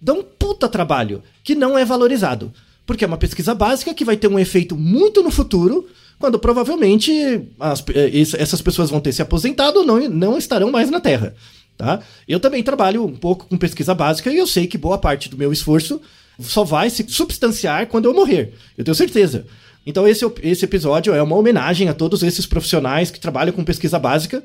dão 0.00 0.20
um 0.20 0.24
puta 0.24 0.68
trabalho 0.68 1.22
que 1.44 1.54
não 1.54 1.78
é 1.78 1.84
valorizado. 1.84 2.52
Porque 2.84 3.04
é 3.04 3.06
uma 3.06 3.18
pesquisa 3.18 3.54
básica 3.54 3.94
que 3.94 4.04
vai 4.04 4.16
ter 4.16 4.28
um 4.28 4.38
efeito 4.38 4.76
muito 4.76 5.22
no 5.22 5.30
futuro, 5.30 5.86
quando 6.18 6.38
provavelmente 6.38 7.12
as, 7.60 7.84
eh, 7.94 8.10
essas 8.38 8.60
pessoas 8.60 8.90
vão 8.90 9.00
ter 9.00 9.12
se 9.12 9.22
aposentado 9.22 9.80
ou 9.80 9.86
não, 9.86 10.08
não 10.08 10.38
estarão 10.38 10.72
mais 10.72 10.90
na 10.90 11.00
Terra. 11.00 11.34
Tá? 11.76 12.00
Eu 12.26 12.40
também 12.40 12.60
trabalho 12.60 13.04
um 13.04 13.14
pouco 13.14 13.46
com 13.46 13.56
pesquisa 13.56 13.94
básica 13.94 14.32
e 14.32 14.36
eu 14.36 14.48
sei 14.48 14.66
que 14.66 14.76
boa 14.76 14.98
parte 14.98 15.28
do 15.28 15.38
meu 15.38 15.52
esforço 15.52 16.00
só 16.38 16.64
vai 16.64 16.90
se 16.90 17.04
substanciar 17.08 17.86
quando 17.86 18.06
eu 18.06 18.14
morrer. 18.14 18.54
Eu 18.76 18.84
tenho 18.84 18.94
certeza. 18.94 19.46
Então 19.86 20.06
esse, 20.06 20.24
esse 20.42 20.64
episódio 20.64 21.14
é 21.14 21.22
uma 21.22 21.36
homenagem 21.36 21.88
a 21.88 21.94
todos 21.94 22.22
esses 22.22 22.46
profissionais 22.46 23.10
que 23.10 23.20
trabalham 23.20 23.52
com 23.52 23.64
pesquisa 23.64 23.98
básica. 23.98 24.42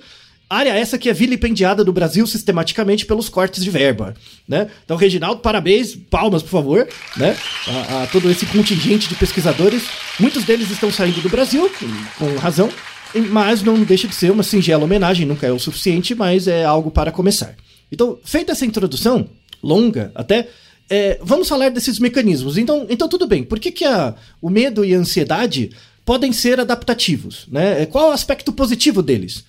Área 0.50 0.70
essa 0.70 0.98
que 0.98 1.10
é 1.10 1.14
vilipendiada 1.14 1.84
do 1.84 1.92
Brasil 1.92 2.28
sistematicamente 2.28 3.06
pelos 3.06 3.28
cortes 3.28 3.64
de 3.64 3.70
verba, 3.70 4.14
né? 4.48 4.68
Então, 4.86 4.96
Reginaldo, 4.96 5.42
parabéns, 5.42 5.96
palmas, 5.96 6.44
por 6.44 6.50
favor, 6.50 6.88
né? 7.18 7.36
A, 7.68 8.04
a 8.04 8.08
todo 8.08 8.30
esse 8.30 8.46
contingente 8.46 9.10
de 9.10 9.16
pesquisadores. 9.16 9.84
Muitos 10.20 10.44
deles 10.44 10.70
estão 10.70 10.92
saindo 10.92 11.22
do 11.22 11.30
Brasil, 11.30 11.72
com 12.20 12.36
razão, 12.36 12.70
mas 13.32 13.64
não 13.64 13.82
deixa 13.84 14.08
de 14.08 14.14
ser 14.14 14.32
uma 14.32 14.44
singela 14.44 14.84
homenagem, 14.84 15.26
nunca 15.26 15.48
é 15.48 15.52
o 15.52 15.58
suficiente, 15.58 16.14
mas 16.14 16.48
é 16.48 16.64
algo 16.64 16.92
para 16.92 17.12
começar. 17.12 17.56
Então, 17.92 18.20
feita 18.24 18.52
essa 18.52 18.66
introdução, 18.66 19.28
longa 19.62 20.12
até, 20.14 20.50
é, 20.90 21.20
vamos 21.22 21.48
falar 21.48 21.70
desses 21.70 22.00
mecanismos. 22.00 22.58
Então, 22.58 22.86
então 22.90 23.08
tudo 23.08 23.28
bem. 23.28 23.44
Por 23.44 23.60
que, 23.60 23.72
que 23.72 23.86
a, 23.86 24.16
o 24.42 24.50
medo 24.50 24.84
e 24.84 24.94
a 24.94 24.98
ansiedade 24.98 25.72
podem 26.06 26.32
ser 26.32 26.60
adaptativos? 26.60 27.46
Né? 27.48 27.84
É, 27.84 27.86
qual 27.86 28.08
é 28.08 28.10
o 28.10 28.14
aspecto 28.14 28.52
positivo 28.52 29.02
deles? 29.02 29.44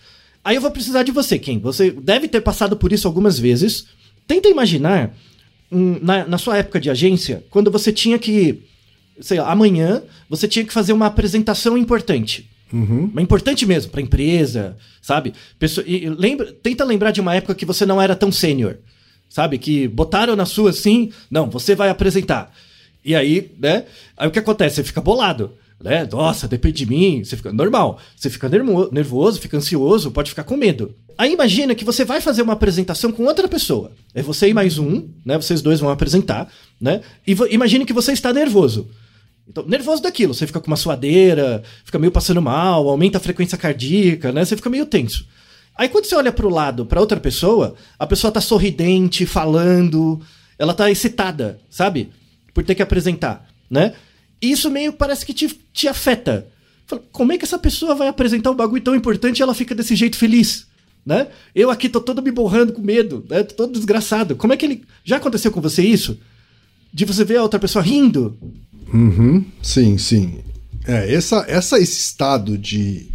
Aí 0.44 0.56
eu 0.56 0.62
vou 0.62 0.70
precisar 0.70 1.02
de 1.02 1.12
você, 1.12 1.38
Ken. 1.38 1.58
Você 1.58 1.90
deve 1.90 2.28
ter 2.28 2.40
passado 2.40 2.76
por 2.76 2.92
isso 2.92 3.08
algumas 3.08 3.38
vezes. 3.38 3.86
Tenta 4.26 4.48
imaginar, 4.48 5.14
um, 5.72 5.98
na, 6.00 6.26
na 6.26 6.38
sua 6.38 6.58
época 6.58 6.80
de 6.80 6.90
agência, 6.90 7.44
quando 7.50 7.70
você 7.70 7.92
tinha 7.92 8.18
que, 8.18 8.62
sei 9.20 9.38
lá, 9.38 9.50
amanhã, 9.50 10.02
você 10.28 10.46
tinha 10.46 10.64
que 10.64 10.72
fazer 10.72 10.92
uma 10.92 11.06
apresentação 11.06 11.78
importante. 11.78 12.48
Uhum. 12.72 13.10
Mas 13.12 13.22
importante 13.22 13.64
mesmo, 13.64 13.90
para 13.90 14.00
empresa, 14.00 14.76
sabe? 15.00 15.32
Pessoa, 15.58 15.86
e 15.86 16.08
lembra, 16.08 16.52
tenta 16.52 16.84
lembrar 16.84 17.10
de 17.10 17.20
uma 17.20 17.34
época 17.34 17.54
que 17.54 17.64
você 17.64 17.86
não 17.86 18.00
era 18.00 18.16
tão 18.16 18.32
sênior, 18.32 18.78
sabe? 19.28 19.58
Que 19.58 19.88
botaram 19.88 20.36
na 20.36 20.46
sua 20.46 20.70
assim, 20.70 21.12
não, 21.30 21.50
você 21.50 21.74
vai 21.74 21.88
apresentar. 21.88 22.52
E 23.04 23.14
aí, 23.14 23.52
né? 23.58 23.84
Aí 24.16 24.28
o 24.28 24.30
que 24.30 24.38
acontece? 24.38 24.76
Você 24.76 24.84
fica 24.84 25.00
bolado, 25.00 25.52
né? 25.80 26.08
Nossa, 26.10 26.48
depende 26.48 26.78
de 26.78 26.86
mim. 26.86 27.22
Você 27.22 27.36
fica 27.36 27.52
normal. 27.52 27.98
Você 28.16 28.30
fica 28.30 28.48
nervoso, 28.90 29.40
fica 29.40 29.56
ansioso, 29.56 30.10
pode 30.10 30.30
ficar 30.30 30.44
com 30.44 30.56
medo. 30.56 30.94
Aí 31.16 31.32
imagina 31.32 31.74
que 31.74 31.84
você 31.84 32.04
vai 32.04 32.20
fazer 32.20 32.42
uma 32.42 32.54
apresentação 32.54 33.12
com 33.12 33.24
outra 33.24 33.46
pessoa. 33.46 33.92
É 34.14 34.22
você 34.22 34.48
e 34.48 34.54
mais 34.54 34.78
um, 34.78 35.08
né? 35.24 35.36
Vocês 35.36 35.60
dois 35.60 35.80
vão 35.80 35.90
apresentar, 35.90 36.50
né? 36.80 37.02
E 37.26 37.36
imagine 37.50 37.84
que 37.84 37.92
você 37.92 38.12
está 38.12 38.32
nervoso. 38.32 38.88
Então, 39.46 39.64
nervoso 39.66 40.02
daquilo, 40.02 40.32
você 40.32 40.46
fica 40.46 40.58
com 40.58 40.68
uma 40.68 40.76
suadeira, 40.76 41.62
fica 41.84 41.98
meio 41.98 42.10
passando 42.10 42.40
mal, 42.40 42.88
aumenta 42.88 43.18
a 43.18 43.20
frequência 43.20 43.58
cardíaca, 43.58 44.32
né? 44.32 44.44
Você 44.44 44.56
fica 44.56 44.70
meio 44.70 44.86
tenso. 44.86 45.26
Aí 45.76 45.88
quando 45.88 46.04
você 46.04 46.14
olha 46.14 46.32
para 46.32 46.46
o 46.46 46.50
lado, 46.50 46.86
para 46.86 47.00
outra 47.00 47.18
pessoa, 47.18 47.74
a 47.98 48.06
pessoa 48.06 48.32
tá 48.32 48.40
sorridente, 48.40 49.26
falando, 49.26 50.20
ela 50.58 50.72
tá 50.72 50.90
excitada, 50.90 51.58
sabe? 51.68 52.10
Por 52.52 52.64
ter 52.64 52.74
que 52.74 52.82
apresentar, 52.82 53.48
né? 53.68 53.94
E 54.40 54.50
isso 54.50 54.70
meio 54.70 54.92
parece 54.92 55.26
que 55.26 55.34
te, 55.34 55.48
te 55.72 55.88
afeta. 55.88 56.46
Fala, 56.86 57.02
como 57.10 57.32
é 57.32 57.38
que 57.38 57.44
essa 57.44 57.58
pessoa 57.58 57.94
vai 57.94 58.08
apresentar 58.08 58.50
um 58.50 58.56
bagulho 58.56 58.82
tão 58.82 58.94
importante 58.94 59.38
e 59.38 59.42
ela 59.42 59.54
fica 59.54 59.74
desse 59.74 59.96
jeito 59.96 60.16
feliz? 60.16 60.66
Né? 61.04 61.28
Eu 61.54 61.70
aqui 61.70 61.88
tô 61.88 62.00
todo 62.00 62.22
me 62.22 62.30
borrando 62.30 62.72
com 62.72 62.80
medo, 62.80 63.24
né? 63.28 63.42
Tô 63.42 63.54
todo 63.54 63.72
desgraçado. 63.72 64.36
Como 64.36 64.52
é 64.52 64.56
que 64.56 64.64
ele. 64.64 64.84
Já 65.04 65.16
aconteceu 65.16 65.50
com 65.50 65.60
você 65.60 65.82
isso? 65.82 66.18
De 66.92 67.04
você 67.04 67.24
ver 67.24 67.38
a 67.38 67.42
outra 67.42 67.60
pessoa 67.60 67.82
rindo, 67.82 68.38
Uhum, 68.94 69.44
sim, 69.60 69.98
sim. 69.98 70.38
É, 70.86 71.12
essa, 71.12 71.44
essa, 71.48 71.78
esse 71.78 71.98
estado 71.98 72.56
de 72.56 73.08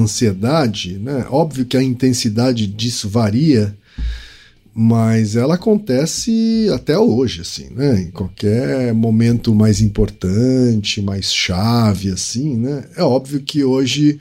ansiedade, 0.00 0.98
né? 0.98 1.26
Óbvio 1.30 1.64
que 1.64 1.76
a 1.76 1.82
intensidade 1.82 2.66
disso 2.66 3.08
varia, 3.08 3.76
mas 4.74 5.36
ela 5.36 5.54
acontece 5.54 6.68
até 6.74 6.98
hoje, 6.98 7.40
assim, 7.40 7.68
né? 7.70 8.02
Em 8.02 8.10
qualquer 8.10 8.92
momento 8.92 9.54
mais 9.54 9.80
importante, 9.80 11.00
mais 11.00 11.32
chave, 11.32 12.10
assim, 12.10 12.56
né? 12.56 12.84
É 12.94 13.02
óbvio 13.02 13.40
que 13.40 13.64
hoje 13.64 14.20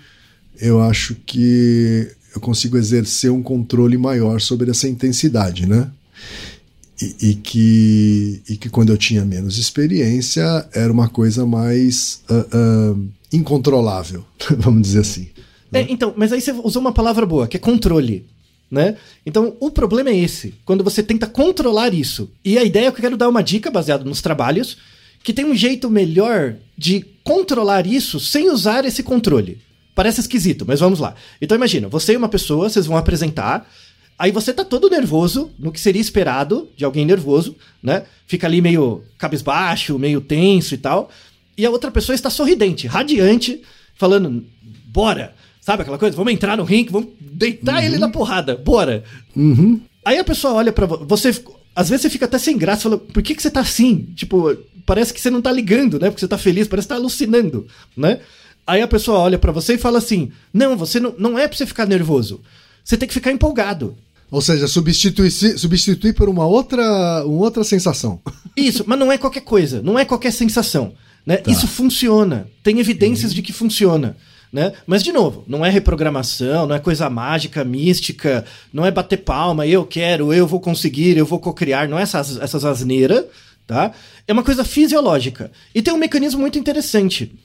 eu 0.60 0.82
acho 0.82 1.16
que 1.26 2.10
eu 2.34 2.42
consigo 2.42 2.78
exercer 2.78 3.32
um 3.32 3.44
controle 3.44 3.98
maior 3.98 4.40
sobre 4.40 4.72
essa 4.72 4.88
intensidade, 4.88 5.66
né? 5.66 5.90
E, 7.02 7.32
e, 7.32 7.36
que, 7.36 8.42
e 8.48 8.56
que 8.56 8.70
quando 8.70 8.92
eu 8.92 8.98
tinha 8.98 9.26
menos 9.26 9.58
experiência 9.58 10.66
era 10.74 10.92
uma 10.92 11.10
coisa 11.10 11.46
mais 11.46 12.22
uh, 12.30 12.94
uh, 12.96 13.10
incontrolável, 13.34 14.24
vamos 14.58 14.82
dizer 14.84 15.00
assim. 15.00 15.28
Né? 15.72 15.82
É, 15.82 15.86
então, 15.90 16.14
mas 16.16 16.32
aí 16.32 16.42
você 16.42 16.52
usou 16.52 16.82
uma 16.82 16.94
palavra 16.94 17.26
boa, 17.26 17.48
que 17.48 17.58
é 17.58 17.60
controle. 17.60 18.26
Né? 18.70 18.98
Então, 19.26 19.56
o 19.60 19.70
problema 19.70 20.10
é 20.10 20.18
esse, 20.18 20.56
quando 20.66 20.84
você 20.84 21.04
tenta 21.04 21.28
controlar 21.28 21.94
isso. 21.94 22.32
E 22.44 22.58
a 22.58 22.64
ideia 22.64 22.88
é 22.88 22.92
que 22.92 22.98
eu 22.98 23.02
quero 23.02 23.18
dar 23.18 23.30
uma 23.30 23.44
dica 23.44 23.70
baseada 23.70 24.04
nos 24.04 24.22
trabalhos, 24.22 24.78
que 25.24 25.34
tem 25.34 25.46
um 25.46 25.56
jeito 25.56 25.90
melhor 25.90 26.56
de 26.78 27.06
controlar 27.24 27.86
isso 27.86 28.20
sem 28.20 28.50
usar 28.50 28.86
esse 28.86 29.02
controle. 29.04 29.60
Parece 29.94 30.20
esquisito, 30.20 30.66
mas 30.68 30.80
vamos 30.80 31.00
lá. 31.00 31.16
Então 31.42 31.56
imagina, 31.56 31.88
você 31.88 32.14
e 32.14 32.18
uma 32.18 32.28
pessoa, 32.28 32.70
vocês 32.70 32.86
vão 32.86 32.98
apresentar, 32.98 33.68
Aí 34.18 34.32
você 34.32 34.54
tá 34.54 34.64
todo 34.64 34.90
nervoso, 34.90 35.52
no 35.60 35.74
que 35.74 35.80
seria 35.80 36.02
esperado 36.02 36.70
de 36.76 36.86
alguém 36.86 37.06
nervoso, 37.06 37.56
né? 37.84 38.04
Fica 38.26 38.48
ali 38.48 38.62
meio 38.62 39.04
cabisbaixo, 39.18 40.00
meio 40.00 40.22
tenso 40.22 40.74
e 40.74 40.78
tal. 40.78 41.10
E 41.58 41.66
a 41.66 41.70
outra 41.70 41.92
pessoa 41.92 42.16
está 42.16 42.30
sorridente, 42.30 42.88
radiante, 42.88 43.62
falando: 43.96 44.46
bora! 44.86 45.36
Sabe 45.66 45.82
aquela 45.82 45.98
coisa? 45.98 46.16
Vamos 46.16 46.32
entrar 46.32 46.56
no 46.56 46.64
ringue, 46.64 46.92
vamos 46.92 47.10
deitar 47.20 47.78
uhum. 47.78 47.82
ele 47.82 47.98
na 47.98 48.08
porrada, 48.08 48.56
bora! 48.56 49.04
Uhum. 49.36 49.82
Aí 50.06 50.20
a 50.20 50.24
pessoa 50.24 50.54
olha 50.54 50.72
para 50.72 50.86
você. 50.86 51.30
Às 51.76 51.90
vezes 51.90 52.04
você 52.04 52.10
fica 52.12 52.26
até 52.26 52.38
sem 52.38 52.56
graça, 52.56 52.84
fala, 52.84 53.00
por 53.00 53.24
que, 53.24 53.34
que 53.34 53.42
você 53.42 53.50
tá 53.50 53.62
assim? 53.62 54.14
Tipo, 54.16 54.56
parece 54.86 55.12
que 55.12 55.20
você 55.20 55.32
não 55.32 55.42
tá 55.42 55.52
ligando, 55.52 56.00
né? 56.00 56.12
Porque 56.12 56.20
você 56.20 56.28
tá 56.28 56.38
feliz, 56.38 56.68
parece 56.68 56.88
que 56.88 56.94
tá 56.94 57.00
alucinando, 57.00 57.66
né? 57.98 58.20
Aí 58.68 58.80
a 58.80 58.88
pessoa 58.88 59.18
olha 59.18 59.40
para 59.40 59.52
você 59.52 59.74
e 59.74 59.80
fala 59.80 59.98
assim: 59.98 60.32
Não, 60.54 60.78
você 60.78 61.00
não, 61.00 61.16
não 61.18 61.40
é 61.40 61.48
pra 61.48 61.58
você 61.58 61.66
ficar 61.66 61.88
nervoso. 61.88 62.42
Você 62.84 62.96
tem 62.96 63.08
que 63.08 63.14
ficar 63.16 63.32
empolgado. 63.32 63.98
Ou 64.30 64.42
seja, 64.42 64.68
substituir, 64.68 65.32
substituir 65.32 66.14
por 66.14 66.30
uma 66.30 66.46
outra, 66.46 67.26
uma 67.26 67.44
outra 67.44 67.64
sensação. 67.64 68.22
Isso, 68.56 68.84
mas 68.86 69.00
não 69.00 69.12
é 69.12 69.18
qualquer 69.18 69.42
coisa, 69.42 69.82
não 69.82 69.98
é 69.98 70.06
qualquer 70.06 70.32
sensação. 70.32 70.94
Né? 71.26 71.38
Tá. 71.38 71.50
Isso 71.52 71.68
funciona, 71.68 72.48
tem 72.62 72.80
evidências 72.80 73.32
uhum. 73.32 73.36
de 73.36 73.42
que 73.42 73.52
funciona. 73.52 74.16
Né? 74.56 74.72
Mas, 74.88 75.04
de 75.04 75.12
novo, 75.12 75.44
não 75.50 75.66
é 75.66 75.70
reprogramação, 75.70 76.66
não 76.66 76.74
é 76.74 76.80
coisa 76.80 77.10
mágica, 77.10 77.62
mística, 77.66 78.46
não 78.72 78.86
é 78.86 78.90
bater 78.90 79.18
palma, 79.18 79.68
eu 79.68 79.86
quero, 79.86 80.34
eu 80.34 80.48
vou 80.48 80.62
conseguir, 80.62 81.18
eu 81.18 81.26
vou 81.26 81.42
cocriar, 81.42 81.90
não 81.90 82.00
é 82.00 82.04
essas, 82.04 82.38
essas 82.38 82.64
asneiras, 82.64 83.26
tá? 83.68 83.92
É 84.26 84.32
uma 84.32 84.44
coisa 84.44 84.64
fisiológica. 84.64 85.52
E 85.74 85.82
tem 85.82 85.94
um 85.94 85.98
mecanismo 85.98 86.40
muito 86.40 86.58
interessante, 86.58 87.36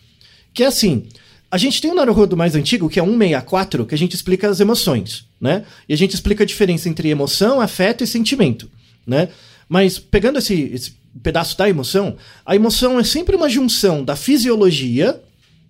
que 0.54 0.62
é 0.62 0.68
assim, 0.68 1.08
a 1.50 1.58
gente 1.58 1.82
tem 1.82 1.90
um 1.90 1.96
Naruhodo 1.96 2.36
mais 2.36 2.54
antigo, 2.54 2.88
que 2.88 3.00
é 3.00 3.04
164, 3.04 3.86
que 3.86 3.94
a 3.96 3.98
gente 3.98 4.14
explica 4.14 4.48
as 4.48 4.60
emoções, 4.60 5.26
né? 5.40 5.64
E 5.88 5.94
a 5.94 5.96
gente 5.96 6.14
explica 6.14 6.44
a 6.44 6.46
diferença 6.46 6.88
entre 6.88 7.08
emoção, 7.08 7.60
afeto 7.60 8.04
e 8.04 8.06
sentimento, 8.06 8.70
né? 9.04 9.30
Mas 9.68 9.98
pegando 9.98 10.38
esse, 10.38 10.54
esse 10.72 10.94
pedaço 11.20 11.58
da 11.58 11.68
emoção, 11.68 12.16
a 12.46 12.54
emoção 12.54 13.00
é 13.00 13.02
sempre 13.02 13.34
uma 13.34 13.48
junção 13.48 14.04
da 14.04 14.14
fisiologia 14.14 15.20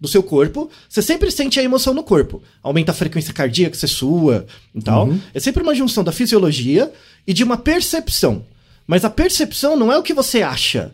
do 0.01 0.09
seu 0.09 0.23
corpo, 0.23 0.71
você 0.89 1.03
sempre 1.03 1.31
sente 1.31 1.61
a 1.61 1.63
emoção 1.63 1.93
no 1.93 2.03
corpo. 2.03 2.43
Aumenta 2.63 2.93
a 2.93 2.95
frequência 2.95 3.35
cardíaca, 3.35 3.77
você 3.77 3.87
sua 3.87 4.47
e 4.75 4.81
tal. 4.81 5.09
Uhum. 5.09 5.21
É 5.35 5.39
sempre 5.39 5.63
uma 5.63 5.75
junção 5.75 6.03
da 6.03 6.11
fisiologia 6.11 6.91
e 7.27 7.35
de 7.35 7.45
uma 7.45 7.59
percepção. 7.59 8.45
Mas 8.87 9.05
a 9.05 9.11
percepção 9.11 9.77
não 9.77 9.93
é 9.93 9.99
o 9.99 10.03
que 10.03 10.15
você 10.15 10.43
acha. 10.43 10.93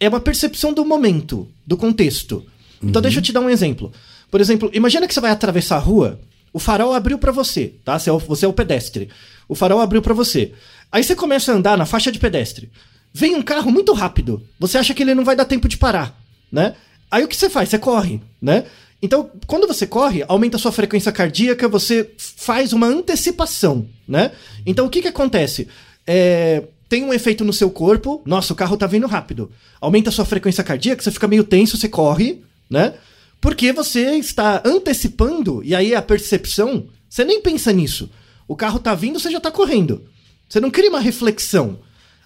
É 0.00 0.08
uma 0.08 0.20
percepção 0.20 0.72
do 0.72 0.84
momento, 0.84 1.46
do 1.66 1.76
contexto. 1.76 2.44
Então 2.82 3.00
uhum. 3.00 3.02
deixa 3.02 3.18
eu 3.18 3.22
te 3.22 3.32
dar 3.32 3.40
um 3.40 3.50
exemplo. 3.50 3.92
Por 4.30 4.40
exemplo, 4.40 4.70
imagina 4.72 5.06
que 5.06 5.12
você 5.12 5.20
vai 5.20 5.30
atravessar 5.30 5.76
a 5.76 5.80
rua, 5.80 6.18
o 6.52 6.58
farol 6.58 6.94
abriu 6.94 7.18
para 7.18 7.32
você, 7.32 7.74
tá? 7.84 7.98
Você 7.98 8.08
é, 8.08 8.12
o, 8.12 8.18
você 8.18 8.46
é 8.46 8.48
o 8.48 8.52
pedestre. 8.52 9.10
O 9.46 9.54
farol 9.54 9.80
abriu 9.80 10.00
para 10.00 10.14
você. 10.14 10.52
Aí 10.90 11.04
você 11.04 11.14
começa 11.14 11.52
a 11.52 11.54
andar 11.56 11.76
na 11.76 11.84
faixa 11.84 12.10
de 12.10 12.18
pedestre. 12.18 12.70
Vem 13.12 13.34
um 13.34 13.42
carro 13.42 13.70
muito 13.70 13.92
rápido. 13.92 14.42
Você 14.58 14.78
acha 14.78 14.94
que 14.94 15.02
ele 15.02 15.14
não 15.14 15.24
vai 15.24 15.36
dar 15.36 15.44
tempo 15.44 15.68
de 15.68 15.76
parar, 15.76 16.18
né? 16.50 16.74
Aí 17.10 17.24
o 17.24 17.28
que 17.28 17.36
você 17.36 17.50
faz? 17.50 17.68
Você 17.68 17.78
corre, 17.78 18.20
né? 18.40 18.64
Então, 19.02 19.30
quando 19.46 19.66
você 19.66 19.86
corre, 19.86 20.24
aumenta 20.28 20.56
a 20.56 20.60
sua 20.60 20.72
frequência 20.72 21.10
cardíaca, 21.10 21.68
você 21.68 22.10
faz 22.18 22.72
uma 22.72 22.86
antecipação, 22.86 23.86
né? 24.06 24.32
Então, 24.66 24.86
o 24.86 24.90
que 24.90 25.00
que 25.00 25.08
acontece? 25.08 25.68
É, 26.06 26.64
tem 26.88 27.04
um 27.04 27.14
efeito 27.14 27.44
no 27.44 27.52
seu 27.52 27.70
corpo, 27.70 28.20
nossa, 28.26 28.52
o 28.52 28.56
carro 28.56 28.76
tá 28.76 28.86
vindo 28.86 29.06
rápido. 29.06 29.50
Aumenta 29.80 30.10
a 30.10 30.12
sua 30.12 30.24
frequência 30.24 30.62
cardíaca, 30.62 31.02
você 31.02 31.10
fica 31.10 31.26
meio 31.26 31.44
tenso, 31.44 31.76
você 31.76 31.88
corre, 31.88 32.42
né? 32.68 32.94
Porque 33.40 33.72
você 33.72 34.16
está 34.16 34.62
antecipando, 34.66 35.62
e 35.64 35.74
aí 35.74 35.94
a 35.94 36.02
percepção, 36.02 36.88
você 37.08 37.24
nem 37.24 37.40
pensa 37.40 37.72
nisso. 37.72 38.10
O 38.46 38.54
carro 38.54 38.78
tá 38.78 38.94
vindo, 38.94 39.18
você 39.18 39.30
já 39.30 39.40
tá 39.40 39.50
correndo. 39.50 40.04
Você 40.48 40.60
não 40.60 40.70
cria 40.70 40.90
uma 40.90 41.00
reflexão. 41.00 41.78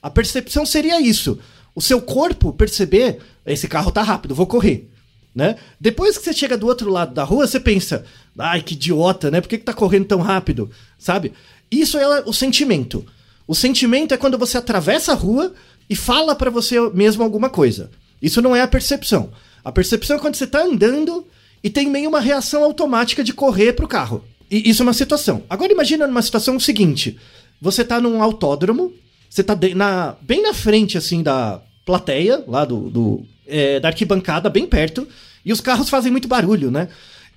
A 0.02 0.10
percepção 0.10 0.66
seria 0.66 1.00
isso. 1.00 1.38
O 1.74 1.82
seu 1.82 2.00
corpo 2.00 2.52
perceber, 2.52 3.18
esse 3.52 3.68
carro 3.68 3.90
tá 3.90 4.02
rápido, 4.02 4.34
vou 4.34 4.46
correr. 4.46 4.90
Né? 5.34 5.56
Depois 5.80 6.16
que 6.16 6.24
você 6.24 6.32
chega 6.32 6.56
do 6.56 6.66
outro 6.66 6.88
lado 6.90 7.12
da 7.12 7.24
rua, 7.24 7.46
você 7.46 7.58
pensa, 7.58 8.04
ai, 8.38 8.62
que 8.62 8.74
idiota, 8.74 9.32
né? 9.32 9.40
Por 9.40 9.48
que, 9.48 9.58
que 9.58 9.64
tá 9.64 9.74
correndo 9.74 10.06
tão 10.06 10.20
rápido? 10.20 10.70
Sabe? 10.96 11.32
Isso 11.70 11.98
é 11.98 12.22
o 12.24 12.32
sentimento. 12.32 13.04
O 13.46 13.54
sentimento 13.54 14.14
é 14.14 14.16
quando 14.16 14.38
você 14.38 14.56
atravessa 14.56 15.10
a 15.10 15.16
rua 15.16 15.52
e 15.90 15.96
fala 15.96 16.36
para 16.36 16.50
você 16.50 16.78
mesmo 16.90 17.24
alguma 17.24 17.50
coisa. 17.50 17.90
Isso 18.22 18.40
não 18.40 18.54
é 18.54 18.62
a 18.62 18.68
percepção. 18.68 19.32
A 19.64 19.72
percepção 19.72 20.16
é 20.16 20.20
quando 20.20 20.36
você 20.36 20.46
tá 20.46 20.62
andando 20.62 21.26
e 21.62 21.68
tem 21.68 21.90
meio 21.90 22.08
uma 22.08 22.20
reação 22.20 22.62
automática 22.62 23.24
de 23.24 23.32
correr 23.32 23.72
pro 23.72 23.88
carro. 23.88 24.24
E 24.50 24.70
isso 24.70 24.82
é 24.82 24.84
uma 24.84 24.92
situação. 24.92 25.42
Agora 25.50 25.72
imagina 25.72 26.06
numa 26.06 26.22
situação 26.22 26.60
seguinte: 26.60 27.18
você 27.60 27.84
tá 27.84 28.00
num 28.00 28.22
autódromo, 28.22 28.92
você 29.28 29.42
tá 29.42 29.58
na, 29.74 30.16
bem 30.20 30.42
na 30.42 30.54
frente, 30.54 30.96
assim, 30.96 31.22
da 31.22 31.60
plateia, 31.84 32.44
lá 32.46 32.64
do, 32.64 32.88
do 32.90 33.26
é, 33.46 33.80
da 33.80 33.88
arquibancada, 33.88 34.48
bem 34.50 34.66
perto, 34.66 35.06
e 35.44 35.52
os 35.52 35.60
carros 35.60 35.88
fazem 35.88 36.10
muito 36.10 36.28
barulho, 36.28 36.70
né? 36.70 36.88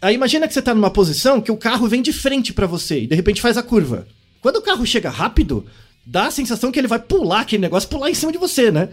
Aí 0.01 0.13
imagina 0.13 0.47
que 0.47 0.53
você 0.53 0.61
tá 0.61 0.73
numa 0.75 0.91
posição 0.91 1.41
que 1.41 1.51
o 1.51 1.57
carro 1.57 1.87
vem 1.87 2.01
de 2.01 2.13
frente 2.13 2.53
para 2.53 2.67
você 2.67 3.01
e 3.01 3.07
de 3.07 3.15
repente 3.15 3.41
faz 3.41 3.57
a 3.57 3.63
curva. 3.63 4.07
Quando 4.41 4.57
o 4.57 4.61
carro 4.61 4.85
chega 4.85 5.09
rápido, 5.09 5.65
dá 6.05 6.27
a 6.27 6.31
sensação 6.31 6.71
que 6.71 6.79
ele 6.79 6.87
vai 6.87 6.99
pular 6.99 7.41
aquele 7.41 7.61
negócio, 7.61 7.89
pular 7.89 8.09
em 8.09 8.13
cima 8.13 8.31
de 8.31 8.37
você, 8.37 8.71
né? 8.71 8.89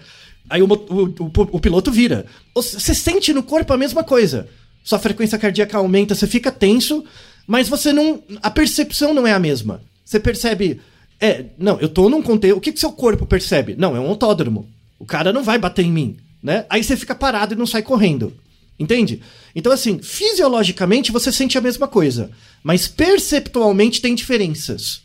Aí 0.49 0.63
o, 0.63 0.67
o, 0.67 1.05
o, 1.05 1.33
o 1.53 1.61
piloto 1.61 1.91
vira. 1.91 2.27
Você 2.55 2.95
sente 2.95 3.33
no 3.33 3.43
corpo 3.43 3.73
a 3.73 3.77
mesma 3.77 4.03
coisa. 4.03 4.49
Sua 4.83 4.99
frequência 4.99 5.39
cardíaca 5.39 5.77
aumenta, 5.77 6.15
você 6.15 6.27
fica 6.27 6.51
tenso, 6.51 7.05
mas 7.47 7.69
você 7.69 7.93
não. 7.93 8.23
A 8.43 8.51
percepção 8.51 9.13
não 9.13 9.27
é 9.27 9.33
a 9.33 9.39
mesma. 9.39 9.83
Você 10.05 10.19
percebe 10.19 10.81
é, 11.21 11.47
não, 11.59 11.79
eu 11.81 11.89
tô 11.89 12.09
num 12.09 12.23
contexto. 12.23 12.57
O 12.57 12.61
que, 12.61 12.73
que 12.73 12.81
seu 12.81 12.93
corpo 12.93 13.27
percebe? 13.27 13.75
Não, 13.79 13.97
é 13.97 14.01
um 14.01 14.09
autódromo. 14.09 14.69
O 14.99 15.07
cara 15.07 15.33
não 15.33 15.43
vai 15.43 15.59
bater 15.59 15.85
em 15.85 15.91
mim, 15.93 16.17
né? 16.45 16.67
Aí 16.69 16.85
você 16.85 16.95
fica 16.95 17.15
parado 17.15 17.55
e 17.55 17.57
não 17.57 17.67
sai 17.67 17.83
correndo. 17.83 18.37
Entende? 18.79 19.23
Então, 19.55 19.73
assim, 19.73 20.03
fisiologicamente 20.03 21.11
você 21.11 21.33
sente 21.33 21.57
a 21.57 21.61
mesma 21.61 21.89
coisa, 21.89 22.31
mas 22.63 22.87
perceptualmente 22.87 24.03
tem 24.03 24.15
diferenças. 24.15 25.01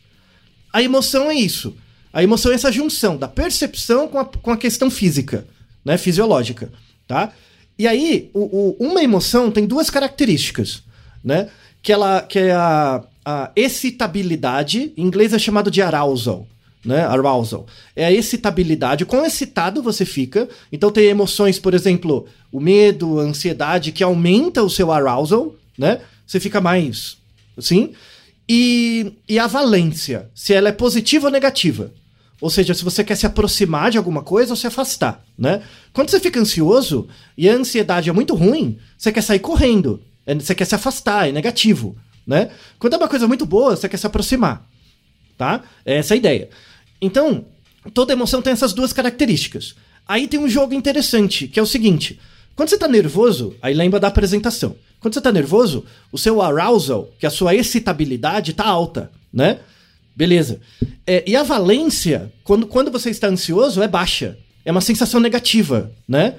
A 0.74 0.84
emoção 0.84 1.32
é 1.32 1.36
isso. 1.36 1.78
A 2.12 2.22
emoção 2.22 2.52
é 2.52 2.56
essa 2.56 2.72
junção 2.72 3.16
da 3.16 3.28
percepção 3.28 4.08
com 4.08 4.20
a, 4.20 4.26
com 4.26 4.52
a 4.52 4.58
questão 4.58 4.90
física, 4.92 5.48
né? 5.86 5.98
Fisiológica, 5.98 6.72
tá? 7.08 7.32
E 7.78 7.88
aí, 7.88 8.30
o, 8.34 8.40
o, 8.40 8.88
uma 8.88 9.02
emoção 9.02 9.50
tem 9.50 9.66
duas 9.66 9.90
características, 9.90 10.84
né? 11.24 11.50
Que, 11.82 11.94
ela, 11.94 12.22
que 12.22 12.40
é 12.40 12.52
a, 12.52 13.04
a 13.24 13.52
excitabilidade, 13.56 14.92
em 14.98 15.06
inglês 15.06 15.32
é 15.32 15.40
chamado 15.40 15.72
de 15.72 15.82
arousal, 15.82 16.48
né? 16.84 17.06
Arousal. 17.06 17.66
É 17.96 18.06
a 18.06 18.12
excitabilidade. 18.12 19.06
Quão 19.06 19.26
excitado 19.26 19.82
você 19.82 20.06
fica. 20.06 20.48
Então 20.72 20.92
tem 20.92 21.06
emoções, 21.06 21.60
por 21.60 21.74
exemplo, 21.74 22.26
o 22.52 22.60
medo, 22.60 23.20
a 23.20 23.24
ansiedade, 23.24 23.92
que 23.92 24.04
aumenta 24.04 24.64
o 24.64 24.70
seu 24.70 24.92
arousal, 24.92 25.56
né? 25.78 26.02
Você 26.26 26.40
fica 26.40 26.62
mais 26.62 27.18
assim. 27.58 27.94
E, 28.48 29.14
e 29.28 29.38
a 29.38 29.48
valência, 29.48 30.30
se 30.34 30.54
ela 30.54 30.70
é 30.70 30.72
positiva 30.72 31.28
ou 31.28 31.32
negativa. 31.32 31.92
Ou 32.42 32.50
seja, 32.50 32.74
se 32.74 32.86
você 32.86 33.04
quer 33.04 33.16
se 33.16 33.26
aproximar 33.26 33.92
de 33.92 33.98
alguma 33.98 34.24
coisa 34.24 34.54
ou 34.54 34.56
se 34.56 34.66
afastar, 34.66 35.24
né? 35.38 35.62
Quando 35.92 36.10
você 36.10 36.20
fica 36.20 36.40
ansioso 36.40 37.08
e 37.38 37.50
a 37.50 37.54
ansiedade 37.54 38.10
é 38.10 38.14
muito 38.14 38.34
ruim, 38.34 38.80
você 38.98 39.12
quer 39.12 39.22
sair 39.22 39.40
correndo, 39.40 40.02
é, 40.26 40.34
você 40.34 40.56
quer 40.56 40.66
se 40.66 40.74
afastar, 40.74 41.28
é 41.28 41.32
negativo 41.32 41.98
né? 42.30 42.52
Quando 42.78 42.94
é 42.94 42.98
uma 42.98 43.08
coisa 43.08 43.28
muito 43.28 43.44
boa, 43.44 43.76
você 43.76 43.90
quer 43.90 43.98
se 43.98 44.06
aproximar, 44.06 44.64
tá? 45.36 45.64
É 45.84 45.98
essa 45.98 46.14
a 46.14 46.18
ideia. 46.18 46.48
Então, 47.02 47.46
toda 47.94 48.14
emoção 48.14 48.42
tem 48.42 48.54
essas 48.54 48.74
duas 48.74 48.94
características. 48.94 49.76
Aí 50.08 50.28
tem 50.28 50.40
um 50.40 50.50
jogo 50.50 50.74
interessante, 50.74 51.48
que 51.48 51.60
é 51.60 51.64
o 51.64 51.68
seguinte: 51.68 52.20
quando 52.56 52.70
você 52.70 52.78
tá 52.78 52.88
nervoso, 52.88 53.56
aí 53.62 53.74
lembra 53.74 54.00
da 54.00 54.08
apresentação. 54.08 54.76
Quando 55.00 55.14
você 55.14 55.22
tá 55.22 55.32
nervoso, 55.32 55.86
o 56.12 56.18
seu 56.18 56.42
arousal, 56.42 57.10
que 57.18 57.26
é 57.26 57.30
a 57.30 57.32
sua 57.32 57.56
excitabilidade, 57.56 58.54
tá 58.54 58.66
alta, 58.66 59.12
né? 59.32 59.60
Beleza. 60.16 60.60
É, 61.08 61.24
e 61.26 61.36
a 61.36 61.44
valência, 61.44 62.34
quando, 62.44 62.68
quando 62.68 62.92
você 62.92 63.10
está 63.10 63.28
ansioso, 63.28 63.82
é 63.82 63.88
baixa. 63.88 64.38
É 64.66 64.72
uma 64.72 64.82
sensação 64.82 65.22
negativa, 65.22 65.92
né? 66.08 66.36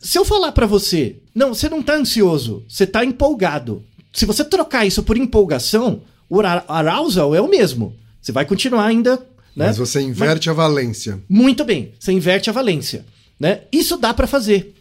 Se 0.00 0.18
eu 0.18 0.24
falar 0.24 0.52
para 0.52 0.66
você, 0.66 1.16
não, 1.34 1.54
você 1.54 1.68
não 1.68 1.82
tá 1.82 1.94
ansioso, 1.94 2.64
você 2.66 2.86
tá 2.86 3.04
empolgado 3.04 3.84
se 4.12 4.26
você 4.26 4.44
trocar 4.44 4.86
isso 4.86 5.02
por 5.02 5.16
empolgação, 5.16 6.02
o 6.28 6.40
arousal 6.40 7.34
é 7.34 7.40
o 7.40 7.48
mesmo. 7.48 7.96
Você 8.20 8.30
vai 8.30 8.44
continuar 8.44 8.84
ainda. 8.84 9.18
Né? 9.54 9.66
Mas 9.66 9.76
você 9.76 10.00
inverte 10.00 10.48
Mas, 10.48 10.58
a 10.58 10.62
valência. 10.62 11.22
Muito 11.28 11.64
bem, 11.64 11.92
você 11.98 12.12
inverte 12.12 12.48
a 12.48 12.52
valência. 12.52 13.04
Né? 13.38 13.62
Isso 13.70 13.96
dá 13.96 14.14
para 14.14 14.26
fazer. 14.26 14.74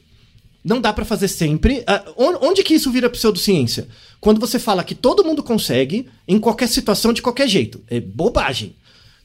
Não 0.64 0.80
dá 0.80 0.94
para 0.94 1.06
fazer 1.06 1.28
sempre. 1.28 1.80
Uh, 1.80 2.38
onde 2.42 2.64
que 2.64 2.76
isso 2.76 2.92
vira 2.92 3.10
pseudociência? 3.10 3.88
Quando 4.20 4.40
você 4.40 4.60
fala 4.60 4.84
que 4.84 4.94
todo 4.94 5.24
mundo 5.24 5.42
consegue, 5.42 6.08
em 6.28 6.40
qualquer 6.40 6.68
situação, 6.68 7.12
de 7.12 7.22
qualquer 7.22 7.48
jeito. 7.48 7.82
É 7.90 8.00
bobagem. 8.00 8.76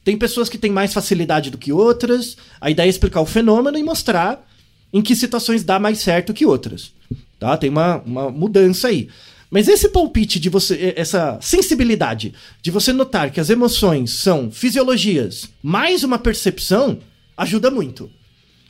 Tem 0.03 0.17
pessoas 0.17 0.49
que 0.49 0.57
têm 0.57 0.71
mais 0.71 0.93
facilidade 0.93 1.51
do 1.51 1.57
que 1.57 1.71
outras. 1.71 2.37
A 2.59 2.71
ideia 2.71 2.87
é 2.87 2.89
explicar 2.89 3.21
o 3.21 3.25
fenômeno 3.25 3.77
e 3.77 3.83
mostrar 3.83 4.47
em 4.91 5.01
que 5.01 5.15
situações 5.15 5.63
dá 5.63 5.79
mais 5.79 5.99
certo 5.99 6.33
que 6.33 6.45
outras. 6.45 6.91
Tá? 7.39 7.55
Tem 7.57 7.69
uma, 7.69 7.97
uma 7.97 8.31
mudança 8.31 8.87
aí. 8.87 9.09
Mas 9.49 9.67
esse 9.67 9.89
palpite 9.89 10.39
de 10.39 10.49
você, 10.49 10.93
essa 10.95 11.37
sensibilidade 11.41 12.33
de 12.61 12.69
você 12.69 12.91
notar 12.91 13.31
que 13.31 13.39
as 13.39 13.49
emoções 13.49 14.11
são 14.11 14.51
fisiologias 14.51 15.49
mais 15.63 16.03
uma 16.03 16.19
percepção, 16.19 16.99
ajuda 17.35 17.71
muito. 17.71 18.09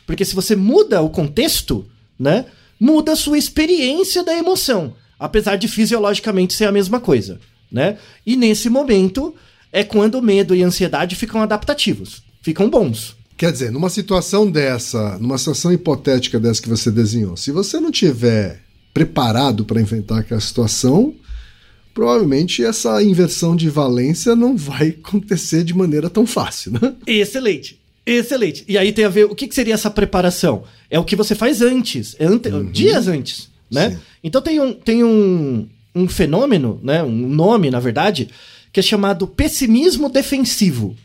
Porque 0.06 0.24
se 0.24 0.36
você 0.36 0.56
muda 0.56 1.02
o 1.02 1.10
contexto, 1.10 1.86
né, 2.20 2.46
muda 2.80 3.14
a 3.14 3.16
sua 3.16 3.38
experiência 3.38 4.24
da 4.24 4.36
emoção, 4.36 4.94
apesar 5.20 5.56
de 5.56 5.68
fisiologicamente 5.68 6.54
ser 6.54 6.66
a 6.66 6.72
mesma 6.72 7.00
coisa, 7.00 7.40
né? 7.72 7.98
E 8.26 8.36
nesse 8.36 8.70
momento 8.70 9.36
é 9.72 9.84
quando 9.84 10.22
medo 10.22 10.56
e 10.56 10.64
ansiedade 10.64 11.16
ficam 11.16 11.42
adaptativos, 11.42 12.24
ficam 12.42 12.70
bons. 12.70 13.16
Quer 13.36 13.52
dizer, 13.52 13.72
numa 13.72 13.90
situação 13.90 14.50
dessa, 14.50 15.18
numa 15.20 15.38
situação 15.38 15.72
hipotética 15.72 16.40
dessa 16.40 16.62
que 16.62 16.70
você 16.70 16.90
desenhou, 16.90 17.36
se 17.36 17.52
você 17.52 17.80
não 17.80 17.92
tiver 17.92 18.62
preparado 18.98 19.64
para 19.64 19.80
enfrentar 19.80 20.22
aquela 20.22 20.42
situação, 20.42 21.14
provavelmente 21.94 22.64
essa 22.64 23.04
inversão 23.04 23.56
de 23.56 23.70
valência 23.70 24.36
não 24.36 24.58
vai 24.58 24.88
acontecer 24.90 25.64
de 25.64 25.72
maneira 25.72 26.10
tão 26.10 26.26
fácil, 26.26 26.72
né? 26.72 26.96
Excelente. 27.06 27.80
Excelente. 28.04 28.66
E 28.68 28.76
aí 28.76 28.92
tem 28.92 29.06
a 29.06 29.10
ver, 29.10 29.26
o 29.26 29.36
que, 29.36 29.48
que 29.48 29.54
seria 29.54 29.76
essa 29.76 29.92
preparação? 29.92 30.64
É 30.90 30.98
o 30.98 31.04
que 31.04 31.16
você 31.16 31.36
faz 31.36 31.62
antes, 31.62 32.16
é 32.18 32.26
ante, 32.26 32.50
uhum. 32.50 32.72
dias 32.72 33.08
antes, 33.08 33.52
né? 33.70 33.92
Sim. 33.92 33.98
Então 34.24 34.42
tem 34.42 34.60
um, 34.60 34.74
tem 34.74 35.04
um, 35.04 35.70
um 35.94 36.08
fenômeno, 36.08 36.80
né? 36.82 37.04
um 37.04 37.30
nome, 37.30 37.70
na 37.70 37.80
verdade, 37.80 38.30
que 38.74 38.80
é 38.80 38.84
chamado 38.84 39.28
pessimismo 39.28 40.10
defensivo. 40.10 40.96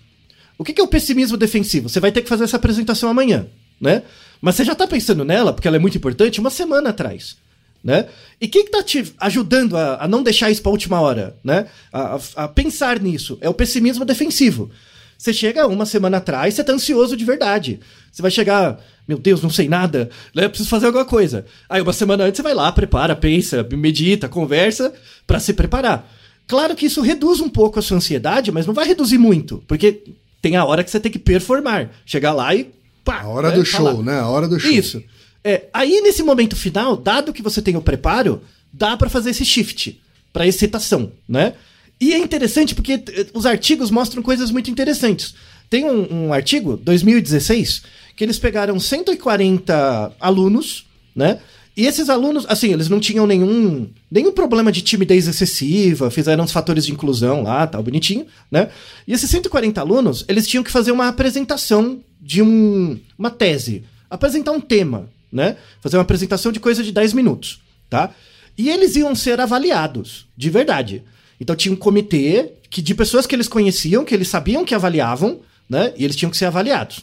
O 0.57 0.65
que, 0.65 0.73
que 0.73 0.81
é 0.81 0.85
o 0.85 0.89
pessimismo 0.89 1.37
defensivo? 1.37 1.91
Você 1.91 2.01
vai 2.01 2.11
ter 2.11 2.23
que 2.23 2.29
fazer 2.29 2.45
essa 2.45 2.57
apresentação 2.57 3.11
amanhã, 3.11 3.47
né? 3.79 4.03
Mas 4.41 4.55
você 4.55 4.65
já 4.65 4.75
tá 4.75 4.87
pensando 4.87 5.27
nela, 5.27 5.53
porque 5.53 5.69
ela 5.69 5.77
é 5.77 5.81
muito 5.81 5.99
importante, 5.99 6.41
uma 6.41 6.49
semana 6.49 6.89
atrás. 6.89 7.37
Né? 7.83 8.07
E 8.41 8.47
quem 8.47 8.65
que 8.65 8.71
tá 8.71 8.83
te 8.83 9.13
ajudando 9.19 9.77
a, 9.77 10.05
a 10.05 10.09
não 10.09 10.23
deixar 10.23 10.51
isso 10.51 10.63
pra 10.63 10.71
última 10.71 11.01
hora? 11.01 11.37
Né? 11.43 11.67
A, 11.93 12.17
a, 12.17 12.45
a 12.45 12.49
pensar 12.49 13.01
nisso. 13.01 13.39
É 13.41 13.49
o 13.49 13.55
pessimismo 13.55 14.05
defensivo. 14.05 14.71
Você 15.19 15.33
chega 15.33 15.67
uma 15.67 15.87
semana 15.87 16.17
atrás, 16.17 16.55
você 16.55 16.65
tá 16.65 16.73
ansioso 16.73 17.17
de 17.17 17.25
verdade. 17.25 17.79
Você 18.11 18.21
vai 18.21 18.31
chegar, 18.31 18.81
meu 19.07 19.19
Deus, 19.19 19.41
não 19.41 19.51
sei 19.51 19.69
nada, 19.69 20.11
né? 20.35 20.49
Preciso 20.49 20.69
fazer 20.69 20.87
alguma 20.87 21.05
coisa. 21.05 21.47
Aí 21.69 21.81
uma 21.81 21.93
semana 21.93 22.25
antes 22.25 22.39
você 22.39 22.43
vai 22.43 22.55
lá, 22.55 22.73
prepara, 22.73 23.15
pensa, 23.15 23.67
medita, 23.73 24.29
conversa 24.29 24.93
para 25.27 25.39
se 25.39 25.53
preparar. 25.53 26.13
Claro 26.49 26.75
que 26.75 26.87
isso 26.87 27.01
reduz 27.01 27.41
um 27.41 27.49
pouco 27.49 27.79
a 27.79 27.83
sua 27.83 27.99
ansiedade, 27.99 28.51
mas 28.51 28.67
não 28.67 28.75
vai 28.75 28.85
reduzir 28.85 29.17
muito, 29.17 29.63
porque 29.69 30.03
tem 30.41 30.57
a 30.57 30.65
hora 30.65 30.83
que 30.83 30.91
você 30.91 30.99
tem 30.99 31.13
que 31.13 31.21
performar. 31.21 31.91
Chegar 32.05 32.33
lá 32.33 32.53
e 32.55 32.73
pá. 33.05 33.21
A 33.21 33.29
hora 33.29 33.51
né? 33.51 33.55
do 33.55 33.65
Falar. 33.65 33.93
show, 33.93 34.03
né? 34.03 34.19
A 34.19 34.27
hora 34.27 34.49
do 34.49 34.59
show. 34.59 34.71
Isso. 34.71 35.03
É, 35.45 35.69
aí 35.73 36.01
nesse 36.01 36.23
momento 36.23 36.55
final, 36.55 36.97
dado 36.97 37.33
que 37.33 37.43
você 37.43 37.61
tem 37.61 37.77
o 37.77 37.83
preparo, 37.83 38.43
dá 38.73 38.97
para 38.97 39.11
fazer 39.11 39.31
esse 39.31 39.45
shift 39.45 40.01
para 40.33 40.47
excitação, 40.47 41.13
né? 41.29 41.55
E 42.01 42.13
é 42.13 42.19
interessante 42.19 42.75
porque 42.75 42.95
eh, 42.95 43.27
os 43.33 43.47
artigos 43.47 43.91
mostram 43.91 44.23
coisas 44.23 44.51
muito 44.51 44.71
interessantes. 44.71 45.35
Tem 45.69 45.85
um, 45.85 46.27
um 46.27 46.33
artigo, 46.33 46.77
2016, 46.77 47.83
que 48.17 48.25
eles 48.25 48.39
pegaram 48.39 48.79
140 48.79 50.13
alunos, 50.19 50.87
né? 51.15 51.39
E 51.77 51.87
esses 51.87 52.11
alunos, 52.11 52.45
assim, 52.49 52.73
eles 52.73 52.89
não 52.89 53.01
tinham 53.01 53.27
nenhum, 53.27 53.89
nenhum 54.11 54.33
problema 54.33 54.71
de 54.71 54.83
timidez 54.83 55.27
excessiva, 55.27 56.11
fizeram 56.11 56.45
os 56.45 56.53
fatores 56.53 56.85
de 56.85 56.93
inclusão 56.93 57.43
lá, 57.43 57.67
tal, 57.67 57.83
bonitinho, 57.83 58.27
né? 58.51 58.69
E 59.07 59.13
esses 59.13 59.31
140 59.31 59.81
alunos, 59.81 60.25
eles 60.29 60.47
tinham 60.47 60.63
que 60.63 60.71
fazer 60.71 60.93
uma 60.93 61.09
apresentação 61.09 62.01
de 62.21 62.43
um, 62.43 62.99
uma 63.19 63.31
tese, 63.31 63.85
apresentar 64.11 64.53
um 64.53 64.61
tema, 64.61 65.09
né? 65.33 65.57
Fazer 65.81 65.97
uma 65.97 66.03
apresentação 66.03 66.53
de 66.53 66.61
coisa 66.61 66.83
de 66.83 66.93
10 66.93 67.15
minutos, 67.15 67.61
tá? 67.89 68.15
E 68.57 68.69
eles 68.69 68.95
iam 68.97 69.15
ser 69.15 69.41
avaliados, 69.41 70.27
de 70.37 70.51
verdade. 70.51 71.03
Então 71.41 71.57
tinha 71.57 71.73
um 71.73 71.77
comitê 71.77 72.53
que, 72.69 72.83
de 72.83 72.95
pessoas 72.95 73.27
que 73.27 73.35
eles 73.35 73.49
conheciam, 73.49 74.05
que 74.05 74.15
eles 74.15 74.29
sabiam 74.29 74.65
que 74.65 74.75
avaliavam, 74.75 75.41
né? 75.69 75.93
E 75.97 76.05
eles 76.05 76.17
tinham 76.17 76.31
que 76.31 76.37
ser 76.37 76.45
avaliados. 76.47 77.01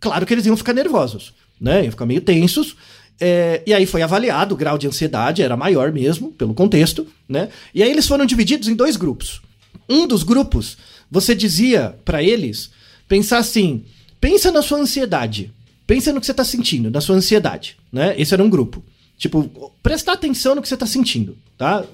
Claro 0.00 0.24
que 0.24 0.32
eles 0.32 0.46
iam 0.46 0.56
ficar 0.56 0.72
nervosos, 0.72 1.34
né? 1.60 1.82
Iam 1.82 1.90
ficar 1.90 2.06
meio 2.06 2.20
tensos. 2.20 2.76
É, 3.20 3.62
e 3.66 3.74
aí 3.74 3.86
foi 3.86 4.02
avaliado, 4.02 4.54
o 4.54 4.58
grau 4.58 4.78
de 4.78 4.86
ansiedade 4.86 5.42
era 5.42 5.56
maior 5.56 5.92
mesmo, 5.92 6.32
pelo 6.32 6.54
contexto, 6.54 7.06
né? 7.28 7.48
E 7.74 7.82
aí 7.82 7.90
eles 7.90 8.06
foram 8.06 8.24
divididos 8.24 8.68
em 8.68 8.74
dois 8.74 8.96
grupos. 8.96 9.42
Um 9.88 10.06
dos 10.06 10.22
grupos, 10.22 10.76
você 11.10 11.34
dizia 11.34 11.96
para 12.04 12.22
eles 12.22 12.70
pensar 13.06 13.38
assim: 13.38 13.84
pensa 14.20 14.50
na 14.50 14.62
sua 14.62 14.78
ansiedade, 14.78 15.52
pensa 15.86 16.12
no 16.12 16.20
que 16.20 16.26
você 16.26 16.34
tá 16.34 16.44
sentindo, 16.44 16.90
na 16.90 17.00
sua 17.00 17.16
ansiedade, 17.16 17.76
né? 17.92 18.14
Esse 18.18 18.34
era 18.34 18.42
um 18.42 18.50
grupo. 18.50 18.82
Tipo, 19.18 19.72
prestar 19.82 20.14
atenção 20.14 20.54
no 20.54 20.62
que 20.62 20.68
você 20.68 20.76
tá 20.76 20.86
sentindo, 20.86 21.36
tá? 21.56 21.84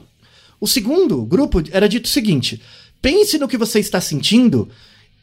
O 0.61 0.67
segundo 0.67 1.23
grupo 1.25 1.63
era 1.71 1.89
dito 1.89 2.07
o 2.07 2.09
seguinte: 2.09 2.61
pense 3.03 3.39
no 3.39 3.49
que 3.49 3.57
você 3.57 3.79
está 3.79 4.01
sentindo 4.01 4.69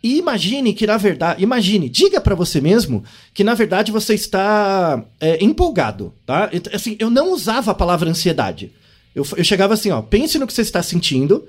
e 0.06 0.20
imagine 0.20 0.72
que 0.72 0.86
na 0.86 0.98
verdade, 0.98 1.42
imagine, 1.42 1.90
diga 1.90 2.22
para 2.22 2.36
você 2.36 2.62
mesmo 2.62 3.04
que 3.34 3.44
na 3.44 3.56
verdade 3.56 3.92
você 3.92 4.14
está 4.14 5.04
é, 5.20 5.44
empolgado, 5.44 6.14
tá? 6.26 6.52
Assim, 6.72 6.96
eu 7.00 7.10
não 7.10 7.34
usava 7.34 7.72
a 7.72 7.76
palavra 7.76 8.08
ansiedade. 8.08 8.72
Eu, 9.16 9.26
eu 9.36 9.44
chegava 9.44 9.74
assim, 9.74 9.90
ó, 9.90 10.02
pense 10.04 10.38
no 10.38 10.46
que 10.46 10.54
você 10.54 10.62
está 10.62 10.84
sentindo 10.84 11.48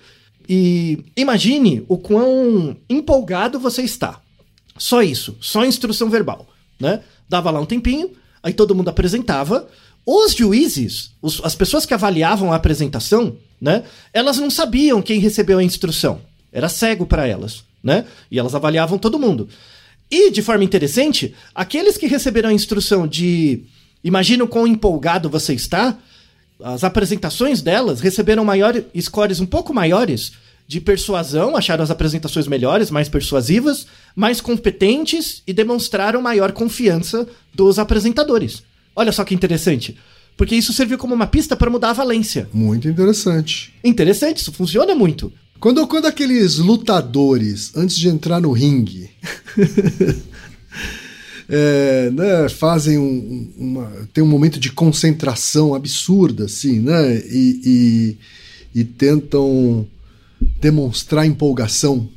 e 0.49 1.05
imagine 1.17 1.85
o 1.87 1.99
quão 1.99 2.77
empolgado 2.89 3.61
você 3.61 3.83
está. 3.83 4.21
Só 4.79 5.03
isso, 5.03 5.37
só 5.39 5.65
instrução 5.65 6.09
verbal, 6.09 6.49
né? 6.79 7.01
Dava 7.29 7.51
lá 7.51 7.61
um 7.61 7.67
tempinho, 7.67 8.11
aí 8.43 8.53
todo 8.53 8.75
mundo 8.75 8.89
apresentava. 8.89 9.69
Os 10.05 10.35
juízes, 10.35 11.11
os- 11.21 11.41
as 11.45 11.55
pessoas 11.55 11.85
que 11.85 11.95
avaliavam 11.95 12.53
a 12.53 12.57
apresentação, 12.57 13.37
né? 13.61 13.83
Elas 14.13 14.39
não 14.39 14.51
sabiam 14.51 15.03
quem 15.03 15.19
recebeu 15.19 15.59
a 15.59 15.65
instrução. 15.65 16.21
Era 16.53 16.69
cego 16.69 17.07
para 17.07 17.27
elas, 17.27 17.65
né? 17.83 18.05
E 18.31 18.39
elas 18.39 18.55
avaliavam 18.55 18.99
todo 18.99 19.19
mundo. 19.19 19.49
E, 20.11 20.31
de 20.31 20.41
forma 20.43 20.63
interessante, 20.63 21.35
aqueles 21.55 21.97
que 21.99 22.07
receberam 22.07 22.51
a 22.51 22.53
instrução 22.53 23.07
de 23.09 23.65
imagina 24.05 24.45
o 24.45 24.49
quão 24.49 24.67
empolgado 24.67 25.29
você 25.29 25.53
está, 25.55 25.99
as 26.63 26.85
apresentações 26.85 27.61
delas 27.61 28.01
receberam 28.01 28.45
maior, 28.45 28.81
scores 29.01 29.41
um 29.41 29.47
pouco 29.47 29.75
maiores 29.75 30.33
de 30.67 30.81
persuasão, 30.81 31.57
acharam 31.57 31.85
as 31.85 31.91
apresentações 31.91 32.49
melhores, 32.49 32.91
mais 32.91 33.09
persuasivas, 33.09 33.87
mais 34.15 34.41
competentes 34.41 35.43
e 35.47 35.53
demonstraram 35.53 36.21
maior 36.21 36.53
confiança 36.53 37.27
dos 37.55 37.79
apresentadores. 37.79 38.63
Olha 38.95 39.13
só 39.13 39.25
que 39.25 39.35
interessante. 39.35 39.97
Porque 40.37 40.55
isso 40.55 40.73
serviu 40.73 40.99
como 40.99 41.15
uma 41.15 41.27
pista 41.27 41.57
para 41.57 41.71
mudar 41.71 41.91
a 41.91 41.95
valência. 41.95 42.49
Muito 42.53 42.89
interessante. 42.89 43.73
Interessante, 43.83 44.39
isso 44.39 44.53
funciona 44.53 44.95
muito. 44.95 45.33
Quando, 45.59 45.87
quando 45.87 46.07
aqueles 46.07 46.59
lutadores, 46.59 47.73
antes 47.75 47.97
de 47.97 48.09
entrar 48.09 48.41
no 48.41 48.53
ringue, 48.53 49.09
é, 51.49 52.11
né, 52.11 52.49
fazem 52.51 52.99
um, 52.99 53.51
uma. 53.57 53.91
tem 54.13 54.23
um 54.23 54.27
momento 54.27 54.61
de 54.61 54.71
concentração 54.71 55.75
absurda, 55.75 56.45
assim, 56.45 56.81
né? 56.81 57.17
E, 57.17 57.61
e, 58.75 58.81
e 58.81 58.85
tentam 58.85 59.87
demonstrar 60.61 61.27
empolgação. 61.27 62.09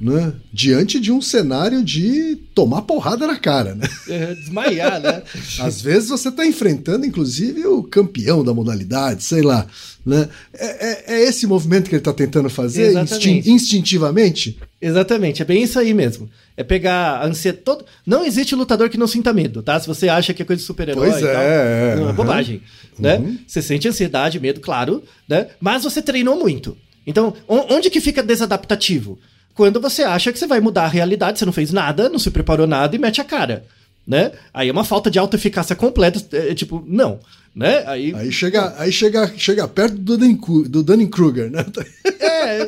Né, 0.00 0.32
diante 0.52 1.00
de 1.00 1.10
um 1.10 1.20
cenário 1.20 1.82
de 1.82 2.36
tomar 2.54 2.82
porrada 2.82 3.26
na 3.26 3.36
cara, 3.36 3.74
né? 3.74 3.88
desmaiar, 4.36 5.00
né? 5.00 5.22
Às 5.58 5.80
vezes 5.82 6.08
você 6.10 6.28
está 6.28 6.46
enfrentando, 6.46 7.04
inclusive, 7.04 7.66
o 7.66 7.82
campeão 7.82 8.44
da 8.44 8.54
modalidade, 8.54 9.24
sei 9.24 9.42
lá. 9.42 9.66
Né? 10.06 10.28
É, 10.54 10.66
é- 10.66 11.04
é 11.16 11.22
esse 11.24 11.48
movimento 11.48 11.88
que 11.88 11.96
ele 11.96 12.00
está 12.00 12.12
tentando 12.12 12.48
fazer 12.48 12.96
instin- 12.96 13.42
instintivamente? 13.46 14.56
Exatamente, 14.80 15.42
é 15.42 15.44
bem 15.44 15.64
isso 15.64 15.78
aí 15.80 15.92
mesmo. 15.92 16.30
É 16.56 16.62
pegar 16.62 17.16
a 17.22 17.26
ansiedade. 17.26 17.64
Todo... 17.64 17.84
Não 18.06 18.24
existe 18.24 18.54
lutador 18.54 18.88
que 18.90 18.98
não 18.98 19.08
sinta 19.08 19.32
medo, 19.32 19.62
tá? 19.64 19.80
Se 19.80 19.88
você 19.88 20.08
acha 20.08 20.32
que 20.32 20.42
é 20.42 20.44
coisa 20.44 20.60
de 20.60 20.66
super-herói. 20.66 21.10
Pois 21.10 21.20
tal, 21.22 21.30
é, 21.42 21.92
é, 21.92 21.96
não, 21.96 22.04
aham. 22.04 22.14
bobagem. 22.14 22.62
Né? 22.96 23.36
Você 23.48 23.60
sente 23.60 23.88
ansiedade, 23.88 24.38
medo, 24.38 24.60
claro, 24.60 25.02
né? 25.28 25.48
Mas 25.60 25.82
você 25.82 26.00
treinou 26.00 26.38
muito. 26.38 26.76
Então, 27.08 27.32
on- 27.48 27.66
onde 27.70 27.90
que 27.90 28.00
fica 28.00 28.22
desadaptativo? 28.22 29.18
Quando 29.54 29.80
você 29.80 30.02
acha 30.04 30.32
que 30.32 30.38
você 30.38 30.46
vai 30.46 30.60
mudar 30.60 30.84
a 30.84 30.88
realidade, 30.88 31.38
você 31.38 31.44
não 31.44 31.52
fez 31.52 31.72
nada, 31.72 32.08
não 32.08 32.18
se 32.18 32.30
preparou 32.30 32.66
nada 32.66 32.94
e 32.94 32.98
mete 32.98 33.20
a 33.20 33.24
cara. 33.24 33.64
Né? 34.06 34.30
Aí 34.54 34.68
é 34.68 34.72
uma 34.72 34.84
falta 34.84 35.10
de 35.10 35.18
autoeficácia 35.18 35.74
completa. 35.76 36.22
É, 36.36 36.54
tipo, 36.54 36.82
não. 36.86 37.18
Né? 37.54 37.82
Aí, 37.86 38.14
Aí 38.14 38.30
chega, 38.32 38.74
aí 38.78 38.92
chega, 38.92 39.32
chega 39.36 39.66
perto 39.66 39.96
do 39.96 40.16
Dunning- 40.16 40.40
do 40.68 40.82
Dunning-Kruger, 40.82 41.50
né? 41.50 41.64
É, 42.20 42.62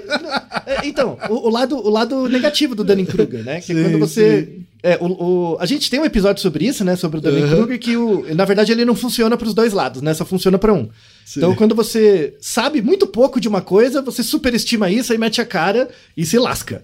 é, 0.66 0.80
então, 0.86 1.16
o, 1.28 1.46
o 1.46 1.50
lado, 1.50 1.76
o 1.76 1.88
lado 1.88 2.28
negativo 2.28 2.74
do 2.74 2.82
Dunning-Kruger, 2.82 3.44
né? 3.44 3.60
Que 3.60 3.72
é 3.72 3.74
Sim, 3.74 3.82
quando 3.84 3.98
você... 3.98 4.58
é, 4.82 4.96
o, 5.00 5.06
o- 5.52 5.56
a 5.60 5.66
gente 5.66 5.88
tem 5.88 6.00
um 6.00 6.04
episódio 6.04 6.42
sobre 6.42 6.66
isso, 6.66 6.84
né? 6.84 6.96
Sobre 6.96 7.18
o 7.18 7.20
Dunning-Kruger, 7.20 7.78
que 7.78 7.96
o, 7.96 8.34
na 8.34 8.44
verdade 8.44 8.72
ele 8.72 8.84
não 8.84 8.94
funciona 8.96 9.36
para 9.36 9.46
os 9.46 9.54
dois 9.54 9.72
lados, 9.72 10.02
né? 10.02 10.12
Só 10.12 10.24
funciona 10.24 10.58
para 10.58 10.72
um. 10.74 10.88
Então, 11.38 11.54
quando 11.54 11.74
você 11.74 12.34
sabe 12.40 12.82
muito 12.82 13.06
pouco 13.06 13.40
de 13.40 13.46
uma 13.48 13.60
coisa, 13.60 14.02
você 14.02 14.22
superestima 14.22 14.90
isso, 14.90 15.12
aí 15.12 15.18
mete 15.18 15.40
a 15.40 15.46
cara 15.46 15.88
e 16.16 16.24
se 16.26 16.38
lasca. 16.38 16.82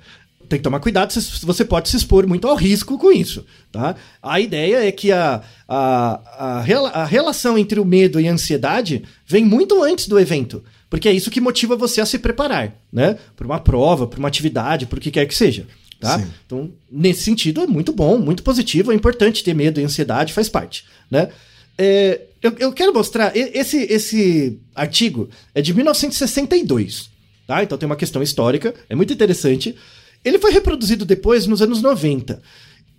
Tem 0.49 0.61
que 0.61 0.63
tomar 0.63 0.79
cuidado, 0.79 1.13
você- 1.13 1.65
pode 1.65 1.89
se 1.89 1.97
expor 1.97 2.25
muito 2.27 2.47
ao 2.47 2.55
risco 2.55 2.97
com 2.97 3.11
isso, 3.11 3.45
tá? 3.73 3.97
A 4.23 4.39
ideia 4.39 4.87
é 4.87 4.93
que 4.93 5.11
a, 5.11 5.43
a, 5.69 6.21
a, 6.39 6.61
rela- 6.61 6.91
a 6.91 7.05
relação 7.05 7.59
entre 7.59 7.81
o 7.81 7.85
medo 7.85 8.21
e 8.21 8.29
a 8.29 8.33
ansiedade 8.33 9.03
vem 9.27 9.45
muito 9.45 9.83
antes 9.83 10.07
do 10.07 10.19
evento, 10.21 10.63
porque 10.89 11.09
é 11.09 11.13
isso 11.13 11.33
que 11.33 11.41
motiva 11.41 11.75
você 11.75 12.01
a 12.01 12.07
se 12.07 12.17
preparar, 12.19 12.73
né? 12.93 13.19
Para 13.35 13.45
uma 13.47 13.59
prova, 13.59 14.07
para 14.07 14.21
uma 14.21 14.29
atividade, 14.29 14.87
para 14.87 14.99
o 14.99 15.01
que 15.03 15.11
quer 15.11 15.27
que 15.27 15.35
seja, 15.35 15.67
tá? 15.99 16.21
Sim. 16.21 16.27
Então, 16.47 16.71
nesse 16.89 17.23
sentido, 17.25 17.63
é 17.63 17.67
muito 17.67 17.93
bom, 17.93 18.17
muito 18.17 18.45
positivo, 18.45 18.93
é 18.93 18.95
importante 18.95 19.43
ter 19.43 19.53
medo 19.55 19.81
e 19.81 19.85
ansiedade, 19.85 20.33
faz 20.33 20.49
parte, 20.49 20.85
né? 21.11 21.29
É, 21.77 22.21
eu, 22.47 22.55
eu 22.59 22.73
quero 22.73 22.93
mostrar, 22.93 23.33
esse, 23.37 23.79
esse 23.85 24.59
artigo 24.75 25.29
é 25.55 25.61
de 25.63 25.73
1962, 25.75 27.11
tá? 27.47 27.63
Então 27.63 27.79
tem 27.79 27.87
uma 27.87 27.97
questão 27.97 28.23
histórica, 28.23 28.75
é 28.89 28.95
muito 28.95 29.13
interessante. 29.13 29.75
Ele 30.25 30.39
foi 30.39 30.51
reproduzido 30.53 31.05
depois 31.05 31.47
nos 31.47 31.63
anos 31.63 31.81
90. 31.83 32.41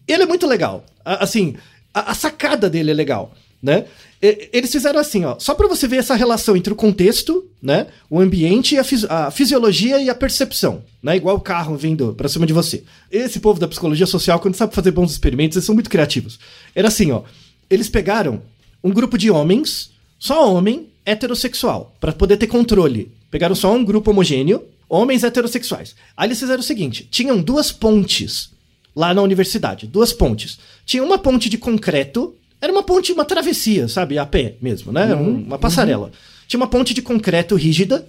Ele 0.08 0.24
é 0.24 0.26
muito 0.26 0.48
legal. 0.48 0.86
A- 1.04 1.24
Assim, 1.24 1.56
a, 1.94 2.12
a 2.12 2.14
sacada 2.14 2.70
dele 2.70 2.92
é 2.92 2.94
legal, 2.94 3.34
né? 3.62 3.86
E- 4.22 4.50
Eles 4.54 4.72
fizeram 4.72 5.00
assim, 5.00 5.26
ó, 5.26 5.38
só 5.40 5.54
pra 5.54 5.68
você 5.68 5.88
ver 5.88 5.98
essa 5.98 6.16
relação 6.16 6.56
entre 6.56 6.72
o 6.72 6.76
contexto, 6.76 7.50
né, 7.62 7.88
o 8.10 8.20
ambiente 8.20 8.76
e 8.76 8.80
a, 8.80 8.84
fisi- 8.84 9.06
a 9.10 9.30
fisiologia 9.30 10.02
e 10.02 10.10
a 10.10 10.16
percepção, 10.16 10.84
né, 11.04 11.16
igual 11.18 11.36
o 11.36 11.42
carro 11.42 11.76
vindo 11.76 12.14
pra 12.14 12.30
cima 12.30 12.46
de 12.46 12.54
você. 12.54 12.84
Esse 13.12 13.40
povo 13.40 13.60
da 13.60 13.68
psicologia 13.68 14.06
social, 14.08 14.40
quando 14.40 14.56
sabe 14.56 14.74
fazer 14.74 14.92
bons 14.92 15.12
experimentos, 15.12 15.56
eles 15.58 15.66
são 15.66 15.76
muito 15.76 15.90
criativos. 15.90 16.40
Era 16.74 16.88
assim, 16.88 17.12
ó, 17.12 17.24
eles 17.70 17.90
pegaram 17.90 18.42
um 18.84 18.92
grupo 18.92 19.18
de 19.18 19.30
homens, 19.32 19.92
só 20.20 20.54
homem 20.54 20.88
heterossexual, 21.06 21.96
pra 22.00 22.12
poder 22.14 22.38
ter 22.38 22.48
controle. 22.48 23.12
Pegaram 23.32 23.56
só 23.56 23.74
um 23.74 23.84
grupo 23.84 24.12
homogêneo, 24.12 24.64
homens 24.90 25.24
heterossexuais. 25.24 25.96
Aí 26.16 26.28
eles 26.28 26.40
fizeram 26.40 26.60
o 26.60 26.64
seguinte: 26.64 27.08
tinham 27.10 27.42
duas 27.42 27.72
pontes 27.72 28.52
lá 28.96 29.14
na 29.14 29.22
universidade, 29.22 29.86
duas 29.88 30.14
pontes. 30.14 30.58
Tinha 30.86 31.04
uma 31.04 31.18
ponte 31.18 31.50
de 31.50 31.58
concreto, 31.58 32.36
era 32.62 32.72
uma, 32.72 32.84
ponte, 32.84 33.12
uma 33.12 33.26
travessia, 33.26 33.88
sabe? 33.88 34.18
A 34.18 34.26
pé 34.26 34.56
mesmo, 34.62 34.92
né? 34.92 35.14
Um- 35.16 35.44
uma 35.44 35.60
passarela. 35.60 36.12
Tinha 36.48 36.60
uma 36.60 36.68
ponte 36.68 36.94
de 36.94 37.02
concreto 37.02 37.56
rígida 37.56 38.08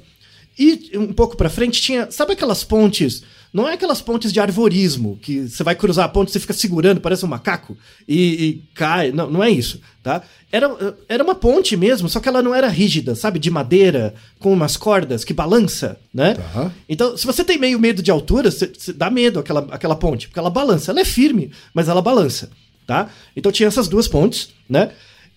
e 0.59 0.93
um 0.97 1.13
pouco 1.13 1.37
pra 1.37 1.51
frente 1.51 1.81
tinha. 1.83 2.11
Sabe 2.11 2.33
aquelas 2.33 2.63
pontes? 2.65 3.23
Não 3.53 3.69
é 3.69 3.75
aquelas 3.75 4.03
pontes 4.03 4.33
de 4.33 4.41
arvorismo, 4.41 5.19
que 5.23 5.49
você 5.49 5.63
vai 5.63 5.75
cruzar 5.75 6.05
a 6.05 6.09
ponte, 6.09 6.31
você 6.31 6.39
fica 6.39 6.53
segurando, 6.53 7.01
parece 7.01 7.25
um 7.25 7.29
macaco, 7.29 7.77
e, 8.07 8.45
e 8.45 8.65
cai. 8.75 9.11
Não, 9.11 9.31
não 9.31 9.43
é 9.43 9.51
isso, 9.51 9.81
tá? 10.03 10.23
Era, 10.53 10.71
era 11.09 11.25
uma 11.25 11.35
ponte 11.35 11.77
mesmo, 11.77 12.09
só 12.09 12.21
que 12.21 12.29
ela 12.29 12.43
não 12.43 12.55
era 12.55 12.69
rígida, 12.69 13.15
sabe? 13.15 13.39
De 13.39 13.51
madeira, 13.51 14.15
com 14.39 14.53
umas 14.53 14.77
cordas 14.77 15.25
que 15.25 15.33
balança, 15.33 15.99
né? 16.13 16.35
Tá. 16.35 16.73
Então, 16.89 17.17
se 17.17 17.27
você 17.27 17.43
tem 17.43 17.59
meio 17.59 17.79
medo 17.79 18.03
de 18.03 18.11
altura, 18.11 18.51
você, 18.51 18.67
você 18.67 18.93
dá 18.93 19.11
medo 19.11 19.39
aquela, 19.39 19.67
aquela 19.71 19.97
ponte, 19.97 20.29
porque 20.29 20.39
ela 20.39 20.51
balança. 20.51 20.91
Ela 20.91 21.01
é 21.01 21.05
firme, 21.05 21.51
mas 21.73 21.89
ela 21.89 22.03
balança, 22.03 22.51
tá? 22.87 23.09
Então 23.35 23.51
tinha 23.51 23.67
essas 23.67 23.89
duas 23.89 24.07
pontes, 24.07 24.51
né? 24.69 24.91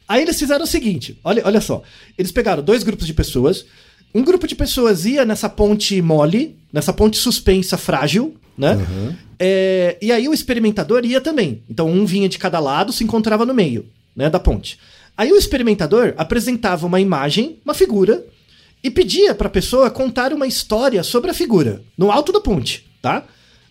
Aí 0.08 0.24
eles 0.24 0.38
fizeram 0.38 0.66
o 0.66 0.68
seguinte, 0.68 1.18
olha, 1.24 1.42
olha 1.46 1.62
só. 1.62 1.82
Eles 2.18 2.34
pegaram 2.34 2.62
dois 2.62 2.84
grupos 2.84 3.08
de 3.08 3.14
pessoas. 3.14 3.66
Um 4.14 4.24
grupo 4.24 4.48
de 4.48 4.56
pessoas 4.56 5.06
ia 5.06 5.26
nessa 5.26 5.48
ponte 5.50 6.02
mole, 6.02 6.58
nessa 6.72 6.92
ponte 6.92 7.18
suspensa 7.18 7.78
frágil, 7.78 8.36
né? 8.58 8.78
É, 9.40 9.98
e 10.02 10.12
aí 10.12 10.28
o 10.28 10.34
experimentador 10.34 11.06
ia 11.06 11.20
também. 11.22 11.64
Então 11.70 11.90
um 11.90 12.06
vinha 12.06 12.30
de 12.30 12.38
cada 12.38 12.60
lado, 12.60 12.92
se 12.92 13.04
encontrava 13.04 13.46
no 13.46 13.54
meio, 13.54 13.86
né, 14.16 14.30
da 14.30 14.40
ponte. 14.40 14.78
Aí 15.18 15.32
o 15.32 15.38
experimentador 15.38 16.14
apresentava 16.18 16.86
uma 16.86 17.00
imagem, 17.00 17.60
uma 17.66 17.74
figura, 17.74 18.24
e 18.84 18.90
pedia 18.90 19.36
pra 19.36 19.50
pessoa 19.50 19.90
contar 19.90 20.34
uma 20.34 20.48
história 20.48 21.04
sobre 21.04 21.32
a 21.32 21.34
figura, 21.34 21.82
no 21.98 22.12
alto 22.12 22.32
da 22.32 22.42
ponte, 22.42 22.86
tá? 23.02 23.26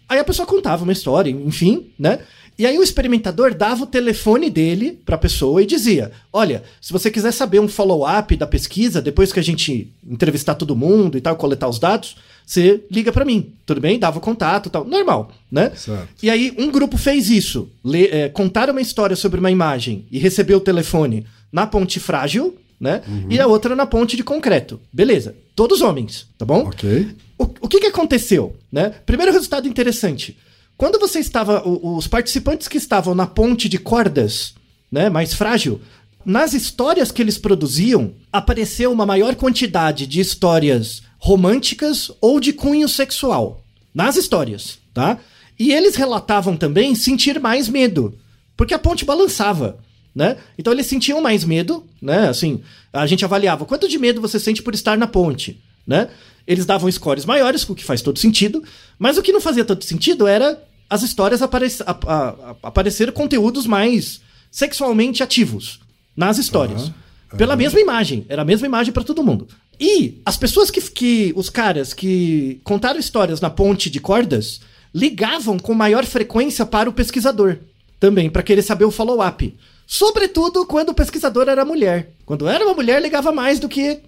Aí 0.09 0.19
a 0.19 0.25
pessoa 0.25 0.47
contava 0.47 0.83
uma 0.83 0.93
história, 0.93 1.31
enfim, 1.31 1.91
né? 1.99 2.21
E 2.61 2.67
aí 2.67 2.79
o 2.79 2.83
experimentador 2.83 3.55
dava 3.55 3.85
o 3.85 3.87
telefone 3.87 4.51
dele 4.51 5.01
pra 5.07 5.17
pessoa 5.17 5.63
e 5.63 5.67
dizia: 5.67 6.13
"Olha, 6.31 6.63
se 6.79 6.93
você 6.93 7.11
quiser 7.11 7.33
saber 7.33 7.59
um 7.59 7.67
follow-up 7.67 8.37
da 8.37 8.47
pesquisa 8.47 9.01
depois 9.01 9.33
que 9.33 9.41
a 9.41 9.43
gente 9.43 9.91
entrevistar 10.07 10.55
todo 10.57 10.77
mundo 10.77 11.17
e 11.17 11.23
tal, 11.23 11.37
coletar 11.37 11.69
os 11.69 11.79
dados, 11.79 12.19
você 12.45 12.83
liga 12.91 13.11
pra 13.13 13.25
mim, 13.25 13.55
tudo 13.65 13.81
bem? 13.81 13.99
Dava 13.99 14.19
o 14.19 14.21
contato, 14.21 14.67
e 14.67 14.71
tal, 14.71 14.85
normal, 14.85 15.33
né? 15.51 15.73
Certo. 15.75 16.09
E 16.23 16.29
aí 16.29 16.55
um 16.59 16.71
grupo 16.71 16.99
fez 16.99 17.31
isso, 17.31 17.67
le, 17.83 18.09
é, 18.09 18.29
contaram 18.29 18.75
uma 18.75 18.83
história 18.83 19.17
sobre 19.17 19.41
uma 19.41 19.51
imagem 19.51 20.05
e 20.11 20.19
recebeu 20.19 20.59
o 20.59 20.61
telefone 20.61 21.25
na 21.51 21.67
ponte 21.67 21.99
frágil, 21.99 22.59
né? 22.79 23.01
E 23.31 23.41
a 23.41 23.47
outra 23.47 23.75
na 23.75 23.87
ponte 23.87 24.19
de 24.19 24.23
concreto. 24.23 24.79
Beleza. 24.93 25.35
Todos 25.57 25.81
homens, 25.81 26.27
tá 26.37 26.45
bom? 26.45 26.65
Ok. 26.65 27.09
O, 27.39 27.45
o 27.63 27.69
que, 27.69 27.81
que 27.81 27.87
aconteceu? 27.87 28.55
Né? 28.71 28.93
Primeiro 29.07 29.33
resultado 29.33 29.67
interessante. 29.67 30.37
Quando 30.81 30.99
você 30.99 31.19
estava. 31.19 31.63
os 31.69 32.07
participantes 32.07 32.67
que 32.67 32.79
estavam 32.79 33.15
na 33.15 33.27
ponte 33.27 33.69
de 33.69 33.79
cordas, 33.79 34.55
né, 34.91 35.11
mais 35.11 35.35
frágil, 35.35 35.79
nas 36.25 36.55
histórias 36.55 37.13
que 37.13 37.21
eles 37.21 37.37
produziam, 37.37 38.15
apareceu 38.33 38.91
uma 38.91 39.05
maior 39.05 39.35
quantidade 39.35 40.07
de 40.07 40.21
histórias 40.21 41.03
românticas 41.19 42.11
ou 42.19 42.41
de 42.41 42.55
cunho 42.55 42.89
sexual. 42.89 43.63
Nas 43.95 44.17
histórias, 44.17 44.79
tá? 44.95 45.19
E 45.59 45.71
eles 45.71 45.97
relatavam 45.97 46.57
também 46.57 46.95
sentir 46.95 47.39
mais 47.39 47.69
medo, 47.69 48.19
porque 48.57 48.73
a 48.73 48.79
ponte 48.79 49.05
balançava. 49.05 49.79
Né? 50.15 50.39
Então 50.59 50.73
eles 50.73 50.87
sentiam 50.87 51.21
mais 51.21 51.45
medo, 51.45 51.87
né? 52.01 52.27
Assim, 52.27 52.63
a 52.91 53.07
gente 53.07 53.23
avaliava 53.23 53.67
quanto 53.67 53.87
de 53.87 53.99
medo 53.99 54.19
você 54.19 54.41
sente 54.41 54.63
por 54.63 54.73
estar 54.73 54.97
na 54.97 55.07
ponte, 55.07 55.63
né? 55.87 56.09
Eles 56.47 56.65
davam 56.65 56.91
scores 56.91 57.27
maiores, 57.27 57.69
o 57.69 57.75
que 57.75 57.85
faz 57.85 58.01
todo 58.01 58.19
sentido, 58.19 58.65
mas 58.99 59.19
o 59.19 59.23
que 59.23 59.31
não 59.31 59.43
fazia 59.43 59.65
todo 59.65 59.85
sentido 59.85 60.27
era 60.27 60.59
as 60.91 61.03
histórias 61.03 61.41
aparec 61.41 61.83
a- 61.87 61.91
a- 62.07 62.29
a- 62.29 62.57
aparecer 62.65 63.11
conteúdos 63.13 63.65
mais 63.67 64.21
sexualmente 64.51 65.23
ativos 65.23 65.81
nas 66.17 66.37
histórias. 66.37 66.91
Pela 67.39 67.55
mesma 67.55 67.79
imagem, 67.79 68.27
era 68.29 68.43
a 68.43 68.45
mesma 68.45 68.67
imagem 68.67 68.93
pra 68.93 69.05
todo 69.05 69.23
mundo. 69.23 69.47
E 69.79 70.21
as 70.27 70.37
pessoas 70.37 70.69
que, 70.71 70.81
que 70.91 71.33
os 71.37 71.49
caras 71.49 71.95
que 71.95 72.61
contaram 72.65 72.99
histórias 72.99 73.41
na 73.41 73.49
ponte 73.49 73.89
de 73.89 74.01
cordas 74.01 74.61
ligavam 74.93 75.57
com 75.57 75.73
maior 75.73 76.05
frequência 76.05 76.67
para 76.67 76.91
o 76.91 76.93
pesquisador 76.93 77.59
também, 78.01 78.29
pra 78.29 78.43
querer 78.43 78.63
saber 78.63 78.85
o 78.85 78.91
follow-up. 78.91 79.55
Sobretudo 79.87 80.67
quando 80.67 80.89
o 80.91 80.95
pesquisador 80.95 81.49
era 81.49 81.65
mulher. 81.65 82.11
Quando 82.27 82.49
era 82.49 82.65
uma 82.65 82.75
mulher, 82.75 83.01
ligava 83.01 83.31
mais 83.31 83.59
do 83.61 83.69
que. 83.69 83.99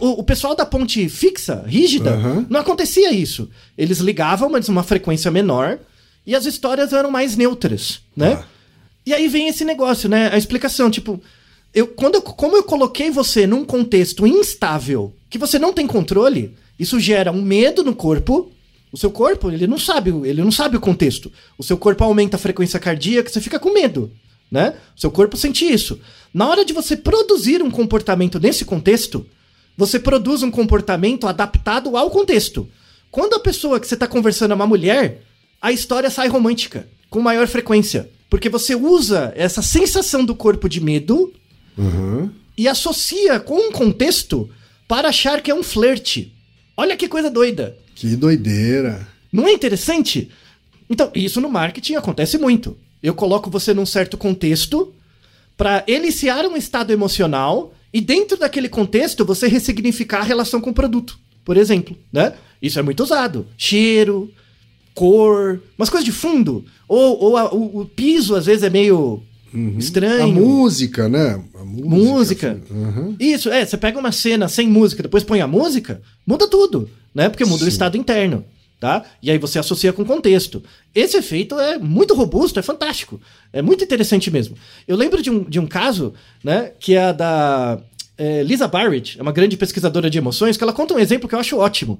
O, 0.00 0.20
o 0.20 0.24
pessoal 0.24 0.54
da 0.54 0.64
ponte 0.64 1.08
fixa, 1.08 1.64
rígida, 1.66 2.10
Aham. 2.12 2.46
não 2.48 2.60
acontecia 2.60 3.12
isso. 3.12 3.50
Eles 3.76 3.98
ligavam, 3.98 4.48
mas 4.48 4.68
uma 4.68 4.82
frequência 4.82 5.30
menor, 5.30 5.78
e 6.26 6.34
as 6.34 6.46
histórias 6.46 6.92
eram 6.92 7.10
mais 7.10 7.36
neutras, 7.36 8.00
né? 8.16 8.36
Tá. 8.36 8.46
E 9.04 9.12
aí 9.12 9.26
vem 9.28 9.48
esse 9.48 9.64
negócio, 9.64 10.08
né? 10.08 10.30
A 10.32 10.38
explicação, 10.38 10.90
tipo, 10.90 11.20
eu, 11.74 11.88
quando 11.88 12.16
eu, 12.16 12.22
como 12.22 12.56
eu 12.56 12.62
coloquei 12.62 13.10
você 13.10 13.46
num 13.46 13.64
contexto 13.64 14.26
instável, 14.26 15.14
que 15.28 15.38
você 15.38 15.58
não 15.58 15.72
tem 15.72 15.86
controle, 15.86 16.54
isso 16.78 17.00
gera 17.00 17.32
um 17.32 17.42
medo 17.42 17.82
no 17.82 17.94
corpo. 17.94 18.52
O 18.92 18.96
seu 18.96 19.10
corpo, 19.10 19.50
ele 19.50 19.66
não 19.66 19.78
sabe, 19.78 20.10
ele 20.24 20.42
não 20.42 20.52
sabe 20.52 20.76
o 20.76 20.80
contexto. 20.80 21.32
O 21.56 21.62
seu 21.62 21.76
corpo 21.76 22.04
aumenta 22.04 22.36
a 22.36 22.40
frequência 22.40 22.78
cardíaca, 22.78 23.30
você 23.30 23.40
fica 23.40 23.58
com 23.58 23.72
medo, 23.72 24.12
né? 24.50 24.74
O 24.96 25.00
seu 25.00 25.10
corpo 25.10 25.36
sente 25.36 25.64
isso. 25.64 25.98
Na 26.32 26.48
hora 26.48 26.64
de 26.64 26.72
você 26.72 26.96
produzir 26.96 27.62
um 27.62 27.70
comportamento 27.70 28.38
nesse 28.38 28.64
contexto, 28.64 29.26
você 29.76 29.98
produz 29.98 30.42
um 30.42 30.50
comportamento 30.50 31.26
adaptado 31.26 31.96
ao 31.96 32.10
contexto. 32.10 32.68
Quando 33.10 33.34
a 33.34 33.40
pessoa 33.40 33.80
que 33.80 33.86
você 33.86 33.94
está 33.94 34.06
conversando 34.06 34.52
é 34.52 34.54
uma 34.54 34.66
mulher, 34.66 35.22
a 35.62 35.70
história 35.72 36.10
sai 36.10 36.26
romântica, 36.28 36.88
com 37.08 37.20
maior 37.20 37.46
frequência. 37.46 38.10
Porque 38.28 38.48
você 38.48 38.74
usa 38.74 39.32
essa 39.36 39.62
sensação 39.62 40.24
do 40.24 40.34
corpo 40.34 40.68
de 40.68 40.80
medo 40.80 41.32
Uhum. 41.78 42.28
e 42.58 42.66
associa 42.68 43.38
com 43.40 43.68
um 43.68 43.72
contexto 43.72 44.50
para 44.88 45.08
achar 45.08 45.40
que 45.40 45.50
é 45.50 45.54
um 45.54 45.62
flerte. 45.62 46.34
Olha 46.76 46.96
que 46.96 47.08
coisa 47.08 47.30
doida. 47.30 47.76
Que 47.94 48.16
doideira. 48.16 49.06
Não 49.32 49.46
é 49.46 49.52
interessante? 49.52 50.30
Então, 50.90 51.10
isso 51.14 51.40
no 51.40 51.48
marketing 51.48 51.94
acontece 51.94 52.36
muito. 52.36 52.76
Eu 53.02 53.14
coloco 53.14 53.48
você 53.50 53.72
num 53.72 53.86
certo 53.86 54.18
contexto 54.18 54.92
para 55.56 55.84
eliciar 55.86 56.44
um 56.46 56.56
estado 56.56 56.92
emocional 56.92 57.72
e 57.92 58.00
dentro 58.00 58.36
daquele 58.36 58.68
contexto 58.68 59.24
você 59.24 59.46
ressignificar 59.46 60.20
a 60.20 60.24
relação 60.24 60.60
com 60.60 60.70
o 60.70 60.74
produto, 60.74 61.18
por 61.44 61.56
exemplo, 61.56 61.96
né? 62.12 62.34
Isso 62.60 62.78
é 62.78 62.82
muito 62.82 63.02
usado. 63.02 63.46
Cheiro, 63.56 64.30
cor, 64.94 65.60
umas 65.78 65.88
coisas 65.90 66.04
de 66.04 66.12
fundo. 66.12 66.64
Ou, 66.88 67.18
ou 67.22 67.36
a- 67.36 67.52
o, 67.54 67.80
o 67.80 67.84
piso 67.86 68.34
às 68.34 68.46
vezes 68.46 68.62
é 68.62 68.70
meio 68.70 69.22
estranho. 69.78 70.22
A 70.24 70.26
música, 70.26 71.08
né? 71.08 71.42
A 71.54 71.64
música. 71.64 72.54
Música. 72.54 72.60
Uhum. 72.70 73.16
Isso, 73.18 73.50
é, 73.50 73.64
você 73.64 73.76
pega 73.76 73.98
uma 73.98 74.12
cena 74.12 74.48
sem 74.48 74.68
música, 74.68 75.02
depois 75.02 75.24
põe 75.24 75.40
a 75.40 75.46
música, 75.46 76.00
muda 76.26 76.46
tudo, 76.48 76.88
né? 77.14 77.28
Porque 77.28 77.44
muda 77.44 77.56
o 77.56 77.66
Sim. 77.66 77.68
estado 77.68 77.96
interno, 77.96 78.44
tá? 78.80 79.04
E 79.22 79.30
aí 79.30 79.38
você 79.38 79.58
associa 79.58 79.92
com 79.92 80.02
o 80.02 80.06
contexto. 80.06 80.62
Esse 80.94 81.16
efeito 81.16 81.58
é 81.58 81.78
muito 81.78 82.14
robusto, 82.14 82.58
é 82.58 82.62
fantástico. 82.62 83.20
É 83.52 83.60
muito 83.62 83.84
interessante 83.84 84.30
mesmo. 84.30 84.56
Eu 84.88 84.96
lembro 84.96 85.22
de 85.22 85.30
um, 85.30 85.42
de 85.44 85.58
um 85.60 85.66
caso, 85.66 86.14
né, 86.42 86.72
que 86.80 86.94
é 86.94 87.04
a 87.04 87.12
da 87.12 87.78
é, 88.16 88.42
Lisa 88.42 88.68
Barrett, 88.68 89.18
é 89.18 89.22
uma 89.22 89.32
grande 89.32 89.56
pesquisadora 89.56 90.08
de 90.08 90.16
emoções, 90.18 90.56
que 90.56 90.62
ela 90.64 90.72
conta 90.72 90.94
um 90.94 90.98
exemplo 90.98 91.28
que 91.28 91.34
eu 91.34 91.38
acho 91.38 91.56
ótimo. 91.58 91.98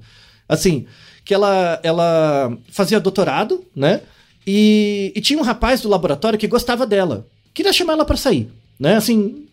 Assim, 0.49 0.85
que 1.25 1.33
ela, 1.33 1.79
ela 1.83 2.57
fazia 2.69 2.99
doutorado, 2.99 3.63
né? 3.75 4.01
E, 4.45 5.13
e 5.15 5.21
tinha 5.21 5.39
um 5.39 5.43
rapaz 5.43 5.81
do 5.81 5.89
laboratório 5.89 6.37
que 6.37 6.47
gostava 6.47 6.85
dela. 6.85 7.25
Queria 7.53 7.71
chamar 7.71 7.93
ela 7.93 8.05
pra 8.05 8.17
sair, 8.17 8.49
né? 8.79 8.95
Assim, 8.95 9.45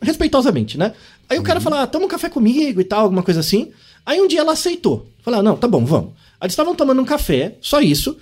respeitosamente, 0.00 0.76
né? 0.76 0.92
Aí 1.28 1.38
o 1.38 1.42
cara 1.42 1.60
falou, 1.60 1.78
ah, 1.78 1.86
toma 1.86 2.04
um 2.04 2.08
café 2.08 2.28
comigo 2.28 2.80
e 2.80 2.84
tal, 2.84 3.02
alguma 3.02 3.22
coisa 3.22 3.40
assim. 3.40 3.72
Aí 4.04 4.20
um 4.20 4.28
dia 4.28 4.40
ela 4.40 4.52
aceitou. 4.52 5.10
Falou, 5.22 5.40
ah, 5.40 5.42
não, 5.42 5.56
tá 5.56 5.66
bom, 5.66 5.84
vamos. 5.84 6.10
Aí 6.40 6.46
eles 6.46 6.52
estavam 6.52 6.74
tomando 6.74 7.00
um 7.00 7.04
café, 7.04 7.56
só 7.60 7.80
isso. 7.80 8.16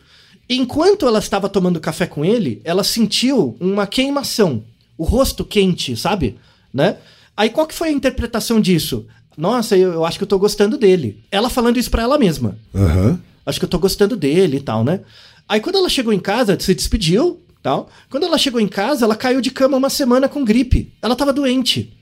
Enquanto 0.48 1.06
ela 1.06 1.18
estava 1.18 1.48
tomando 1.48 1.80
café 1.80 2.06
com 2.06 2.24
ele, 2.24 2.60
ela 2.64 2.84
sentiu 2.84 3.56
uma 3.58 3.86
queimação. 3.86 4.62
O 4.96 5.04
rosto 5.04 5.44
quente, 5.44 5.96
sabe? 5.96 6.38
Né? 6.72 6.96
Aí 7.36 7.50
qual 7.50 7.66
que 7.66 7.74
foi 7.74 7.88
a 7.88 7.92
interpretação 7.92 8.60
disso? 8.60 9.06
Nossa, 9.36 9.76
eu, 9.76 9.92
eu 9.92 10.04
acho 10.04 10.18
que 10.18 10.24
eu 10.24 10.28
tô 10.28 10.38
gostando 10.38 10.76
dele. 10.78 11.22
Ela 11.30 11.50
falando 11.50 11.78
isso 11.78 11.90
pra 11.90 12.02
ela 12.02 12.18
mesma 12.18 12.56
Aham. 12.74 13.18
acho 13.44 13.58
que 13.58 13.64
eu 13.64 13.68
tô 13.68 13.78
gostando 13.78 14.16
dele 14.16 14.58
e 14.58 14.60
tal, 14.60 14.84
né? 14.84 15.00
Aí 15.48 15.60
quando 15.60 15.76
ela 15.76 15.88
chegou 15.88 16.12
em 16.12 16.18
casa, 16.18 16.58
se 16.58 16.74
despediu, 16.74 17.40
tal. 17.62 17.88
Quando 18.10 18.24
ela 18.24 18.38
chegou 18.38 18.60
em 18.60 18.68
casa, 18.68 19.04
ela 19.04 19.16
caiu 19.16 19.40
de 19.40 19.50
cama 19.50 19.76
uma 19.76 19.90
semana 19.90 20.28
com 20.28 20.44
gripe. 20.44 20.92
Ela 21.02 21.16
tava 21.16 21.32
doente. 21.32 21.92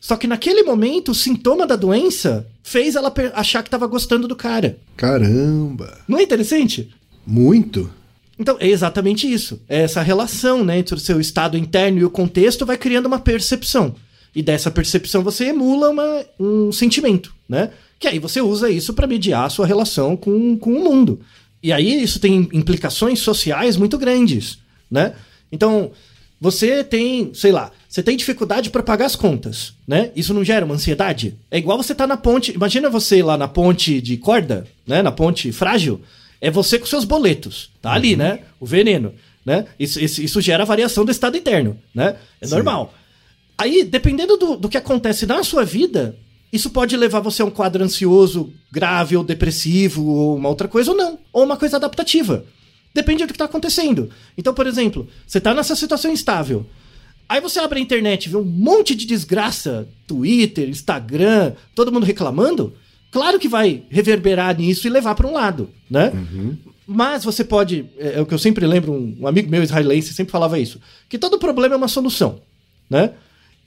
Só 0.00 0.16
que 0.16 0.28
naquele 0.28 0.62
momento, 0.62 1.10
o 1.10 1.14
sintoma 1.14 1.66
da 1.66 1.74
doença 1.74 2.46
fez 2.62 2.94
ela 2.94 3.12
achar 3.34 3.62
que 3.64 3.70
tava 3.70 3.86
gostando 3.86 4.28
do 4.28 4.36
cara. 4.36 4.78
Caramba. 4.96 5.98
Não 6.06 6.18
é 6.18 6.22
interessante? 6.22 6.88
Muito. 7.26 7.90
Então, 8.38 8.56
é 8.60 8.68
exatamente 8.68 9.30
isso. 9.30 9.60
É 9.68 9.80
essa 9.82 10.00
relação, 10.00 10.64
né, 10.64 10.78
entre 10.78 10.94
o 10.94 11.00
seu 11.00 11.20
estado 11.20 11.58
interno 11.58 11.98
e 11.98 12.04
o 12.04 12.10
contexto 12.10 12.64
vai 12.64 12.76
criando 12.78 13.06
uma 13.06 13.18
percepção. 13.18 13.96
E 14.38 14.42
dessa 14.42 14.70
percepção 14.70 15.22
você 15.24 15.46
emula 15.46 15.90
uma- 15.90 16.24
um 16.38 16.70
sentimento, 16.70 17.34
né? 17.48 17.70
Que 17.98 18.06
aí 18.06 18.18
você 18.20 18.40
usa 18.40 18.70
isso 18.70 18.94
para 18.94 19.06
mediar 19.06 19.44
a 19.46 19.50
sua 19.50 19.66
relação 19.66 20.16
com, 20.16 20.56
com 20.56 20.72
o 20.74 20.84
mundo. 20.84 21.20
E 21.60 21.72
aí 21.72 22.00
isso 22.02 22.20
tem 22.20 22.48
implicações 22.52 23.18
sociais 23.18 23.76
muito 23.76 23.98
grandes, 23.98 24.58
né? 24.88 25.14
Então, 25.50 25.90
Você 26.40 26.84
tem, 26.84 27.32
sei 27.34 27.50
lá, 27.50 27.72
você 27.88 28.00
tem 28.00 28.16
dificuldade 28.16 28.70
para 28.70 28.80
pagar 28.80 29.06
as 29.06 29.16
contas, 29.16 29.74
né? 29.88 30.12
Isso 30.14 30.32
não 30.32 30.44
gera 30.44 30.64
uma 30.64 30.76
ansiedade? 30.76 31.34
É 31.50 31.58
igual 31.58 31.76
você 31.76 31.92
tá 31.96 32.06
na 32.06 32.16
ponte, 32.16 32.52
imagina 32.52 32.88
você 32.88 33.24
lá 33.24 33.36
na 33.36 33.48
ponte 33.48 34.00
de 34.00 34.16
corda, 34.18 34.64
né? 34.86 35.02
Na 35.02 35.10
ponte 35.10 35.50
frágil, 35.50 36.00
é 36.40 36.48
você 36.48 36.78
com 36.78 36.86
seus 36.86 37.04
boletos, 37.04 37.70
tá 37.82 37.90
ali, 37.92 38.14
né? 38.14 38.38
O 38.60 38.66
veneno, 38.66 39.12
né? 39.44 39.64
Isso, 39.80 39.98
isso, 39.98 40.22
isso 40.22 40.40
gera 40.40 40.64
variação 40.64 41.04
do 41.04 41.10
estado 41.10 41.36
interno, 41.36 41.76
né? 41.92 42.14
É 42.40 42.46
Sim. 42.46 42.54
normal. 42.54 42.94
Aí, 43.58 43.82
dependendo 43.82 44.36
do, 44.36 44.56
do 44.56 44.68
que 44.68 44.78
acontece 44.78 45.26
na 45.26 45.42
sua 45.42 45.64
vida, 45.64 46.16
isso 46.52 46.70
pode 46.70 46.96
levar 46.96 47.20
você 47.20 47.42
a 47.42 47.44
um 47.44 47.50
quadro 47.50 47.82
ansioso, 47.82 48.52
grave 48.70 49.16
ou 49.16 49.24
depressivo, 49.24 50.06
ou 50.06 50.36
uma 50.36 50.48
outra 50.48 50.68
coisa, 50.68 50.92
ou 50.92 50.96
não. 50.96 51.18
Ou 51.32 51.44
uma 51.44 51.56
coisa 51.56 51.76
adaptativa. 51.76 52.44
Depende 52.94 53.24
do 53.24 53.26
que 53.26 53.32
está 53.32 53.44
acontecendo. 53.44 54.10
Então, 54.36 54.54
por 54.54 54.66
exemplo, 54.66 55.08
você 55.26 55.38
está 55.38 55.52
nessa 55.52 55.74
situação 55.74 56.10
instável. 56.10 56.64
Aí 57.28 57.40
você 57.40 57.58
abre 57.58 57.78
a 57.78 57.82
internet 57.82 58.24
e 58.24 58.28
vê 58.30 58.36
um 58.36 58.44
monte 58.44 58.94
de 58.94 59.04
desgraça, 59.04 59.86
Twitter, 60.06 60.68
Instagram, 60.68 61.52
todo 61.74 61.92
mundo 61.92 62.06
reclamando. 62.06 62.72
Claro 63.10 63.38
que 63.38 63.48
vai 63.48 63.82
reverberar 63.90 64.56
nisso 64.56 64.86
e 64.86 64.90
levar 64.90 65.14
para 65.14 65.26
um 65.26 65.32
lado, 65.32 65.68
né? 65.90 66.10
Mas 66.86 67.24
você 67.24 67.44
pode, 67.44 67.84
é, 67.98 68.14
é 68.14 68.20
o 68.20 68.26
que 68.26 68.32
eu 68.32 68.38
sempre 68.38 68.66
lembro, 68.66 68.92
um, 68.92 69.16
um 69.20 69.26
amigo 69.26 69.50
meu 69.50 69.62
israelense 69.62 70.14
sempre 70.14 70.32
falava 70.32 70.58
isso, 70.58 70.80
que 71.06 71.18
todo 71.18 71.38
problema 71.38 71.74
é 71.74 71.76
uma 71.76 71.88
solução, 71.88 72.40
né? 72.88 73.12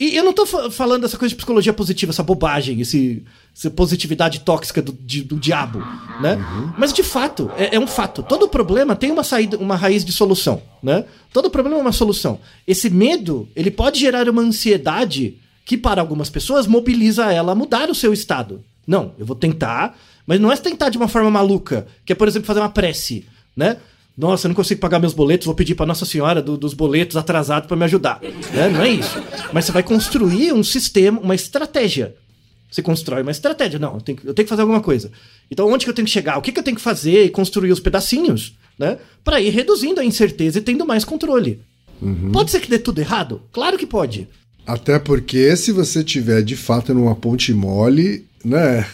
E 0.03 0.15
eu 0.15 0.23
não 0.23 0.33
tô 0.33 0.47
fa- 0.47 0.71
falando 0.71 1.05
essa 1.05 1.15
coisa 1.15 1.29
de 1.29 1.35
psicologia 1.35 1.71
positiva, 1.71 2.11
essa 2.11 2.23
bobagem, 2.23 2.81
esse, 2.81 3.23
essa 3.55 3.69
positividade 3.69 4.39
tóxica 4.39 4.81
do, 4.81 4.91
di- 4.93 5.21
do 5.21 5.35
diabo, 5.35 5.77
né? 6.19 6.43
Mas 6.75 6.91
de 6.91 7.03
fato, 7.03 7.51
é, 7.55 7.75
é 7.75 7.79
um 7.79 7.85
fato. 7.85 8.23
Todo 8.23 8.47
problema 8.49 8.95
tem 8.95 9.11
uma 9.11 9.23
saída, 9.23 9.57
uma 9.59 9.75
raiz 9.75 10.03
de 10.03 10.11
solução, 10.11 10.59
né? 10.81 11.05
Todo 11.31 11.51
problema 11.51 11.77
é 11.77 11.81
uma 11.81 11.91
solução. 11.91 12.39
Esse 12.65 12.89
medo, 12.89 13.47
ele 13.55 13.69
pode 13.69 13.99
gerar 13.99 14.27
uma 14.27 14.41
ansiedade 14.41 15.37
que 15.65 15.77
para 15.77 16.01
algumas 16.01 16.31
pessoas 16.31 16.65
mobiliza 16.65 17.31
ela 17.31 17.51
a 17.51 17.55
mudar 17.55 17.87
o 17.89 17.93
seu 17.95 18.11
estado. 18.11 18.63
Não, 18.87 19.13
eu 19.19 19.25
vou 19.25 19.35
tentar, 19.35 19.95
mas 20.25 20.39
não 20.39 20.51
é 20.51 20.57
tentar 20.57 20.89
de 20.89 20.97
uma 20.97 21.07
forma 21.07 21.29
maluca, 21.29 21.85
que 22.03 22.11
é, 22.11 22.15
por 22.15 22.27
exemplo, 22.27 22.47
fazer 22.47 22.59
uma 22.59 22.69
prece, 22.69 23.25
né? 23.55 23.77
Nossa, 24.21 24.45
eu 24.45 24.49
não 24.49 24.55
consigo 24.55 24.79
pagar 24.79 24.99
meus 24.99 25.13
boletos, 25.15 25.45
vou 25.47 25.55
pedir 25.55 25.73
para 25.73 25.87
Nossa 25.87 26.05
Senhora 26.05 26.43
do- 26.43 26.55
dos 26.55 26.75
boletos 26.75 27.17
atrasados 27.17 27.67
para 27.67 27.75
me 27.75 27.85
ajudar. 27.85 28.21
Né? 28.21 28.69
Não 28.69 28.83
é 28.83 28.89
isso. 28.89 29.17
Mas 29.51 29.65
você 29.65 29.71
vai 29.71 29.81
construir 29.81 30.53
um 30.53 30.63
sistema, 30.63 31.19
uma 31.19 31.33
estratégia. 31.33 32.13
Você 32.69 32.83
constrói 32.83 33.23
uma 33.23 33.31
estratégia. 33.31 33.79
Não, 33.79 33.95
eu 33.95 34.01
tenho, 34.01 34.19
que- 34.19 34.27
eu 34.27 34.33
tenho 34.35 34.45
que 34.45 34.49
fazer 34.49 34.61
alguma 34.61 34.79
coisa. 34.79 35.11
Então, 35.49 35.67
onde 35.67 35.85
que 35.85 35.89
eu 35.89 35.93
tenho 35.95 36.05
que 36.05 36.11
chegar? 36.11 36.37
O 36.37 36.41
que, 36.43 36.51
que 36.51 36.59
eu 36.59 36.63
tenho 36.63 36.77
que 36.77 36.83
fazer? 36.83 37.25
E 37.25 37.29
construir 37.31 37.71
os 37.71 37.79
pedacinhos, 37.79 38.53
né? 38.77 38.99
Para 39.23 39.41
ir 39.41 39.49
reduzindo 39.49 39.99
a 39.99 40.05
incerteza 40.05 40.59
e 40.59 40.61
tendo 40.61 40.85
mais 40.85 41.03
controle. 41.03 41.59
Pode 42.31 42.51
ser 42.51 42.59
que 42.59 42.69
dê 42.69 42.77
tudo 42.77 42.99
errado? 42.99 43.41
Claro 43.51 43.75
que 43.75 43.87
pode. 43.87 44.27
Até 44.67 44.99
porque 44.99 45.55
se 45.57 45.71
você 45.71 46.03
tiver 46.03 46.43
de 46.43 46.55
fato 46.55 46.93
numa 46.93 47.15
ponte 47.15 47.51
mole, 47.55 48.25
né? 48.45 48.85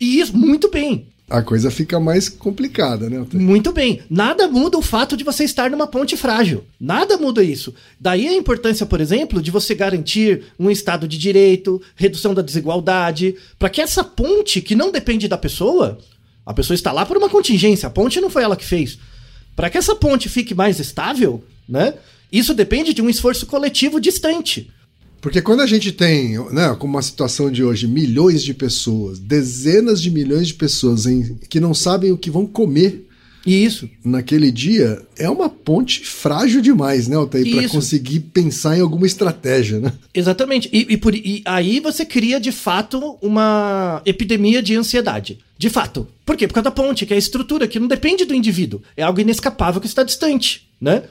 E 0.00 0.20
isso, 0.20 0.36
muito 0.36 0.70
bem. 0.70 1.08
A 1.28 1.42
coisa 1.42 1.72
fica 1.72 1.98
mais 1.98 2.28
complicada, 2.28 3.10
né? 3.10 3.26
Muito 3.32 3.72
bem. 3.72 4.00
Nada 4.08 4.46
muda 4.46 4.78
o 4.78 4.82
fato 4.82 5.16
de 5.16 5.24
você 5.24 5.42
estar 5.42 5.68
numa 5.68 5.86
ponte 5.86 6.16
frágil. 6.16 6.64
Nada 6.78 7.16
muda 7.16 7.42
isso. 7.42 7.74
Daí 7.98 8.28
a 8.28 8.32
importância, 8.32 8.86
por 8.86 9.00
exemplo, 9.00 9.42
de 9.42 9.50
você 9.50 9.74
garantir 9.74 10.44
um 10.56 10.70
Estado 10.70 11.08
de 11.08 11.18
direito, 11.18 11.82
redução 11.96 12.32
da 12.32 12.42
desigualdade, 12.42 13.34
para 13.58 13.68
que 13.68 13.80
essa 13.80 14.04
ponte, 14.04 14.60
que 14.60 14.76
não 14.76 14.92
depende 14.92 15.26
da 15.26 15.36
pessoa, 15.36 15.98
a 16.44 16.54
pessoa 16.54 16.76
está 16.76 16.92
lá 16.92 17.04
por 17.04 17.16
uma 17.16 17.28
contingência, 17.28 17.88
a 17.88 17.90
ponte 17.90 18.20
não 18.20 18.30
foi 18.30 18.44
ela 18.44 18.56
que 18.56 18.64
fez. 18.64 18.96
Para 19.56 19.68
que 19.68 19.78
essa 19.78 19.96
ponte 19.96 20.28
fique 20.28 20.54
mais 20.54 20.78
estável, 20.78 21.42
né? 21.68 21.94
Isso 22.30 22.54
depende 22.54 22.94
de 22.94 23.02
um 23.02 23.10
esforço 23.10 23.46
coletivo 23.46 24.00
distante. 24.00 24.70
Porque 25.26 25.42
quando 25.42 25.60
a 25.60 25.66
gente 25.66 25.90
tem, 25.90 26.38
né, 26.52 26.72
como 26.78 26.94
uma 26.94 27.02
situação 27.02 27.50
de 27.50 27.64
hoje, 27.64 27.88
milhões 27.88 28.44
de 28.44 28.54
pessoas, 28.54 29.18
dezenas 29.18 30.00
de 30.00 30.08
milhões 30.08 30.46
de 30.46 30.54
pessoas 30.54 31.04
em- 31.04 31.34
que 31.50 31.58
não 31.58 31.74
sabem 31.74 32.12
o 32.12 32.16
que 32.16 32.30
vão 32.30 32.46
comer 32.46 33.08
E 33.44 33.64
isso. 33.64 33.90
naquele 34.04 34.52
dia, 34.52 35.02
é 35.18 35.28
uma 35.28 35.48
ponte 35.48 36.06
frágil 36.06 36.60
demais, 36.62 37.08
né, 37.08 37.16
Altair, 37.16 37.50
para 37.56 37.68
conseguir 37.68 38.20
pensar 38.20 38.78
em 38.78 38.80
alguma 38.80 39.04
estratégia, 39.04 39.80
né? 39.80 39.92
Exatamente. 40.14 40.70
E, 40.72 40.86
e 40.90 40.96
por- 40.96 41.12
e 41.12 41.42
aí 41.44 41.80
você 41.80 42.04
cria, 42.04 42.38
de 42.38 42.52
fato, 42.52 43.18
uma 43.20 44.00
epidemia 44.06 44.62
de 44.62 44.76
ansiedade. 44.76 45.38
De 45.58 45.68
fato. 45.68 46.06
Por 46.24 46.36
quê? 46.36 46.46
Por 46.46 46.54
causa 46.54 46.66
da 46.66 46.70
ponte, 46.70 47.04
que 47.04 47.12
é 47.12 47.16
a 47.16 47.18
estrutura, 47.18 47.66
que 47.66 47.80
não 47.80 47.88
depende 47.88 48.24
do 48.24 48.32
indivíduo. 48.32 48.80
É 48.96 49.02
algo 49.02 49.20
inescapável 49.20 49.80
que 49.80 49.88
está 49.88 50.04
distante, 50.04 50.68
né? 50.80 51.02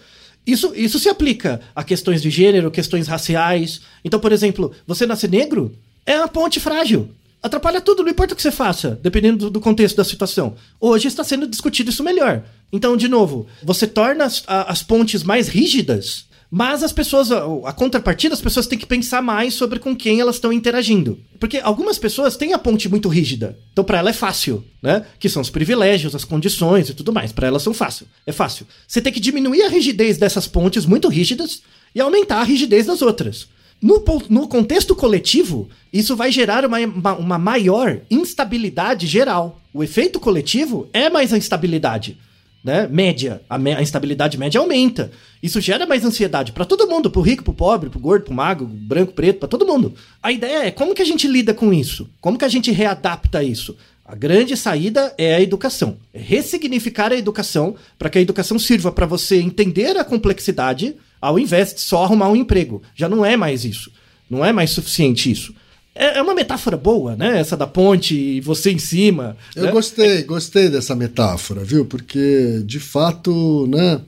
Isso, 0.45 0.73
isso 0.75 0.99
se 0.99 1.09
aplica 1.09 1.59
a 1.75 1.83
questões 1.83 2.21
de 2.21 2.29
gênero, 2.29 2.69
questões 2.71 3.07
raciais. 3.07 3.81
Então, 4.03 4.19
por 4.19 4.31
exemplo, 4.31 4.71
você 4.85 5.05
nascer 5.05 5.29
negro 5.29 5.75
é 6.05 6.17
uma 6.17 6.27
ponte 6.27 6.59
frágil. 6.59 7.09
Atrapalha 7.41 7.79
tudo, 7.81 8.03
não 8.03 8.09
importa 8.11 8.33
o 8.33 8.35
que 8.35 8.41
você 8.41 8.51
faça, 8.51 8.99
dependendo 9.03 9.37
do, 9.37 9.49
do 9.51 9.59
contexto 9.61 9.95
da 9.95 10.03
situação. 10.03 10.55
Hoje 10.79 11.07
está 11.07 11.23
sendo 11.23 11.47
discutido 11.47 11.89
isso 11.91 12.03
melhor. 12.03 12.43
Então, 12.71 12.97
de 12.97 13.07
novo, 13.07 13.47
você 13.63 13.85
torna 13.85 14.25
as, 14.25 14.43
a- 14.47 14.71
as 14.71 14.81
pontes 14.81 15.23
mais 15.23 15.47
rígidas, 15.47 16.25
mas 16.57 16.83
as 16.83 16.93
pessoas, 16.93 17.33
a, 17.33 17.73
contrapartida, 17.73 18.33
as 18.33 18.39
pessoas 18.39 18.65
têm 18.65 18.79
que 18.79 18.85
pensar 18.85 19.21
mais 19.21 19.55
sobre 19.55 19.77
com 19.77 19.93
quem 19.93 20.21
elas 20.21 20.35
estão 20.35 20.53
interagindo. 20.53 21.19
Porque 21.37 21.57
algumas 21.57 21.99
pessoas 21.99 22.37
têm 22.37 22.53
a 22.53 22.57
ponte 22.57 22.87
muito 22.87 23.09
rígida. 23.09 23.59
Então, 23.73 23.83
para 23.83 23.97
ela 23.97 24.11
é 24.11 24.13
fácil, 24.13 24.63
né? 24.81 25.05
Que 25.19 25.27
são 25.27 25.41
os 25.41 25.49
privilégios, 25.49 26.15
as 26.15 26.23
condições 26.23 26.87
e 26.87 26.93
tudo 26.93 27.11
mais. 27.11 27.33
Para 27.33 27.47
elas 27.47 27.61
são 27.61 27.73
fácil. 27.73 28.07
É 28.25 28.31
fácil. 28.31 28.65
Você 28.87 29.01
tem 29.01 29.11
que 29.11 29.19
diminuir 29.19 29.63
a 29.63 29.67
rigidez 29.67 30.17
dessas 30.17 30.47
pontes 30.47 30.85
muito 30.85 31.09
rígidas 31.09 31.61
e 31.93 31.99
aumentar 31.99 32.39
a 32.39 32.45
rigidez 32.45 32.85
das 32.85 33.01
outras. 33.01 33.49
No, 33.81 34.01
no 34.29 34.47
contexto 34.47 34.95
coletivo, 34.95 35.67
isso 35.91 36.15
vai 36.15 36.31
gerar 36.31 36.63
uma, 36.63 36.79
uma, 36.79 37.13
uma 37.15 37.37
maior 37.37 37.99
instabilidade 38.09 39.07
geral. 39.07 39.59
O 39.73 39.83
efeito 39.83 40.21
coletivo 40.21 40.87
é 40.93 41.09
mais 41.09 41.33
a 41.33 41.37
instabilidade 41.37 42.17
né, 42.65 42.87
média. 42.91 43.41
A, 43.47 43.59
me- 43.59 43.75
a 43.75 43.81
instabilidade 43.81 44.37
média 44.39 44.59
aumenta. 44.59 45.11
Isso 45.41 45.61
gera 45.61 45.85
mais 45.85 46.03
ansiedade 46.03 46.51
para 46.51 46.65
todo 46.65 46.87
mundo, 46.87 47.11
pro 47.11 47.21
rico, 47.21 47.43
pro 47.43 47.53
pobre, 47.53 47.91
pro 47.91 47.99
gordo, 47.99 48.25
pro 48.25 48.33
magro, 48.33 48.65
branco, 48.65 49.13
preto, 49.13 49.37
para 49.37 49.47
todo 49.47 49.67
mundo. 49.67 49.93
A 50.23 50.31
ideia 50.31 50.65
é 50.65 50.71
como 50.71 50.95
que 50.95 51.01
a 51.03 51.05
gente 51.05 51.27
lida 51.27 51.53
com 51.53 51.71
isso? 51.71 52.09
Como 52.19 52.39
que 52.39 52.43
a 52.45 52.49
gente 52.49 52.71
readapta 52.71 53.43
isso? 53.43 53.77
A 54.03 54.15
grande 54.15 54.57
saída 54.57 55.13
é 55.15 55.35
a 55.35 55.41
educação. 55.41 55.97
É 56.11 56.19
ressignificar 56.19 57.11
a 57.11 57.15
educação 57.15 57.75
para 57.99 58.09
que 58.09 58.17
a 58.17 58.21
educação 58.21 58.57
sirva 58.57 58.91
para 58.91 59.05
você 59.05 59.37
entender 59.39 59.95
a 59.97 60.03
complexidade 60.03 60.95
ao 61.21 61.37
invés 61.37 61.73
de 61.73 61.81
só 61.81 62.03
arrumar 62.03 62.29
um 62.29 62.35
emprego. 62.35 62.81
Já 62.95 63.07
não 63.07 63.23
é 63.23 63.37
mais 63.37 63.63
isso. 63.63 63.91
Não 64.27 64.43
é 64.43 64.51
mais 64.51 64.71
suficiente 64.71 65.29
isso. 65.31 65.53
É 65.95 66.17
é 66.17 66.21
uma 66.21 66.35
metáfora 66.35 66.75
boa, 66.75 67.15
né? 67.15 67.39
Essa 67.39 67.55
da 67.55 67.65
ponte 67.65 68.13
e 68.13 68.41
você 68.41 68.71
em 68.71 68.77
cima. 68.77 69.37
Eu 69.55 69.63
né? 69.63 69.71
gostei, 69.71 70.23
gostei 70.23 70.69
dessa 70.69 70.93
metáfora, 70.93 71.63
viu? 71.63 71.85
Porque, 71.85 72.61
de 72.65 72.79
fato, 72.79 73.65
né, 73.67 74.01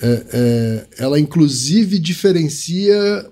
é- 0.00 0.26
é, 0.32 0.86
ela 0.98 1.18
inclusive 1.18 1.98
diferencia 1.98 3.26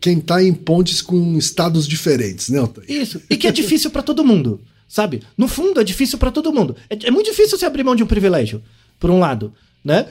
quem 0.00 0.20
tá 0.20 0.42
em 0.42 0.52
pontes 0.52 1.00
com 1.00 1.36
estados 1.38 1.86
diferentes, 1.88 2.48
né, 2.50 2.58
Altair? 2.58 2.90
Isso. 2.90 3.22
E 3.28 3.36
que 3.36 3.46
é 3.46 3.52
difícil 3.52 3.90
pra 3.90 4.02
todo 4.02 4.24
mundo, 4.24 4.60
sabe? 4.86 5.22
No 5.36 5.48
fundo, 5.48 5.80
é 5.80 5.84
difícil 5.84 6.18
pra 6.18 6.30
todo 6.30 6.52
mundo. 6.52 6.76
É, 6.90 7.08
é 7.08 7.10
muito 7.10 7.30
difícil 7.30 7.58
você 7.58 7.64
abrir 7.64 7.84
mão 7.84 7.96
de 7.96 8.02
um 8.02 8.06
privilégio, 8.06 8.62
por 9.00 9.10
um 9.10 9.18
lado, 9.18 9.52
né? 9.82 10.06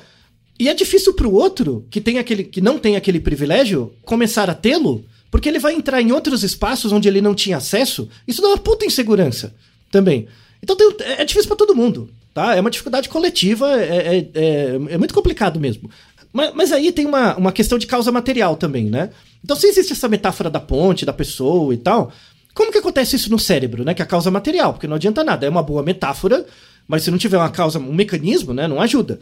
E 0.59 0.67
é 0.67 0.73
difícil 0.73 1.13
pro 1.13 1.31
outro, 1.31 1.85
que, 1.89 2.01
tem 2.01 2.17
aquele, 2.19 2.43
que 2.43 2.61
não 2.61 2.77
tem 2.79 2.95
aquele 2.95 3.19
privilégio, 3.19 3.93
começar 4.03 4.49
a 4.49 4.55
tê-lo, 4.55 5.05
porque 5.33 5.49
ele 5.49 5.57
vai 5.57 5.73
entrar 5.73 5.99
em 5.99 6.11
outros 6.11 6.43
espaços 6.43 6.91
onde 6.91 7.07
ele 7.07 7.19
não 7.19 7.33
tinha 7.33 7.57
acesso. 7.57 8.07
Isso 8.27 8.39
dá 8.39 8.49
uma 8.49 8.57
puta 8.59 8.85
insegurança 8.85 9.51
também. 9.89 10.27
Então 10.61 10.75
tem- 10.75 10.95
é, 10.99 11.23
é 11.23 11.25
difícil 11.25 11.47
pra 11.47 11.57
todo 11.57 11.75
mundo, 11.75 12.07
tá? 12.35 12.55
É 12.55 12.61
uma 12.61 12.69
dificuldade 12.69 13.09
coletiva, 13.09 13.67
é, 13.81 14.17
é, 14.17 14.29
é, 14.35 14.65
é 14.89 14.97
muito 14.99 15.11
complicado 15.11 15.59
mesmo. 15.59 15.89
Mas, 16.31 16.53
mas 16.53 16.71
aí 16.71 16.91
tem 16.91 17.07
uma, 17.07 17.35
uma 17.35 17.51
questão 17.51 17.79
de 17.79 17.87
causa 17.87 18.11
material 18.11 18.55
também, 18.55 18.85
né? 18.91 19.09
Então, 19.43 19.55
se 19.57 19.65
existe 19.65 19.91
essa 19.93 20.07
metáfora 20.07 20.51
da 20.51 20.59
ponte, 20.59 21.03
da 21.03 21.11
pessoa 21.11 21.73
e 21.73 21.77
tal, 21.77 22.11
como 22.53 22.71
que 22.71 22.77
acontece 22.77 23.15
isso 23.15 23.31
no 23.31 23.39
cérebro, 23.39 23.83
né? 23.83 23.95
Que 23.95 24.03
é 24.03 24.05
a 24.05 24.07
causa 24.07 24.29
material, 24.29 24.73
porque 24.73 24.85
não 24.85 24.97
adianta 24.97 25.23
nada, 25.23 25.47
é 25.47 25.49
uma 25.49 25.63
boa 25.63 25.81
metáfora, 25.81 26.45
mas 26.87 27.03
se 27.03 27.11
não 27.11 27.17
tiver 27.17 27.37
uma 27.37 27.49
causa, 27.49 27.79
um 27.79 27.93
mecanismo, 27.93 28.53
né, 28.53 28.67
não 28.67 28.81
ajuda. 28.81 29.19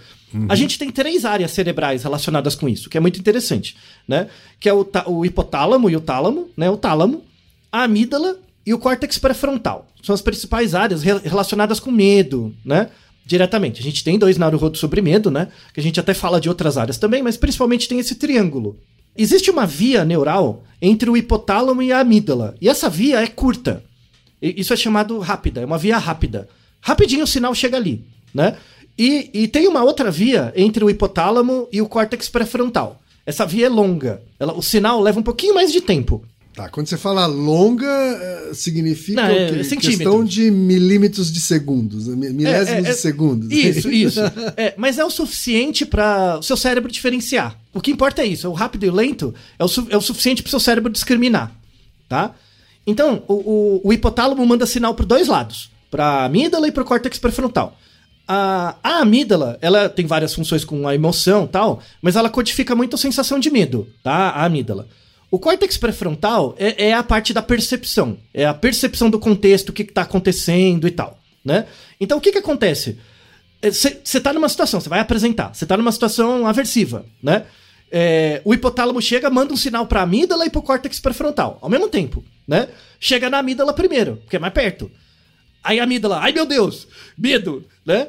A 0.50 0.56
gente 0.56 0.78
tem 0.80 0.90
três 0.90 1.26
áreas 1.26 1.52
cerebrais 1.52 2.04
relacionadas 2.04 2.56
com 2.56 2.68
isso, 2.68 2.90
que 2.90 2.98
é 2.98 3.02
muito 3.02 3.20
interessante, 3.20 3.76
né? 4.08 4.28
Que 4.60 4.70
é 4.70 4.74
o, 4.74 4.88
o 5.08 5.26
hipotálamo 5.26 5.90
e 5.90 5.96
o 5.96 6.02
tálamo, 6.02 6.50
né? 6.56 6.70
O 6.70 6.78
tálamo, 6.78 7.24
a 7.72 7.84
amígdala 7.84 8.38
e 8.66 8.74
o 8.74 8.80
córtex 8.80 9.18
pré-frontal. 9.18 9.88
São 10.02 10.16
as 10.16 10.22
principais 10.22 10.74
áreas 10.74 11.04
re- 11.04 11.20
relacionadas 11.24 11.80
com 11.80 11.92
medo, 11.92 12.54
né? 12.66 12.90
Diretamente. 13.26 13.80
A 13.80 13.84
gente 13.84 14.04
tem 14.04 14.18
dois 14.18 14.38
Naruhodo 14.38 14.78
sobre 14.78 15.02
medo, 15.02 15.30
né? 15.30 15.50
Que 15.74 15.80
a 15.80 15.84
gente 15.84 16.00
até 16.00 16.14
fala 16.14 16.40
de 16.42 16.50
outras 16.50 16.78
áreas 16.78 16.98
também, 16.98 17.22
mas 17.22 17.38
principalmente 17.38 17.88
tem 17.88 18.00
esse 18.00 18.16
triângulo. 18.16 18.78
Existe 19.16 19.52
uma 19.52 19.66
via 19.66 20.04
neural 20.06 20.64
entre 20.82 21.10
o 21.10 21.18
hipotálamo 21.18 21.82
e 21.82 21.92
a 21.92 22.00
amígdala. 22.00 22.56
E 22.62 22.68
essa 22.70 22.90
via 22.90 23.22
é 23.22 23.28
curta. 23.28 23.84
Isso 24.42 24.74
é 24.74 24.78
chamado 24.78 25.20
rápida, 25.20 25.62
é 25.62 25.66
uma 25.66 25.78
via 25.78 25.98
rápida. 25.98 26.48
Rapidinho 26.82 27.24
o 27.24 27.28
sinal 27.28 27.54
chega 27.56 27.78
ali, 27.78 28.04
né? 28.34 28.58
E, 28.98 29.30
e 29.34 29.48
tem 29.48 29.68
uma 29.68 29.84
outra 29.84 30.12
via 30.12 30.52
entre 30.56 30.84
o 30.84 30.90
hipotálamo 30.90 31.68
e 31.72 31.82
o 31.82 31.88
córtex 31.88 32.28
pré-frontal. 32.30 33.00
essa 33.26 33.46
via 33.46 33.68
é 33.68 33.70
longa. 33.70 34.22
Ela, 34.40 34.54
o 34.54 34.62
sinal 34.64 35.00
leva 35.00 35.20
um 35.20 35.24
pouquinho 35.24 35.54
mais 35.56 35.72
de 35.72 35.80
tempo. 35.80 36.24
Tá, 36.54 36.68
quando 36.68 36.88
você 36.88 36.98
fala 36.98 37.26
longa, 37.28 37.88
eh, 37.88 38.52
significa 38.54 39.22
Não, 39.22 39.30
o 39.30 39.38
é- 39.38 39.62
é 39.62 39.76
questão 39.78 40.26
de 40.26 40.52
milímetros 40.52 41.32
de 41.32 41.40
segundos, 41.40 42.08
mi- 42.10 42.30
milésimos 42.32 42.84
É, 42.84 42.88
é, 42.88 42.92
é- 42.92 42.94
de 42.94 43.00
segundos. 43.00 43.50
Isso, 43.52 43.88
isso. 43.94 44.20
É, 44.58 44.74
mas 44.76 45.00
é 45.00 45.06
o 45.06 45.10
suficiente 45.10 45.86
para 45.86 46.40
o 46.40 46.44
seu 46.44 46.58
cérebro 46.58 46.92
diferenciar. 46.92 47.58
O 47.74 47.80
que 47.80 47.90
importa 47.92 48.22
é 48.22 48.26
isso. 48.26 48.50
O 48.50 48.54
rápido 48.54 48.86
e 48.86 48.90
o 48.90 48.94
lento 48.94 49.34
é 49.58 49.64
o, 49.64 49.68
su- 49.70 49.88
é 49.90 49.96
o 49.96 50.02
suficiente 50.02 50.44
para 50.44 50.50
o 50.50 50.52
seu 50.52 50.60
cérebro 50.60 50.92
discriminar. 50.92 51.56
Tá? 52.10 52.36
Então, 52.86 53.24
o, 53.30 53.34
o- 53.34 53.82
o 53.86 53.94
hipotálamo 53.94 54.46
manda 54.46 54.66
sinal 54.66 54.94
para 54.94 55.06
dois 55.06 55.30
lados: 55.30 55.71
para 55.92 56.06
a 56.06 56.26
amígdala 56.26 56.68
e 56.68 56.72
para 56.72 56.82
o 56.82 56.86
córtex 56.86 57.20
pré-frontal. 57.20 57.78
A, 58.28 58.76
a 58.82 59.00
amígdala, 59.00 59.58
ela 59.62 59.90
tem 59.90 60.06
várias 60.06 60.34
funções 60.34 60.64
com 60.64 60.88
a 60.88 60.96
emoção 60.96 61.46
tal, 61.46 61.84
mas 62.02 62.16
ela 62.16 62.30
codifica 62.30 62.74
muito 62.74 62.96
a 62.96 62.98
sensação 62.98 63.38
de 63.38 63.52
medo, 63.52 63.88
tá? 64.02 64.30
A 64.30 64.46
amígdala. 64.46 64.88
O 65.30 65.38
córtex 65.38 65.78
pré-frontal 65.78 66.56
é, 66.58 66.88
é 66.88 66.94
a 66.94 67.04
parte 67.04 67.34
da 67.34 67.42
percepção. 67.42 68.18
É 68.34 68.46
a 68.46 68.54
percepção 68.54 69.10
do 69.10 69.20
contexto, 69.20 69.70
o 69.70 69.74
que 69.74 69.84
está 69.84 70.04
acontecendo 70.04 70.88
e 70.88 70.92
tal, 70.92 71.20
né? 71.44 71.68
Então, 72.00 72.18
o 72.18 72.22
que 72.22 72.32
que 72.32 72.38
acontece? 72.38 72.98
Você 73.62 74.20
tá 74.20 74.34
numa 74.34 74.50
situação, 74.50 74.80
você 74.80 74.90
vai 74.90 75.00
apresentar, 75.00 75.54
você 75.54 75.66
tá 75.66 75.78
numa 75.78 75.92
situação 75.92 76.48
aversiva, 76.48 77.06
né? 77.22 77.44
É, 77.92 78.42
o 78.46 78.54
hipotálamo 78.54 79.02
chega, 79.02 79.30
manda 79.30 79.54
um 79.54 79.58
sinal 79.58 79.86
pra 79.86 80.02
amígdala 80.02 80.46
e 80.46 80.50
pro 80.50 80.62
córtex 80.62 81.00
pré-frontal, 81.00 81.60
ao 81.62 81.70
mesmo 81.70 81.90
tempo, 81.90 82.24
né? 82.48 82.70
Chega 83.00 83.30
na 83.30 83.40
amígdala 83.40 83.74
primeiro, 83.74 84.18
porque 84.18 84.38
é 84.38 84.40
mais 84.40 84.54
perto. 84.54 84.90
Aí 85.64 85.80
a 85.80 85.84
amígdala, 85.84 86.20
ai 86.20 86.32
meu 86.32 86.46
Deus, 86.46 86.88
medo, 87.18 87.64
né? 87.86 88.08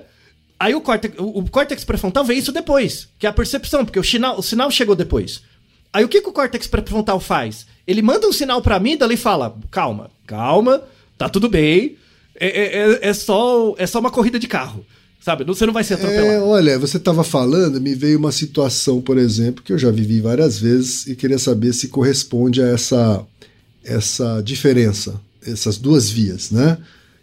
Aí 0.58 0.74
o 0.74 0.80
córtex, 0.80 1.14
o, 1.18 1.42
córtex 1.50 1.84
pré-frontal 1.84 2.24
vê 2.24 2.34
isso 2.34 2.52
depois, 2.52 3.08
que 3.18 3.26
é 3.26 3.28
a 3.28 3.32
percepção, 3.32 3.84
porque 3.84 3.98
o 3.98 4.04
sinal, 4.04 4.38
o 4.38 4.42
sinal 4.42 4.70
chegou 4.70 4.94
depois. 4.94 5.42
Aí 5.92 6.04
o 6.04 6.08
que, 6.08 6.20
que 6.22 6.28
o 6.28 6.32
córtex 6.32 6.66
pré-frontal 6.66 7.18
faz? 7.20 7.66
Ele 7.86 8.00
manda 8.00 8.26
um 8.28 8.32
sinal 8.32 8.62
pra 8.62 8.76
amígdala 8.76 9.12
e 9.12 9.16
fala: 9.16 9.58
calma, 9.70 10.10
calma, 10.26 10.82
tá 11.18 11.28
tudo 11.28 11.48
bem, 11.48 11.96
é, 12.38 12.46
é, 12.46 12.78
é- 12.92 13.08
é 13.08 13.12
só, 13.12 13.74
é 13.76 13.86
só 13.86 13.98
uma 13.98 14.10
corrida 14.10 14.38
de 14.38 14.46
carro, 14.46 14.86
sabe? 15.20 15.44
Você 15.44 15.66
não 15.66 15.72
vai 15.72 15.82
ser 15.84 15.94
É, 15.94 15.96
atropelado. 15.96 16.46
olha, 16.46 16.78
você 16.78 16.96
estava 16.96 17.24
falando, 17.24 17.80
me 17.80 17.94
veio 17.94 18.18
uma 18.18 18.32
situação, 18.32 19.00
por 19.02 19.18
exemplo, 19.18 19.62
que 19.64 19.72
eu 19.72 19.78
já 19.78 19.90
vivi 19.90 20.20
várias 20.20 20.58
vezes 20.58 21.06
e 21.08 21.16
queria 21.16 21.38
saber 21.40 21.72
se 21.72 21.88
corresponde 21.88 22.62
a 22.62 22.68
essa, 22.68 23.26
essa 23.84 24.40
diferença, 24.42 25.20
essas 25.44 25.76
duas 25.76 26.08
vias, 26.08 26.50
né? 26.52 26.78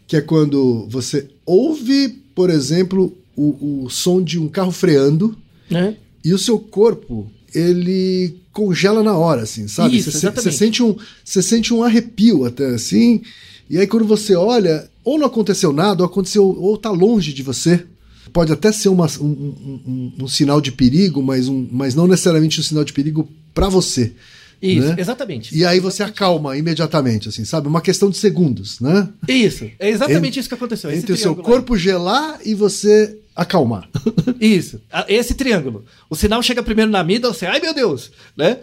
Que 0.10 0.18
é 0.18 0.22
quando 0.22 0.88
você 0.90 1.28
ouve, 1.46 2.10
por 2.36 2.50
exemplo, 2.50 3.16
o, 3.36 3.84
o 3.86 3.90
som 3.90 4.22
de 4.22 4.38
um 4.40 4.48
carro 4.50 4.72
freando 4.72 5.38
né? 5.70 5.96
e 6.26 6.34
o 6.34 6.38
seu 6.38 6.58
corpo 6.60 7.32
ele 7.56 8.36
congela 8.52 9.02
na 9.04 9.16
hora, 9.16 9.44
assim, 9.44 9.68
sabe? 9.68 9.98
Isso, 9.98 10.12
você, 10.12 10.30
você 10.32 10.52
sente 10.52 10.84
um, 10.84 10.96
você 11.24 11.42
sente 11.42 11.74
um 11.74 11.84
arrepio 11.84 12.44
até 12.44 12.66
assim, 12.74 13.22
e 13.70 13.78
aí 13.78 13.86
quando 13.88 14.06
você 14.06 14.36
olha, 14.36 14.90
ou 15.04 15.18
não 15.20 15.28
aconteceu 15.28 15.72
nada, 15.72 16.02
ou 16.04 16.08
aconteceu, 16.10 16.44
ou 16.46 16.76
tá 16.78 16.90
longe 16.92 17.32
de 17.32 17.44
você. 17.44 17.86
Pode 18.34 18.52
até 18.52 18.72
ser 18.72 18.90
uma- 18.90 19.08
um, 19.22 19.26
um- 19.26 19.82
um- 19.88 20.24
um 20.24 20.28
sinal 20.28 20.60
de 20.62 20.72
perigo, 20.72 21.22
mas, 21.22 21.48
um, 21.48 21.68
mas 21.72 21.96
não 21.96 22.06
necessariamente 22.08 22.60
um 22.60 22.64
sinal 22.64 22.84
de 22.84 22.94
perigo 22.94 23.28
para 23.54 23.70
você. 23.70 24.12
Isso, 24.62 24.90
né? 24.90 24.96
exatamente. 24.98 25.56
E 25.56 25.66
aí 25.66 25.80
você 25.80 26.04
acalma 26.04 26.58
imediatamente, 26.58 27.30
assim, 27.30 27.46
sabe? 27.46 27.68
Uma 27.68 27.82
questão 27.82 28.10
de 28.10 28.18
segundos, 28.18 28.80
né? 28.80 29.08
Isso, 29.28 29.70
é 29.80 29.90
exatamente 29.90 30.40
isso 30.40 30.50
que 30.50 30.56
aconteceu. 30.56 30.92
Entre 30.92 31.14
o 31.14 31.18
seu 31.18 31.34
triângulo 31.34 31.48
aí. 31.48 31.54
corpo 31.54 31.78
gelar 31.78 32.40
e 32.44 32.54
você 32.54 33.18
acalmar. 33.36 33.88
Isso, 34.40 34.82
esse 35.08 35.34
triângulo. 35.34 35.86
O 36.10 36.16
sinal 36.16 36.44
chega 36.44 36.62
primeiro 36.62 36.92
na 36.92 37.00
amígdala, 37.00 37.34
você, 37.34 37.46
ai 37.46 37.62
meu 37.62 37.74
Deus, 37.74 38.12
né? 38.36 38.58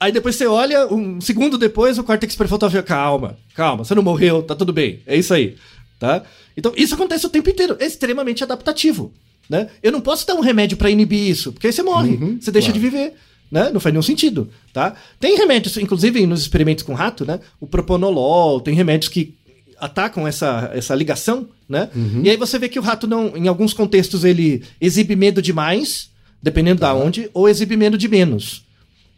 Aí 0.00 0.10
depois 0.10 0.36
você 0.36 0.46
olha, 0.46 0.86
um 0.92 1.20
segundo 1.20 1.58
depois, 1.58 1.98
o 1.98 2.02
córtex 2.02 2.34
pré-frontal 2.34 2.70
fica, 2.70 2.82
calma, 2.82 3.36
calma, 3.54 3.84
você 3.84 3.94
não 3.94 4.02
morreu, 4.02 4.42
tá 4.42 4.54
tudo 4.54 4.72
bem, 4.72 5.00
é 5.06 5.16
isso 5.16 5.32
aí, 5.32 5.56
tá? 5.98 6.24
Então, 6.56 6.72
isso 6.76 6.94
acontece 6.94 7.24
o 7.24 7.30
tempo 7.30 7.48
inteiro, 7.48 7.76
é 7.78 7.86
extremamente 7.86 8.42
adaptativo, 8.42 9.12
né? 9.48 9.68
Eu 9.82 9.92
não 9.92 10.00
posso 10.00 10.26
dar 10.26 10.34
um 10.34 10.40
remédio 10.40 10.76
pra 10.76 10.90
inibir 10.90 11.28
isso, 11.28 11.52
porque 11.52 11.68
aí 11.68 11.72
você 11.72 11.82
morre, 11.82 12.16
você 12.40 12.50
deixa 12.50 12.72
claro. 12.72 12.80
de 12.80 12.90
viver, 12.90 13.14
né? 13.52 13.70
Não 13.70 13.78
faz 13.78 13.92
nenhum 13.92 14.02
sentido, 14.02 14.48
tá? 14.72 14.94
Tem 15.20 15.36
remédios, 15.36 15.76
inclusive 15.76 16.26
nos 16.26 16.40
experimentos 16.40 16.82
com 16.82 16.94
rato, 16.94 17.26
né? 17.26 17.38
O 17.60 17.66
proponolol, 17.66 18.62
tem 18.62 18.74
remédios 18.74 19.10
que 19.10 19.34
atacam 19.78 20.26
essa, 20.26 20.70
essa 20.72 20.94
ligação, 20.94 21.46
né? 21.68 21.90
E 22.24 22.30
aí 22.30 22.36
você 22.38 22.58
vê 22.58 22.66
que 22.66 22.78
o 22.78 22.82
rato 22.82 23.06
não, 23.06 23.36
em 23.36 23.48
alguns 23.48 23.74
contextos 23.74 24.24
ele 24.24 24.62
exibe 24.80 25.14
medo 25.14 25.42
demais, 25.42 26.08
dependendo 26.42 26.80
da 26.80 26.94
onde, 26.94 27.28
ou 27.34 27.46
exibe 27.46 27.76
medo 27.76 27.98
de 27.98 28.08
menos, 28.08 28.64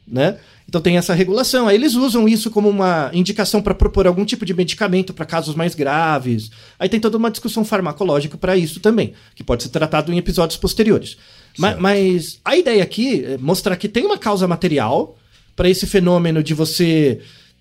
né? 0.07 0.37
Então 0.69 0.81
tem 0.81 0.97
essa 0.97 1.15
regulação. 1.15 1.69
Aí 1.69 1.77
eles 1.77 1.95
usam 1.95 2.29
isso 2.29 2.51
como 2.51 2.69
uma 2.69 3.11
indicação 3.13 3.63
para 3.63 3.75
propor 3.75 4.07
algum 4.07 4.25
tipo 4.25 4.45
de 4.45 4.53
medicamento 4.53 5.15
para 5.15 5.27
casos 5.27 5.55
mais 5.55 5.77
graves. 5.77 6.51
Aí 6.77 6.89
tem 6.89 6.99
toda 6.99 7.17
uma 7.19 7.31
discussão 7.31 7.65
farmacológica 7.65 8.37
para 8.37 8.57
isso 8.57 8.81
também, 8.81 9.13
que 9.37 9.45
pode 9.45 9.63
ser 9.63 9.69
tratado 9.69 10.13
em 10.13 10.19
episódios 10.19 10.59
posteriores. 10.59 11.17
Ma- 11.59 11.77
Mas, 11.77 12.39
a 12.45 12.57
ideia 12.57 12.83
aqui 12.83 13.25
é 13.25 13.39
mostrar 13.39 13.77
que 13.77 13.89
tem 13.89 14.05
uma 14.05 14.19
causa 14.19 14.47
material 14.49 15.17
para 15.57 15.69
esse 15.71 15.87
fenômeno 15.87 16.43
de 16.43 16.53
você 16.55 17.21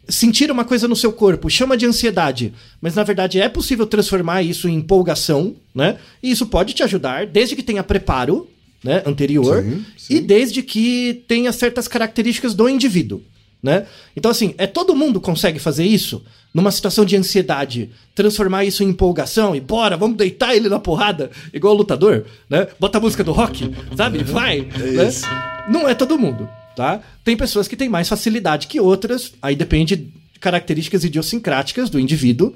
sentir 0.09 0.51
uma 0.51 0.65
coisa 0.65 0.87
no 0.87 0.95
seu 0.95 1.13
corpo, 1.13 1.49
chama 1.49 1.77
de 1.77 1.85
ansiedade, 1.85 2.53
mas 2.81 2.95
na 2.95 3.03
verdade 3.03 3.39
é 3.39 3.47
possível 3.47 3.85
transformar 3.85 4.41
isso 4.41 4.67
em 4.67 4.75
empolgação, 4.75 5.55
né? 5.73 5.97
E 6.21 6.29
isso 6.31 6.45
pode 6.47 6.73
te 6.73 6.83
ajudar, 6.83 7.25
desde 7.25 7.55
que 7.55 7.63
tenha 7.63 7.83
preparo, 7.83 8.49
né, 8.83 9.01
anterior, 9.05 9.63
Sim, 9.63 9.85
sim. 9.97 10.13
e 10.15 10.19
desde 10.19 10.61
que 10.61 11.23
tenha 11.25 11.53
certas 11.53 11.87
características 11.87 12.53
do 12.53 12.67
indivíduo, 12.67 13.21
né? 13.63 13.87
Então 14.15 14.29
assim, 14.29 14.53
é 14.57 14.67
todo 14.67 14.95
mundo 14.95 15.21
consegue 15.21 15.57
fazer 15.57 15.85
isso 15.85 16.21
numa 16.53 16.69
situação 16.69 17.05
de 17.05 17.15
ansiedade, 17.15 17.89
transformar 18.13 18.65
isso 18.65 18.83
em 18.83 18.89
empolgação 18.89 19.55
e 19.55 19.61
bora, 19.61 19.97
vamos 19.97 20.17
deitar 20.17 20.53
ele 20.53 20.69
na 20.69 20.77
porrada, 20.77 21.31
igual 21.53 21.73
o 21.73 21.77
lutador, 21.77 22.25
né? 22.49 22.67
Bota 22.79 22.97
a 22.97 23.01
música 23.01 23.23
do 23.23 23.31
rock, 23.31 23.73
sabe? 23.95 24.21
Vai, 24.23 24.61
né? 24.61 25.07
isso. 25.07 25.25
Não 25.69 25.87
é 25.87 25.95
todo 25.95 26.19
mundo, 26.19 26.47
tá? 26.75 27.01
Tem 27.23 27.37
pessoas 27.37 27.67
que 27.67 27.77
têm 27.77 27.89
mais 27.89 28.09
facilidade 28.09 28.67
que 28.67 28.79
outras, 28.79 29.33
aí 29.41 29.55
depende 29.55 29.95
de 29.95 30.11
características 30.39 31.05
idiosincráticas 31.05 31.89
do 31.89 31.99
indivíduo 31.99 32.53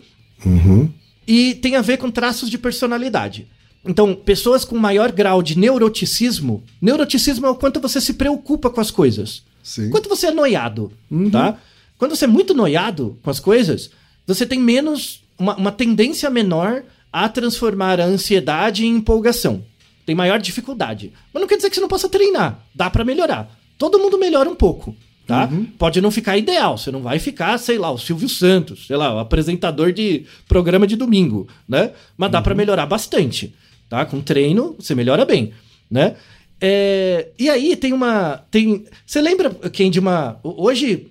e 1.25 1.55
tem 1.55 1.75
a 1.75 1.81
ver 1.81 1.97
com 1.97 2.11
traços 2.11 2.49
de 2.49 2.57
personalidade. 2.57 3.47
Então, 3.85 4.13
pessoas 4.13 4.65
com 4.65 4.77
maior 4.77 5.11
grau 5.11 5.41
de 5.41 5.57
neuroticismo, 5.57 6.63
neuroticismo 6.81 7.45
é 7.45 7.49
o 7.49 7.55
quanto 7.55 7.79
você 7.79 8.01
se 8.01 8.13
preocupa 8.13 8.69
com 8.69 8.81
as 8.81 8.91
coisas. 8.91 9.43
Sim. 9.67 9.89
Quanto 9.89 10.07
você 10.07 10.27
é 10.27 10.31
noiado, 10.31 10.93
tá? 11.29 11.57
Quando 11.97 12.15
você 12.15 12.23
é 12.23 12.27
muito 12.27 12.53
noiado 12.53 13.19
com 13.21 13.29
as 13.29 13.37
coisas, 13.37 13.91
você 14.25 14.45
tem 14.45 14.57
menos, 14.57 15.21
uma, 15.37 15.57
uma 15.57 15.71
tendência 15.73 16.29
menor 16.29 16.83
a 17.11 17.27
transformar 17.27 17.99
a 17.99 18.05
ansiedade 18.05 18.85
em 18.85 18.95
empolgação. 18.95 19.61
Tem 20.05 20.15
maior 20.15 20.39
dificuldade. 20.39 21.11
Mas 21.33 21.41
não 21.41 21.47
quer 21.49 21.57
dizer 21.57 21.69
que 21.69 21.75
você 21.75 21.81
não 21.81 21.89
possa 21.89 22.07
treinar. 22.07 22.63
Dá 22.73 22.89
pra 22.89 23.03
melhorar. 23.03 23.51
Todo 23.77 23.99
mundo 23.99 24.17
melhora 24.17 24.49
um 24.49 24.55
pouco, 24.55 24.95
tá? 25.27 25.49
Pode 25.77 25.99
não 25.99 26.11
ficar 26.11 26.37
ideal. 26.37 26.77
Você 26.77 26.89
não 26.89 27.01
vai 27.01 27.19
ficar, 27.19 27.57
sei 27.57 27.77
lá, 27.77 27.91
o 27.91 27.97
Silvio 27.97 28.29
Santos, 28.29 28.87
sei 28.87 28.95
lá, 28.95 29.13
o 29.13 29.19
apresentador 29.19 29.91
de 29.91 30.25
programa 30.47 30.87
de 30.87 30.95
domingo, 30.95 31.45
né? 31.67 31.91
Mas 32.15 32.31
dá 32.31 32.41
pra 32.41 32.55
melhorar 32.55 32.85
bastante, 32.85 33.53
tá? 33.89 34.05
Com 34.05 34.21
treino, 34.21 34.77
você 34.79 34.95
melhora 34.95 35.25
bem, 35.25 35.51
né? 35.91 36.15
É, 36.59 37.27
e 37.37 37.49
aí 37.49 37.75
tem 37.75 37.93
uma. 37.93 38.43
Tem, 38.49 38.85
você 39.05 39.21
lembra, 39.21 39.49
quem 39.71 39.91
de 39.91 39.99
uma. 39.99 40.39
Hoje, 40.43 41.07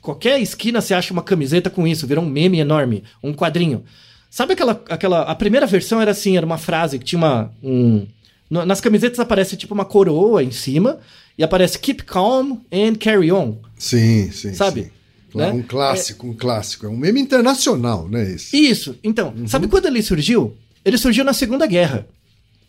qualquer 0.00 0.40
esquina 0.40 0.80
você 0.80 0.94
acha 0.94 1.12
uma 1.12 1.22
camiseta 1.22 1.68
com 1.68 1.86
isso, 1.86 2.06
virou 2.06 2.24
um 2.24 2.28
meme 2.28 2.58
enorme, 2.58 3.04
um 3.22 3.32
quadrinho. 3.32 3.84
Sabe 4.30 4.54
aquela. 4.54 4.82
aquela 4.88 5.22
a 5.22 5.34
primeira 5.34 5.66
versão 5.66 6.00
era 6.00 6.10
assim, 6.10 6.36
era 6.36 6.46
uma 6.46 6.58
frase 6.58 6.98
que 6.98 7.04
tinha 7.04 7.18
uma. 7.18 7.52
Um, 7.62 8.06
nas 8.48 8.80
camisetas 8.80 9.18
aparece 9.18 9.56
tipo 9.56 9.74
uma 9.74 9.84
coroa 9.84 10.42
em 10.42 10.52
cima 10.52 11.00
e 11.36 11.42
aparece 11.42 11.78
Keep 11.78 12.04
calm 12.04 12.58
and 12.72 12.94
carry 12.94 13.30
on. 13.32 13.56
Sim, 13.76 14.30
sim. 14.30 14.54
Sabe? 14.54 14.84
sim. 14.84 14.90
Né? 15.34 15.50
Um 15.50 15.62
clássico, 15.62 16.26
um 16.26 16.32
clássico. 16.32 16.86
É 16.86 16.88
um 16.88 16.96
meme 16.96 17.20
internacional, 17.20 18.08
né? 18.08 18.32
Esse. 18.32 18.56
Isso. 18.56 18.98
Então, 19.04 19.34
sabe 19.46 19.68
quando 19.68 19.86
ele 19.86 20.02
surgiu? 20.02 20.56
Ele 20.82 20.96
surgiu 20.96 21.24
na 21.24 21.34
Segunda 21.34 21.66
Guerra, 21.66 22.06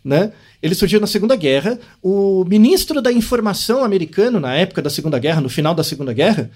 né? 0.04 0.32
Ele 0.62 0.74
surgiu 0.74 1.00
na 1.00 1.06
Segunda 1.06 1.36
Guerra. 1.36 1.78
O 2.02 2.44
ministro 2.44 3.00
da 3.00 3.12
Informação 3.12 3.84
americano 3.84 4.40
na 4.40 4.54
época 4.56 4.82
da 4.82 4.90
Segunda 4.90 5.18
Guerra, 5.18 5.40
no 5.40 5.48
final 5.48 5.74
da 5.74 5.84
Segunda 5.84 6.12
Guerra, 6.12 6.50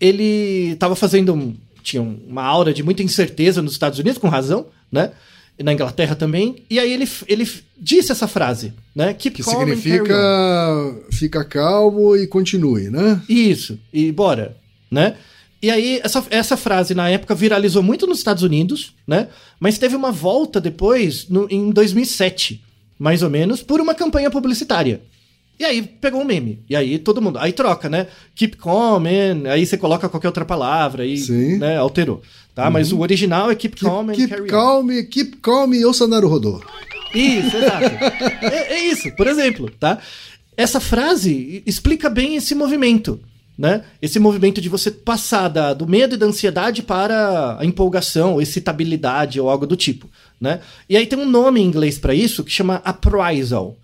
ele 0.00 0.72
estava 0.72 0.96
fazendo 0.96 1.32
um- 1.34 1.54
tinha 1.82 2.02
uma 2.02 2.42
aura 2.42 2.72
de 2.72 2.82
muita 2.82 3.02
incerteza 3.02 3.60
nos 3.62 3.72
Estados 3.72 3.98
Unidos, 3.98 4.18
com 4.18 4.28
razão, 4.28 4.66
né? 4.90 5.12
E 5.58 5.62
na 5.62 5.72
Inglaterra 5.72 6.16
também. 6.16 6.56
E 6.68 6.78
aí 6.80 6.92
ele, 6.92 7.08
ele 7.28 7.48
disse 7.78 8.10
essa 8.10 8.26
frase, 8.26 8.72
né? 8.94 9.14
Keep 9.14 9.36
Que 9.36 9.42
significa 9.58 10.14
fica 11.12 11.44
calmo 11.44 12.16
e 12.16 12.26
continue, 12.26 12.90
né? 12.90 13.20
Isso, 13.28 13.78
e 13.92 14.10
bora, 14.10 14.56
né? 14.90 15.14
E 15.62 15.70
aí, 15.70 16.00
essa, 16.02 16.22
essa 16.28 16.56
frase 16.56 16.94
na 16.94 17.08
época 17.08 17.34
viralizou 17.34 17.82
muito 17.82 18.06
nos 18.06 18.18
Estados 18.18 18.42
Unidos, 18.42 18.94
né? 19.06 19.28
Mas 19.60 19.78
teve 19.78 19.94
uma 19.96 20.10
volta 20.12 20.60
depois, 20.60 21.26
no- 21.28 21.46
em 21.50 21.70
2007, 21.70 22.60
mais 22.98 23.22
ou 23.22 23.30
menos, 23.30 23.62
por 23.62 23.80
uma 23.80 23.94
campanha 23.94 24.30
publicitária, 24.30 25.00
E 25.58 25.64
aí 25.64 25.82
pegou 25.82 26.20
um 26.20 26.24
meme. 26.24 26.58
E 26.68 26.74
aí 26.74 26.98
todo 26.98 27.22
mundo. 27.22 27.38
Aí 27.38 27.52
troca, 27.52 27.88
né? 27.88 28.08
Keep 28.34 28.56
calm, 28.56 29.00
man. 29.04 29.48
Aí 29.50 29.64
você 29.64 29.76
coloca 29.76 30.08
qualquer 30.08 30.28
outra 30.28 30.44
palavra 30.44 31.06
e 31.06 31.16
né, 31.58 31.76
alterou. 31.76 32.22
Tá? 32.54 32.68
Mas 32.70 32.92
o 32.92 33.00
original 33.00 33.50
é 33.50 33.54
keep, 33.54 33.76
calm 33.76 34.08
Keep, 34.08 34.10
and 34.10 34.14
keep 34.16 34.28
carry 34.30 34.42
on. 34.44 34.46
calm, 34.48 34.88
keep 35.10 35.36
calm 35.38 35.72
e 35.74 35.84
ouça 35.84 36.06
Naruhodô. 36.08 36.60
Isso, 37.14 37.56
exato. 37.56 37.84
é, 38.44 38.72
é 38.74 38.84
isso, 38.86 39.10
por 39.16 39.26
exemplo, 39.28 39.70
tá? 39.78 39.98
Essa 40.56 40.80
frase 40.80 41.62
explica 41.66 42.08
bem 42.10 42.34
esse 42.36 42.54
movimento, 42.54 43.20
né? 43.56 43.84
Esse 44.02 44.18
movimento 44.18 44.60
de 44.60 44.68
você 44.68 44.90
passar 44.90 45.46
da- 45.48 45.72
do 45.74 45.86
medo 45.86 46.14
e 46.14 46.18
da 46.18 46.26
ansiedade 46.26 46.82
para 46.82 47.56
a 47.60 47.64
empolgação, 47.64 48.40
excitabilidade 48.40 49.40
ou 49.40 49.48
algo 49.48 49.66
do 49.66 49.76
tipo, 49.76 50.08
né? 50.44 50.60
E 50.88 50.96
aí 50.96 51.06
tem 51.06 51.18
um 51.18 51.28
nome 51.28 51.60
em 51.60 51.64
inglês 51.64 51.98
para 51.98 52.14
isso 52.14 52.44
que 52.44 52.50
chama 52.52 52.82
appraisal, 52.84 53.74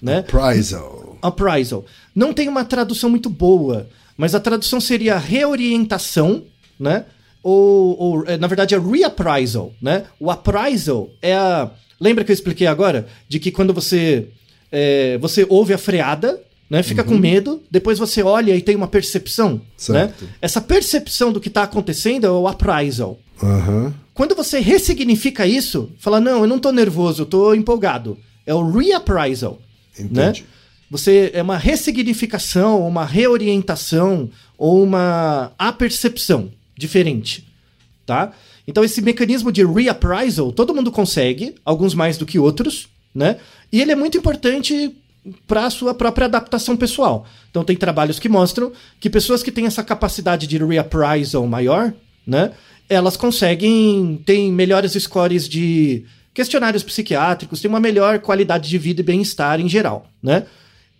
né? 0.00 0.20
Appraisal. 0.20 1.18
appraisal. 1.20 1.84
Não 2.14 2.32
tem 2.32 2.48
uma 2.48 2.64
tradução 2.64 3.10
muito 3.10 3.28
boa, 3.28 3.86
mas 4.16 4.34
a 4.34 4.40
tradução 4.40 4.80
seria 4.80 5.18
reorientação, 5.18 6.44
né? 6.80 7.04
Ou, 7.42 7.96
ou, 7.98 8.26
é, 8.26 8.38
na 8.38 8.46
verdade 8.46 8.74
é 8.74 8.78
reappraisal, 8.78 9.72
né? 9.82 10.04
O 10.18 10.30
appraisal 10.30 11.10
é 11.20 11.34
a... 11.34 11.70
Lembra 12.00 12.24
que 12.24 12.30
eu 12.30 12.34
expliquei 12.34 12.66
agora? 12.66 13.06
De 13.28 13.38
que 13.38 13.50
quando 13.50 13.74
você, 13.74 14.28
é, 14.72 15.18
você 15.18 15.44
ouve 15.48 15.74
a 15.74 15.78
freada, 15.78 16.40
né? 16.70 16.82
Fica 16.82 17.04
com 17.04 17.16
medo, 17.16 17.62
depois 17.70 17.98
você 17.98 18.22
olha 18.22 18.54
e 18.54 18.62
tem 18.62 18.76
uma 18.76 18.88
percepção, 18.88 19.60
Certo. 19.76 20.24
né? 20.24 20.30
Essa 20.40 20.60
percepção 20.60 21.32
do 21.32 21.40
que 21.40 21.48
está 21.48 21.62
acontecendo 21.64 22.26
é 22.26 22.30
o 22.30 22.46
appraisal. 22.48 23.18
Aham. 23.42 23.94
Quando 24.18 24.34
você 24.34 24.58
ressignifica 24.58 25.46
isso, 25.46 25.92
fala, 25.96 26.20
não, 26.20 26.40
eu 26.40 26.46
não 26.48 26.58
tô 26.58 26.72
nervoso, 26.72 27.22
eu 27.22 27.26
tô 27.26 27.54
empolgado. 27.54 28.18
É 28.44 28.52
o 28.52 28.68
reappraisal. 28.68 29.60
Né? 29.96 30.30
Entendi. 30.30 30.44
Você 30.90 31.30
é 31.32 31.40
uma 31.40 31.56
ressignificação, 31.56 32.84
uma 32.84 33.04
reorientação 33.04 34.28
ou 34.58 34.82
uma 34.82 35.52
apercepção 35.56 36.50
diferente, 36.76 37.46
tá? 38.04 38.32
Então 38.66 38.82
esse 38.82 39.00
mecanismo 39.00 39.52
de 39.52 39.64
reappraisal, 39.64 40.50
todo 40.50 40.74
mundo 40.74 40.90
consegue, 40.90 41.54
alguns 41.64 41.94
mais 41.94 42.18
do 42.18 42.26
que 42.26 42.40
outros, 42.40 42.88
né? 43.14 43.36
E 43.70 43.80
ele 43.80 43.92
é 43.92 43.96
muito 43.96 44.18
importante 44.18 44.96
para 45.46 45.66
a 45.66 45.70
sua 45.70 45.94
própria 45.94 46.24
adaptação 46.24 46.76
pessoal. 46.76 47.24
Então 47.52 47.62
tem 47.62 47.76
trabalhos 47.76 48.18
que 48.18 48.28
mostram 48.28 48.72
que 48.98 49.08
pessoas 49.08 49.44
que 49.44 49.52
têm 49.52 49.66
essa 49.66 49.84
capacidade 49.84 50.48
de 50.48 50.58
reappraisal 50.58 51.46
maior, 51.46 51.94
né? 52.26 52.50
Elas 52.88 53.16
conseguem 53.16 54.22
têm 54.24 54.52
melhores 54.52 54.92
scores 54.92 55.48
de 55.48 56.04
questionários 56.32 56.82
psiquiátricos, 56.82 57.60
têm 57.60 57.68
uma 57.68 57.80
melhor 57.80 58.20
qualidade 58.20 58.68
de 58.68 58.78
vida 58.78 59.00
e 59.00 59.04
bem-estar 59.04 59.60
em 59.60 59.68
geral, 59.68 60.06
né? 60.22 60.46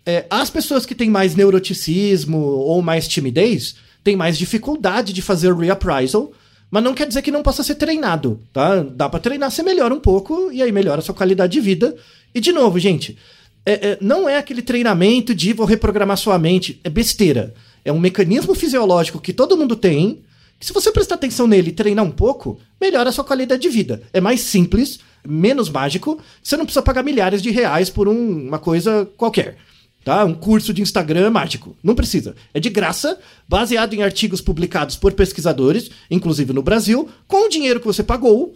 É, 0.05 0.25
as 0.29 0.49
pessoas 0.49 0.85
que 0.85 0.95
têm 0.95 1.09
mais 1.09 1.35
neuroticismo 1.35 2.37
ou 2.37 2.81
mais 2.81 3.07
timidez 3.07 3.75
têm 4.03 4.15
mais 4.15 4.37
dificuldade 4.37 5.13
de 5.13 5.21
fazer 5.21 5.53
reappraisal, 5.53 6.31
mas 6.71 6.83
não 6.83 6.93
quer 6.93 7.07
dizer 7.07 7.21
que 7.21 7.31
não 7.31 7.41
possa 7.43 7.63
ser 7.63 7.75
treinado, 7.75 8.39
tá? 8.53 8.83
Dá 8.83 9.09
pra 9.09 9.19
treinar, 9.19 9.51
você 9.51 9.63
melhora 9.63 9.93
um 9.93 9.99
pouco 9.99 10.51
e 10.51 10.61
aí 10.61 10.71
melhora 10.71 10.99
a 10.99 11.01
sua 11.03 11.15
qualidade 11.15 11.53
de 11.53 11.59
vida. 11.59 11.95
E 12.33 12.39
de 12.39 12.51
novo, 12.51 12.77
gente, 12.79 13.17
é- 13.65 13.89
é, 13.91 13.97
não 14.01 14.27
é 14.27 14.37
aquele 14.37 14.61
treinamento 14.61 15.33
de 15.33 15.53
vou 15.53 15.65
reprogramar 15.65 16.17
sua 16.17 16.37
mente, 16.37 16.79
é 16.83 16.89
besteira. 16.89 17.53
É 17.83 17.91
um 17.91 17.99
mecanismo 17.99 18.53
fisiológico 18.53 19.19
que 19.19 19.33
todo 19.33 19.57
mundo 19.57 19.75
tem, 19.75 20.19
que 20.59 20.65
se 20.65 20.73
você 20.73 20.91
prestar 20.91 21.15
atenção 21.15 21.47
nele 21.47 21.69
e 21.69 21.73
treinar 21.73 22.03
um 22.03 22.11
pouco, 22.11 22.59
melhora 22.81 23.09
a 23.09 23.11
sua 23.13 23.23
qualidade 23.23 23.61
de 23.61 23.69
vida. 23.69 24.01
É 24.11 24.19
mais 24.19 24.41
simples, 24.41 24.99
menos 25.25 25.69
mágico, 25.69 26.19
você 26.43 26.57
não 26.57 26.65
precisa 26.65 26.81
pagar 26.83 27.01
milhares 27.03 27.41
de 27.41 27.49
reais 27.49 27.89
por 27.89 28.07
um- 28.07 28.47
uma 28.47 28.59
coisa 28.59 29.07
qualquer. 29.17 29.57
Tá? 30.03 30.23
Um 30.23 30.33
curso 30.33 30.73
de 30.73 30.81
Instagram 30.81 31.29
mágico. 31.29 31.75
Não 31.83 31.93
precisa. 31.93 32.33
É 32.53 32.59
de 32.59 32.69
graça, 32.69 33.19
baseado 33.47 33.93
em 33.93 34.01
artigos 34.01 34.39
publicados 34.41 34.95
por 34.95 35.11
pesquisadores, 35.13 35.91
inclusive 36.09 36.53
no 36.53 36.61
Brasil, 36.63 37.07
com 37.27 37.45
o 37.45 37.49
dinheiro 37.49 37.79
que 37.81 37.85
você 37.85 38.01
pagou. 38.01 38.55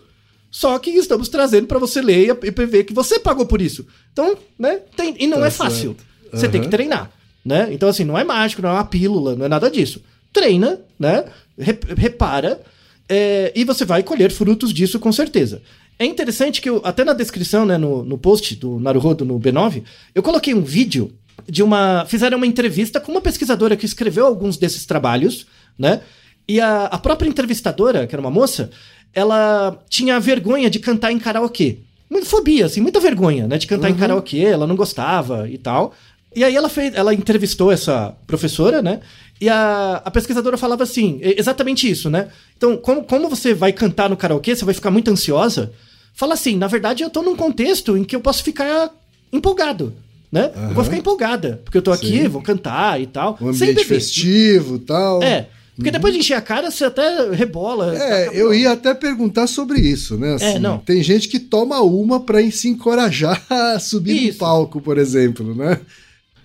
Só 0.49 0.77
que 0.79 0.91
estamos 0.91 1.27
trazendo 1.29 1.67
para 1.67 1.79
você 1.79 2.01
ler 2.01 2.29
e 2.43 2.65
ver 2.65 2.83
que 2.85 2.93
você 2.93 3.19
pagou 3.19 3.45
por 3.45 3.61
isso. 3.61 3.85
Então, 4.13 4.37
né? 4.57 4.79
tem- 4.95 5.15
e 5.19 5.27
não 5.27 5.39
Tá 5.39 5.47
é 5.47 5.49
fácil. 5.49 5.95
certo. 5.97 6.39
Você 6.39 6.47
tem 6.47 6.61
que 6.61 6.69
treinar, 6.69 7.11
né? 7.45 7.67
Então, 7.71 7.89
assim, 7.89 8.03
não 8.03 8.17
é 8.17 8.23
mágico, 8.23 8.61
não 8.61 8.69
é 8.69 8.73
uma 8.73 8.85
pílula, 8.85 9.35
não 9.35 9.45
é 9.45 9.49
nada 9.49 9.69
disso. 9.69 10.01
Treina, 10.31 10.79
né? 10.97 11.25
Rep- 11.57 11.85
repara, 11.97 12.61
é, 13.07 13.51
e 13.55 13.63
você 13.63 13.85
vai 13.85 14.01
colher 14.03 14.31
frutos 14.31 14.73
disso 14.73 14.99
com 14.99 15.11
certeza. 15.11 15.61
É 15.99 16.05
interessante 16.05 16.61
que 16.61 16.69
eu, 16.69 16.81
até 16.83 17.03
na 17.03 17.13
descrição, 17.13 17.65
né, 17.65 17.77
no, 17.77 18.03
no 18.03 18.17
post 18.17 18.55
do 18.55 18.79
Naruhodo 18.79 19.23
no 19.23 19.39
B9, 19.39 19.83
eu 20.15 20.23
coloquei 20.23 20.53
um 20.53 20.63
vídeo 20.63 21.13
de 21.47 21.61
uma. 21.61 22.05
Fizeram 22.07 22.37
uma 22.37 22.47
entrevista 22.47 22.99
com 22.99 23.11
uma 23.11 23.21
pesquisadora 23.21 23.75
que 23.77 23.85
escreveu 23.85 24.25
alguns 24.25 24.57
desses 24.57 24.85
trabalhos, 24.85 25.45
né? 25.77 26.01
E 26.47 26.59
a, 26.59 26.85
a 26.85 26.97
própria 26.97 27.27
entrevistadora, 27.27 28.07
que 28.07 28.15
era 28.15 28.21
uma 28.21 28.31
moça, 28.31 28.71
ela 29.13 29.79
tinha 29.89 30.19
vergonha 30.19 30.69
de 30.69 30.79
cantar 30.79 31.11
em 31.11 31.19
karaokê. 31.19 31.77
Muita 32.09 32.27
fobia, 32.27 32.65
assim, 32.65 32.81
muita 32.81 32.99
vergonha, 32.99 33.47
né? 33.47 33.57
De 33.57 33.65
cantar 33.67 33.89
em 33.89 33.93
karaokê, 33.99 34.39
ela 34.39 34.67
não 34.67 34.75
gostava 34.75 35.47
e 35.49 35.57
tal. 35.57 35.93
E 36.36 36.43
aí 36.43 36.55
ela 36.55 36.69
fez, 36.69 36.93
ela 36.95 37.13
entrevistou 37.13 37.71
essa 37.71 38.15
professora, 38.27 38.81
né? 38.81 38.99
E 39.41 39.49
a, 39.49 40.01
a 40.05 40.11
pesquisadora 40.11 40.57
falava 40.57 40.84
assim, 40.84 41.19
exatamente 41.21 41.89
isso, 41.89 42.09
né? 42.09 42.29
Então, 42.55 42.77
como, 42.77 43.03
como 43.03 43.27
você 43.29 43.53
vai 43.53 43.73
cantar 43.73 44.09
no 44.09 44.15
karaokê, 44.17 44.55
você 44.55 44.63
vai 44.65 44.73
ficar 44.73 44.91
muito 44.91 45.11
ansiosa. 45.11 45.71
Fala 46.13 46.34
assim, 46.36 46.55
na 46.57 46.67
verdade 46.67 47.03
eu 47.03 47.09
tô 47.09 47.21
num 47.21 47.36
contexto 47.36 47.97
em 47.97 48.03
que 48.03 48.15
eu 48.15 48.21
posso 48.21 48.43
ficar 48.43 48.91
empolgado, 49.31 49.93
né? 50.31 50.51
Eu 50.69 50.73
vou 50.75 50.84
ficar 50.84 50.97
empolgada, 50.97 51.59
porque 51.65 51.77
eu 51.77 51.81
tô 51.81 51.91
aqui, 51.91 52.21
Sim. 52.21 52.27
vou 52.27 52.41
cantar 52.41 53.01
e 53.01 53.07
tal. 53.07 53.38
Um 53.41 53.51
sem 53.53 53.69
ambiente 53.69 53.84
beber. 53.88 53.99
festivo 53.99 54.75
e 54.75 54.79
tal. 54.79 55.23
É, 55.23 55.47
porque 55.75 55.89
depois 55.89 56.13
de 56.13 56.19
encher 56.19 56.36
a 56.36 56.41
cara, 56.41 56.69
você 56.69 56.86
até 56.86 57.31
rebola. 57.31 57.95
É, 57.97 58.25
tá- 58.27 58.34
eu 58.34 58.53
ia 58.53 58.71
até 58.73 58.93
perguntar 58.93 59.47
sobre 59.47 59.79
isso, 59.79 60.15
né? 60.17 60.36
Assim, 60.36 60.45
É, 60.45 60.59
não. 60.59 60.77
Tem 60.77 61.01
gente 61.01 61.27
que 61.27 61.39
toma 61.39 61.81
uma 61.81 62.19
pra 62.19 62.39
se 62.51 62.69
encorajar 62.69 63.43
a 63.49 63.79
subir 63.79 64.13
no 64.13 64.29
Isso. 64.29 64.38
palco, 64.38 64.79
por 64.79 64.99
exemplo, 64.99 65.55
né? 65.55 65.79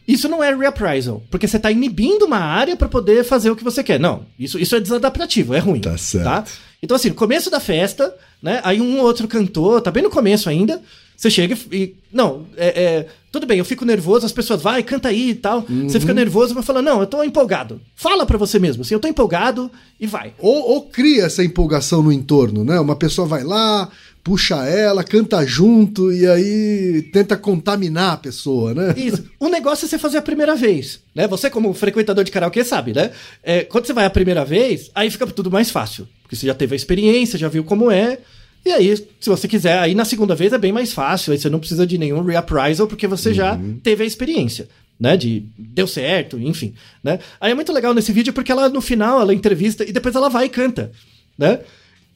Isso 0.09 0.27
não 0.29 0.43
é 0.43 0.55
reappraisal, 0.55 1.23
porque 1.31 1.47
você 1.47 1.59
tá 1.59 1.71
inibindo 1.71 2.25
uma 2.25 2.39
área 2.39 2.75
pra 2.77 2.89
poder 2.89 3.23
fazer 3.25 3.51
o 3.51 3.57
que 3.57 3.63
você 3.63 3.85
quer. 3.85 4.01
Não, 4.01 4.23
isso, 4.39 4.59
isso 4.59 4.75
é 4.75 4.81
desadaptativo, 4.81 5.53
é 5.55 5.59
ruim. 5.59 5.81
Tá 5.83 5.99
certo. 5.99 6.51
Então, 6.83 6.95
assim, 6.97 7.13
começo 7.13 7.51
da 7.51 7.61
festa, 7.61 8.15
né? 8.43 8.61
Aí 8.65 8.81
um 8.81 8.99
ou 9.01 9.05
outro 9.05 9.29
cantor, 9.29 9.83
tá 9.83 9.91
bem 9.91 10.03
no 10.03 10.09
começo 10.11 10.49
ainda. 10.49 10.81
Você 11.17 11.29
chega 11.31 11.59
e. 11.73 11.95
não, 12.13 12.47
é, 12.57 12.69
é, 12.69 13.07
Tudo 13.33 13.45
bem, 13.45 13.59
eu 13.59 13.65
fico 13.65 13.85
nervoso, 13.85 14.25
as 14.25 14.31
pessoas, 14.33 14.63
vai, 14.63 14.83
canta 14.85 15.09
aí 15.09 15.31
e 15.31 15.35
tal. 15.35 15.63
Você 15.63 15.73
Uhum. 15.73 16.01
fica 16.01 16.15
nervoso, 16.15 16.55
vai 16.55 16.63
falar, 16.63 16.81
não, 16.81 17.01
eu 17.01 17.07
tô 17.09 17.23
empolgado. 17.25 17.81
Fala 17.97 18.25
pra 18.25 18.39
você 18.39 18.59
mesmo, 18.61 18.83
assim, 18.83 18.95
eu 18.95 19.01
tô 19.01 19.09
empolgado 19.09 19.69
e 20.01 20.07
vai. 20.07 20.33
Ou, 20.39 20.71
ou 20.71 20.83
cria 20.83 21.25
essa 21.25 21.43
empolgação 21.45 22.03
no 22.03 22.13
entorno, 22.13 22.65
né? 22.65 22.79
Uma 22.81 22.95
pessoa 22.97 23.27
vai 23.27 23.43
lá, 23.43 23.91
puxa 24.29 24.57
ela, 24.67 25.03
canta 25.03 25.43
junto 25.47 26.13
e 26.13 26.27
aí 26.27 27.09
tenta 27.11 27.35
contaminar 27.35 28.13
a 28.13 28.17
pessoa, 28.19 28.75
né? 28.75 28.93
Isso. 28.95 29.25
O 29.41 29.49
negócio 29.49 29.87
é 29.87 29.89
você 29.89 29.97
fazer 29.97 30.19
a 30.19 30.23
primeira 30.23 30.55
vez, 30.55 31.01
né? 31.15 31.27
Você, 31.27 31.49
como 31.49 31.73
frequentador 31.73 32.23
de 32.23 32.31
karaokê, 32.31 32.63
sabe, 32.63 32.93
né? 32.93 33.11
É, 33.43 33.65
quando 33.65 33.87
você 33.87 33.95
vai 33.95 34.05
a 34.05 34.11
primeira 34.11 34.45
vez, 34.45 34.91
aí 34.95 35.11
fica 35.11 35.27
tudo 35.29 35.51
mais 35.51 35.71
fácil. 35.71 36.07
Porque 36.23 36.37
você 36.37 36.47
já 36.47 36.53
teve 36.53 36.75
a 36.75 36.77
experiência, 36.77 37.39
já 37.39 37.49
viu 37.49 37.65
como 37.65 37.91
é. 37.91 38.19
E 38.67 38.71
aí, 38.71 38.95
se 39.19 39.31
você 39.31 39.49
quiser, 39.49 39.79
aí 39.79 39.95
na 39.95 40.05
segunda 40.05 40.35
vez 40.35 40.53
é 40.53 40.59
bem 40.59 40.73
mais 40.73 40.93
fácil. 40.93 41.33
Aí 41.33 41.39
você 41.39 41.49
não 41.49 41.59
precisa 41.59 41.87
de 41.87 41.97
nenhum 41.97 42.23
reappraisal, 42.23 42.87
porque 42.87 43.07
você 43.07 43.33
já 43.33 43.59
teve 43.83 44.05
a 44.05 44.07
experiência. 44.07 44.69
Né, 45.01 45.17
de 45.17 45.45
deu 45.57 45.87
certo, 45.87 46.37
enfim, 46.41 46.75
né? 47.05 47.21
Aí 47.41 47.53
é 47.53 47.55
muito 47.55 47.73
legal 47.73 47.95
nesse 47.95 48.11
vídeo 48.11 48.33
porque 48.33 48.51
ela 48.51 48.69
no 48.69 48.81
final 48.81 49.21
ela 49.21 49.33
entrevista 49.33 49.85
e 49.85 49.93
depois 49.93 50.13
ela 50.17 50.29
vai 50.29 50.47
e 50.47 50.49
canta, 50.49 50.91
né? 51.39 51.61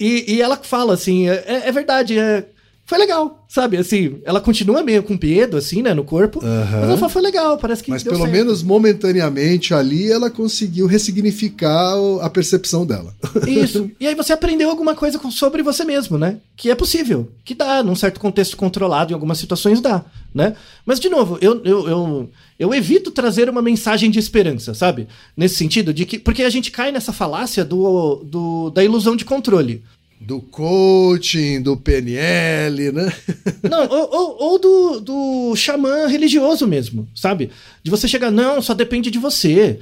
E, 0.02 0.34
e 0.34 0.42
ela 0.42 0.56
fala 0.56 0.94
assim, 0.94 1.28
é, 1.28 1.68
é 1.68 1.70
verdade, 1.70 2.18
é, 2.18 2.44
foi 2.84 2.98
legal, 2.98 3.46
sabe? 3.48 3.76
Assim, 3.76 4.20
ela 4.24 4.40
continua 4.40 4.82
meio 4.82 5.02
com 5.02 5.16
medo, 5.20 5.56
assim, 5.56 5.82
né, 5.82 5.94
no 5.94 6.04
corpo. 6.04 6.44
Aham. 6.44 6.80
Mas 6.80 6.88
ela 6.88 6.96
fala, 6.98 7.08
foi 7.08 7.22
legal, 7.22 7.56
parece 7.56 7.82
que 7.82 7.90
Mas 7.90 8.02
pelo 8.02 8.16
certo. 8.16 8.30
menos 8.30 8.62
momentaneamente 8.62 9.72
ali 9.72 10.10
ela 10.10 10.28
conseguiu 10.28 10.86
ressignificar 10.86 11.94
a 12.20 12.28
percepção 12.28 12.84
dela. 12.84 13.14
Isso. 13.46 13.90
E 14.00 14.06
aí 14.06 14.14
você 14.14 14.32
aprendeu 14.32 14.68
alguma 14.68 14.94
coisa 14.94 15.18
sobre 15.30 15.62
você 15.62 15.84
mesmo, 15.84 16.18
né? 16.18 16.38
Que 16.56 16.70
é 16.70 16.74
possível, 16.74 17.30
que 17.44 17.54
dá, 17.54 17.82
num 17.82 17.94
certo 17.94 18.18
contexto 18.18 18.56
controlado, 18.56 19.12
em 19.12 19.14
algumas 19.14 19.38
situações 19.38 19.80
dá, 19.80 20.04
né? 20.34 20.56
Mas, 20.84 20.98
de 20.98 21.08
novo, 21.08 21.38
eu, 21.40 21.62
eu, 21.64 21.88
eu, 21.88 22.30
eu 22.58 22.74
evito 22.74 23.10
trazer 23.10 23.48
uma 23.48 23.62
mensagem 23.62 24.10
de 24.10 24.18
esperança, 24.18 24.74
sabe? 24.74 25.06
Nesse 25.36 25.54
sentido, 25.54 25.94
de 25.94 26.04
que. 26.04 26.18
Porque 26.18 26.42
a 26.42 26.50
gente 26.50 26.70
cai 26.70 26.90
nessa 26.90 27.12
falácia 27.12 27.64
do, 27.64 28.22
do, 28.24 28.70
da 28.70 28.82
ilusão 28.82 29.14
de 29.14 29.24
controle. 29.24 29.82
Do 30.26 30.40
coaching, 30.40 31.60
do 31.60 31.76
PNL, 31.76 32.92
né? 32.92 33.12
Não, 33.68 33.88
ou, 33.88 34.10
ou, 34.10 34.42
ou 34.42 34.58
do, 34.58 35.00
do 35.00 35.56
xamã 35.56 36.06
religioso 36.06 36.66
mesmo, 36.66 37.08
sabe? 37.14 37.50
De 37.82 37.90
você 37.90 38.06
chegar, 38.06 38.30
não, 38.30 38.62
só 38.62 38.74
depende 38.74 39.10
de 39.10 39.18
você. 39.18 39.78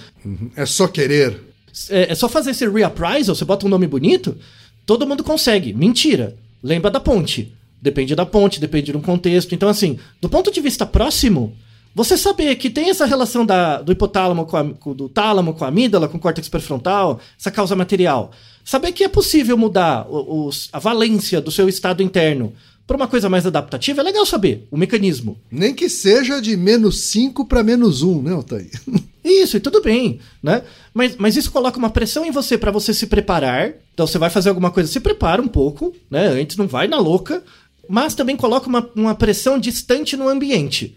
É 0.57 0.65
só 0.65 0.89
querer. 0.89 1.41
É, 1.89 2.13
é 2.13 2.15
só 2.15 2.29
fazer 2.29 2.51
esse 2.51 2.69
reappraisal, 2.69 3.35
você 3.35 3.45
bota 3.45 3.67
um 3.67 3.69
nome 3.69 3.87
bonito, 3.87 4.37
todo 4.87 5.07
mundo 5.07 5.23
consegue. 5.23 5.73
Mentira. 5.73 6.37
Lembra 6.63 6.91
da 6.91 7.01
ponte. 7.01 7.53
Depende 7.81 8.15
da 8.15 8.27
ponte, 8.27 8.61
depende 8.61 8.93
de 8.93 8.97
um 8.99 9.01
contexto. 9.01 9.55
Então, 9.55 9.69
assim, 9.69 9.99
do 10.21 10.29
ponto 10.29 10.53
de 10.53 10.61
vista 10.61 10.85
próximo, 10.85 11.57
Você 11.95 12.17
saber 12.17 12.55
que 12.57 12.71
tem 12.71 12.89
essa 12.89 13.05
relação 13.05 13.45
da, 13.45 13.83
do 13.83 13.91
hipotálamo 13.91 14.47
com 14.47 14.57
a, 14.57 14.63
do 14.63 15.09
tálamo 15.09 15.55
com 15.55 15.65
a 15.65 15.69
amígdala, 15.69 16.09
com 16.09 16.19
o 16.19 16.21
córtex 16.21 16.49
pré-frontal, 16.49 17.21
essa 17.39 17.51
causa 17.51 17.75
material. 17.75 18.31
Saber 18.65 18.93
que 18.93 19.03
é 19.03 19.09
possível 19.09 19.57
mudar 19.57 20.07
os, 20.09 20.69
a 20.73 20.79
valência 20.79 21.41
do 21.41 21.51
seu 21.51 21.69
estado 21.69 22.03
interno 22.03 22.53
para 22.87 22.97
uma 22.97 23.09
coisa 23.09 23.29
mais 23.29 23.47
adaptativa, 23.47 24.01
é 24.01 24.05
legal 24.05 24.27
saber 24.27 24.67
o 24.71 24.77
mecanismo. 24.77 25.39
Nem 25.51 25.73
que 25.73 25.89
seja 25.89 26.41
de 26.41 26.57
menos 26.57 27.03
5 27.03 27.45
para 27.45 27.63
menos 27.63 28.03
1, 28.03 28.23
né, 28.23 28.33
Altair? 28.33 28.71
Isso, 29.25 29.57
e 29.57 29.61
tudo 29.61 29.81
bem, 29.81 30.19
né? 30.43 30.63
Mas, 30.93 31.15
mas 31.17 31.37
isso 31.37 31.53
coloca 31.53 31.79
uma 31.79 31.91
pressão 31.91 32.25
em 32.25 32.31
você 32.31 32.57
para 32.57 32.71
você 32.71 32.93
se 32.95 33.07
preparar. 33.07 33.75
Então 33.93 34.07
você 34.07 34.19
vai 34.19 34.31
fazer 34.31 34.49
alguma 34.49 34.71
coisa, 34.71 34.91
se 34.91 34.99
prepara 34.99 35.43
um 35.43 35.47
pouco, 35.47 35.95
né? 36.11 36.27
Antes 36.29 36.57
não 36.57 36.67
vai 36.67 36.89
na 36.89 36.99
louca, 36.99 37.45
mas 37.89 38.15
também 38.15 38.35
coloca 38.35 38.67
uma, 38.67 38.91
uma 38.97 39.15
pressão 39.15 39.59
distante 39.59 40.17
no 40.17 40.27
ambiente. 40.27 40.97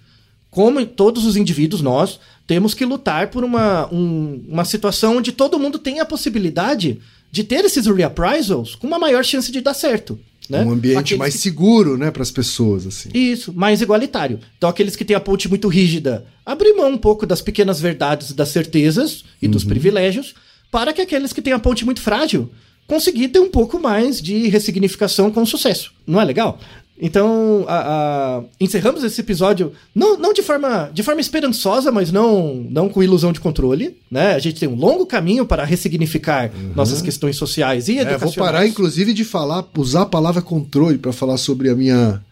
Como 0.53 0.85
todos 0.85 1.25
os 1.25 1.35
indivíduos, 1.35 1.81
nós 1.81 2.19
temos 2.45 2.75
que 2.75 2.85
lutar 2.85 3.31
por 3.31 3.43
uma, 3.43 3.91
um, 3.91 4.45
uma 4.47 4.63
situação 4.63 5.17
onde 5.17 5.31
todo 5.31 5.57
mundo 5.57 5.79
tem 5.79 5.99
a 5.99 6.05
possibilidade 6.05 7.01
de 7.31 7.43
ter 7.43 7.65
esses 7.65 7.87
reappraisals 7.87 8.75
com 8.75 8.85
uma 8.85 8.99
maior 8.99 9.25
chance 9.25 9.51
de 9.51 9.61
dar 9.61 9.73
certo. 9.73 10.19
Né? 10.47 10.63
Um 10.63 10.71
ambiente 10.71 10.99
aqueles 10.99 11.17
mais 11.17 11.33
que... 11.33 11.39
seguro, 11.39 11.97
né, 11.97 12.11
para 12.11 12.21
as 12.21 12.29
pessoas, 12.29 12.85
assim. 12.85 13.09
Isso, 13.15 13.51
mais 13.51 13.81
igualitário. 13.81 14.39
Então, 14.55 14.69
aqueles 14.69 14.95
que 14.95 15.03
têm 15.03 15.15
a 15.15 15.19
ponte 15.19 15.49
muito 15.49 15.67
rígida, 15.67 16.23
abrir 16.45 16.73
mão 16.73 16.91
um 16.91 16.97
pouco 16.99 17.25
das 17.25 17.41
pequenas 17.41 17.81
verdades, 17.81 18.31
das 18.33 18.49
certezas 18.49 19.23
e 19.41 19.47
uhum. 19.47 19.53
dos 19.53 19.63
privilégios, 19.63 20.35
para 20.69 20.93
que 20.93 21.01
aqueles 21.01 21.33
que 21.33 21.41
têm 21.41 21.53
a 21.53 21.59
ponte 21.59 21.83
muito 21.83 22.01
frágil 22.01 22.51
conseguir 22.85 23.29
ter 23.29 23.39
um 23.39 23.49
pouco 23.49 23.79
mais 23.79 24.21
de 24.21 24.49
ressignificação 24.49 25.31
com 25.31 25.45
sucesso. 25.45 25.91
Não 26.05 26.21
é 26.21 26.25
legal? 26.25 26.59
Então, 26.99 27.65
a, 27.67 28.37
a, 28.37 28.43
encerramos 28.59 29.03
esse 29.03 29.19
episódio 29.19 29.73
não, 29.95 30.17
não 30.17 30.31
de, 30.31 30.43
forma, 30.43 30.91
de 30.93 31.01
forma 31.01 31.19
esperançosa, 31.19 31.91
mas 31.91 32.11
não, 32.11 32.65
não 32.69 32.87
com 32.87 33.01
ilusão 33.01 33.33
de 33.33 33.39
controle. 33.39 33.97
Né? 34.11 34.33
A 34.33 34.39
gente 34.39 34.59
tem 34.59 34.69
um 34.69 34.75
longo 34.75 35.05
caminho 35.05 35.45
para 35.45 35.63
ressignificar 35.63 36.51
uhum. 36.53 36.73
nossas 36.75 37.01
questões 37.01 37.35
sociais 37.35 37.87
e 37.87 37.97
é, 37.97 38.01
educacionais. 38.01 38.35
Vou 38.35 38.45
parar, 38.45 38.67
inclusive, 38.67 39.13
de 39.13 39.23
falar, 39.23 39.65
usar 39.77 40.03
a 40.03 40.05
palavra 40.05 40.41
controle 40.41 40.97
para 40.97 41.11
falar 41.11 41.37
sobre 41.37 41.69
a 41.69 41.75
minha, 41.75 42.23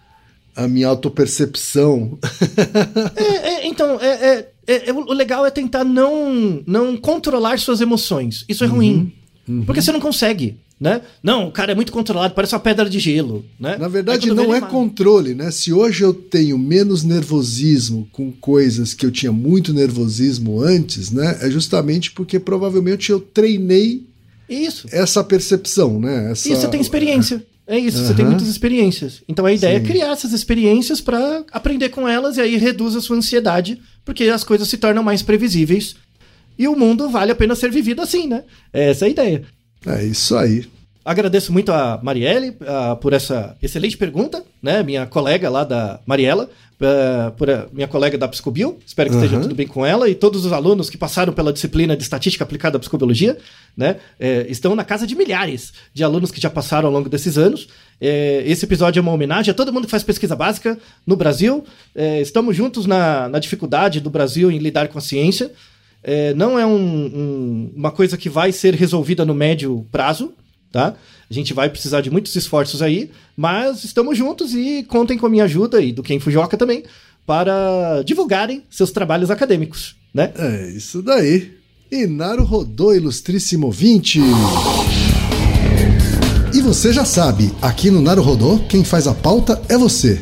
a 0.56 0.68
minha 0.68 0.88
autopercepção. 0.88 2.20
é, 3.16 3.24
é, 3.50 3.68
então, 3.68 4.00
é, 4.00 4.08
é, 4.08 4.52
é, 4.68 4.90
é 4.90 4.94
o 4.94 5.12
legal 5.12 5.44
é 5.44 5.50
tentar 5.50 5.84
não, 5.84 6.62
não 6.68 6.96
controlar 6.96 7.58
suas 7.58 7.82
emoções. 7.82 8.46
Isso 8.48 8.64
é 8.64 8.68
uhum. 8.68 8.74
ruim. 8.74 9.14
Uhum. 9.48 9.66
Porque 9.66 9.82
você 9.82 9.92
não 9.92 10.00
consegue 10.00 10.58
né? 10.82 11.02
Não, 11.22 11.48
o 11.48 11.52
cara 11.52 11.74
é 11.74 11.76
muito 11.76 11.92
controlado, 11.92 12.34
parece 12.34 12.56
uma 12.56 12.60
pedra 12.60 12.90
de 12.90 13.00
gelo, 13.00 13.46
né? 13.60 13.78
Na 13.78 13.88
verdade, 13.88 14.34
não 14.34 14.54
é 14.54 14.60
controle, 14.60 15.36
né? 15.36 15.52
Se 15.52 15.72
hoje 15.72 16.04
eu 16.04 16.12
tenho 16.12 16.58
menos 16.58 17.04
nervosismo 17.04 18.10
com 18.12 18.32
coisas 18.32 18.92
que 18.92 19.06
eu 19.06 19.12
tinha 19.12 19.32
muito 19.32 19.72
nervosismo 19.72 20.60
antes, 20.60 21.12
né? 21.12 21.38
É 21.42 21.52
justamente 21.52 22.12
porque 22.12 22.40
provavelmente 22.40 23.12
eu 23.12 23.20
treinei 23.20 24.08
isso. 24.50 24.88
essa 24.92 25.24
percepção, 25.24 26.00
né? 26.00 26.32
Essa... 26.32 26.50
Isso, 26.50 26.62
você 26.62 26.68
tem 26.68 26.82
experiência. 26.82 27.46
É 27.68 27.78
isso, 27.78 28.00
uhum. 28.00 28.08
você 28.08 28.14
tem 28.16 28.26
muitas 28.26 28.48
experiências. 28.48 29.22
Então 29.30 29.46
a 29.46 29.54
ideia 29.54 29.76
é 29.76 29.80
Sim. 29.80 29.86
é 29.86 29.88
criar 29.88 30.12
essas 30.12 30.34
experiências 30.34 31.00
para 31.00 31.46
aprender 31.52 31.90
com 31.90 32.10
elas 32.10 32.38
e 32.38 32.42
aí 32.42 32.58
reduz 32.58 32.96
a 32.96 33.02
sua 33.02 33.18
ansiedade, 33.18 33.80
porque 34.04 34.24
as 34.24 34.44
coisas 34.44 34.68
se 34.68 34.78
tornam 34.78 35.04
mais 35.04 35.22
previsíveis. 35.22 35.96
E 36.58 36.68
o 36.68 36.76
mundo 36.76 37.08
vale 37.08 37.32
a 37.32 37.36
pena 37.36 37.56
ser 37.56 37.72
vivido 37.72 38.02
assim, 38.02 38.28
né? 38.28 38.44
Essa 38.74 39.06
é 39.06 39.08
a 39.08 39.12
ideia. 39.12 39.44
É 39.86 40.04
isso 40.04 40.36
aí. 40.36 40.66
Agradeço 41.04 41.52
muito 41.52 41.72
a 41.72 42.00
Marielle 42.04 42.50
uh, 42.50 42.96
por 42.98 43.12
essa 43.12 43.58
excelente 43.62 43.98
pergunta, 43.98 44.44
né? 44.62 44.84
Minha 44.84 45.08
colega 45.08 45.50
lá 45.50 45.64
da 45.64 46.00
Mariela, 46.06 46.48
uh, 46.80 47.32
por 47.32 47.50
a, 47.50 47.66
minha 47.74 47.88
colega 47.88 48.20
da 48.20 48.28
Psicobio. 48.28 48.78
Espero 48.86 49.10
que 49.10 49.16
uhum. 49.16 49.24
esteja 49.24 49.42
tudo 49.42 49.56
bem 49.56 49.66
com 49.66 49.84
ela 49.84 50.08
e 50.08 50.14
todos 50.14 50.46
os 50.46 50.54
alunos 50.54 50.92
que 50.92 51.00
passaram 51.00 51.34
pela 51.34 51.52
disciplina 51.52 51.98
de 51.98 52.04
estatística 52.04 52.44
aplicada 52.44 52.78
à 52.78 52.80
psicobiologia, 52.80 53.36
né? 53.76 53.96
É, 54.20 54.46
estão 54.48 54.76
na 54.76 54.84
casa 54.84 55.08
de 55.08 55.16
milhares 55.16 55.74
de 55.92 56.04
alunos 56.04 56.30
que 56.30 56.40
já 56.40 56.52
passaram 56.52 56.88
ao 56.88 56.94
longo 56.94 57.10
desses 57.10 57.36
anos. 57.36 57.68
É, 58.00 58.44
esse 58.46 58.66
episódio 58.66 59.00
é 59.00 59.02
uma 59.02 59.12
homenagem 59.12 59.50
a 59.50 59.56
todo 59.56 59.74
mundo 59.74 59.86
que 59.86 59.92
faz 59.92 60.04
pesquisa 60.04 60.36
básica 60.36 60.78
no 61.06 61.16
Brasil. 61.16 61.64
É, 61.96 62.22
estamos 62.22 62.56
juntos 62.56 62.86
na, 62.86 63.28
na 63.28 63.40
dificuldade 63.40 64.00
do 64.00 64.10
Brasil 64.12 64.52
em 64.52 64.60
lidar 64.60 64.88
com 64.88 65.00
a 65.00 65.02
ciência. 65.02 65.52
É, 66.04 66.34
não 66.34 66.58
é 66.58 66.66
um, 66.66 66.76
um, 66.76 67.74
uma 67.76 67.92
coisa 67.92 68.18
que 68.18 68.30
vai 68.30 68.52
ser 68.52 68.74
resolvida 68.74 69.24
no 69.24 69.34
médio 69.34 69.86
prazo, 69.92 70.34
tá? 70.72 70.96
A 71.30 71.34
gente 71.34 71.54
vai 71.54 71.70
precisar 71.70 72.02
de 72.02 72.10
muitos 72.10 72.36
esforços 72.36 72.82
aí, 72.82 73.12
mas 73.38 73.84
estamos 73.84 74.18
juntos 74.18 74.54
e 74.54 74.84
contem 74.84 75.18
com 75.18 75.26
a 75.26 75.30
minha 75.30 75.44
ajuda 75.44 75.82
e 75.82 75.92
do 75.92 76.04
Ken 76.04 76.20
Fujioka 76.20 76.58
também 76.58 76.84
para 77.26 78.02
divulgarem 78.04 78.64
seus 78.70 78.92
trabalhos 78.92 79.30
acadêmicos, 79.30 79.96
né? 80.14 80.32
É 80.38 80.72
isso 80.72 81.02
daí. 81.02 81.52
Inaro 81.92 82.44
rodou, 82.44 82.96
ilustríssimo 82.96 83.70
20. 83.70 84.22
E 86.54 86.62
você 86.62 86.92
já 86.92 87.06
sabe, 87.06 87.52
aqui 87.62 87.92
no 87.92 88.02
Naru 88.02 88.22
Rodô, 88.22 88.60
quem 88.70 88.84
faz 88.84 89.08
a 89.08 89.14
pauta 89.14 89.62
é 89.70 89.78
você. 89.78 90.22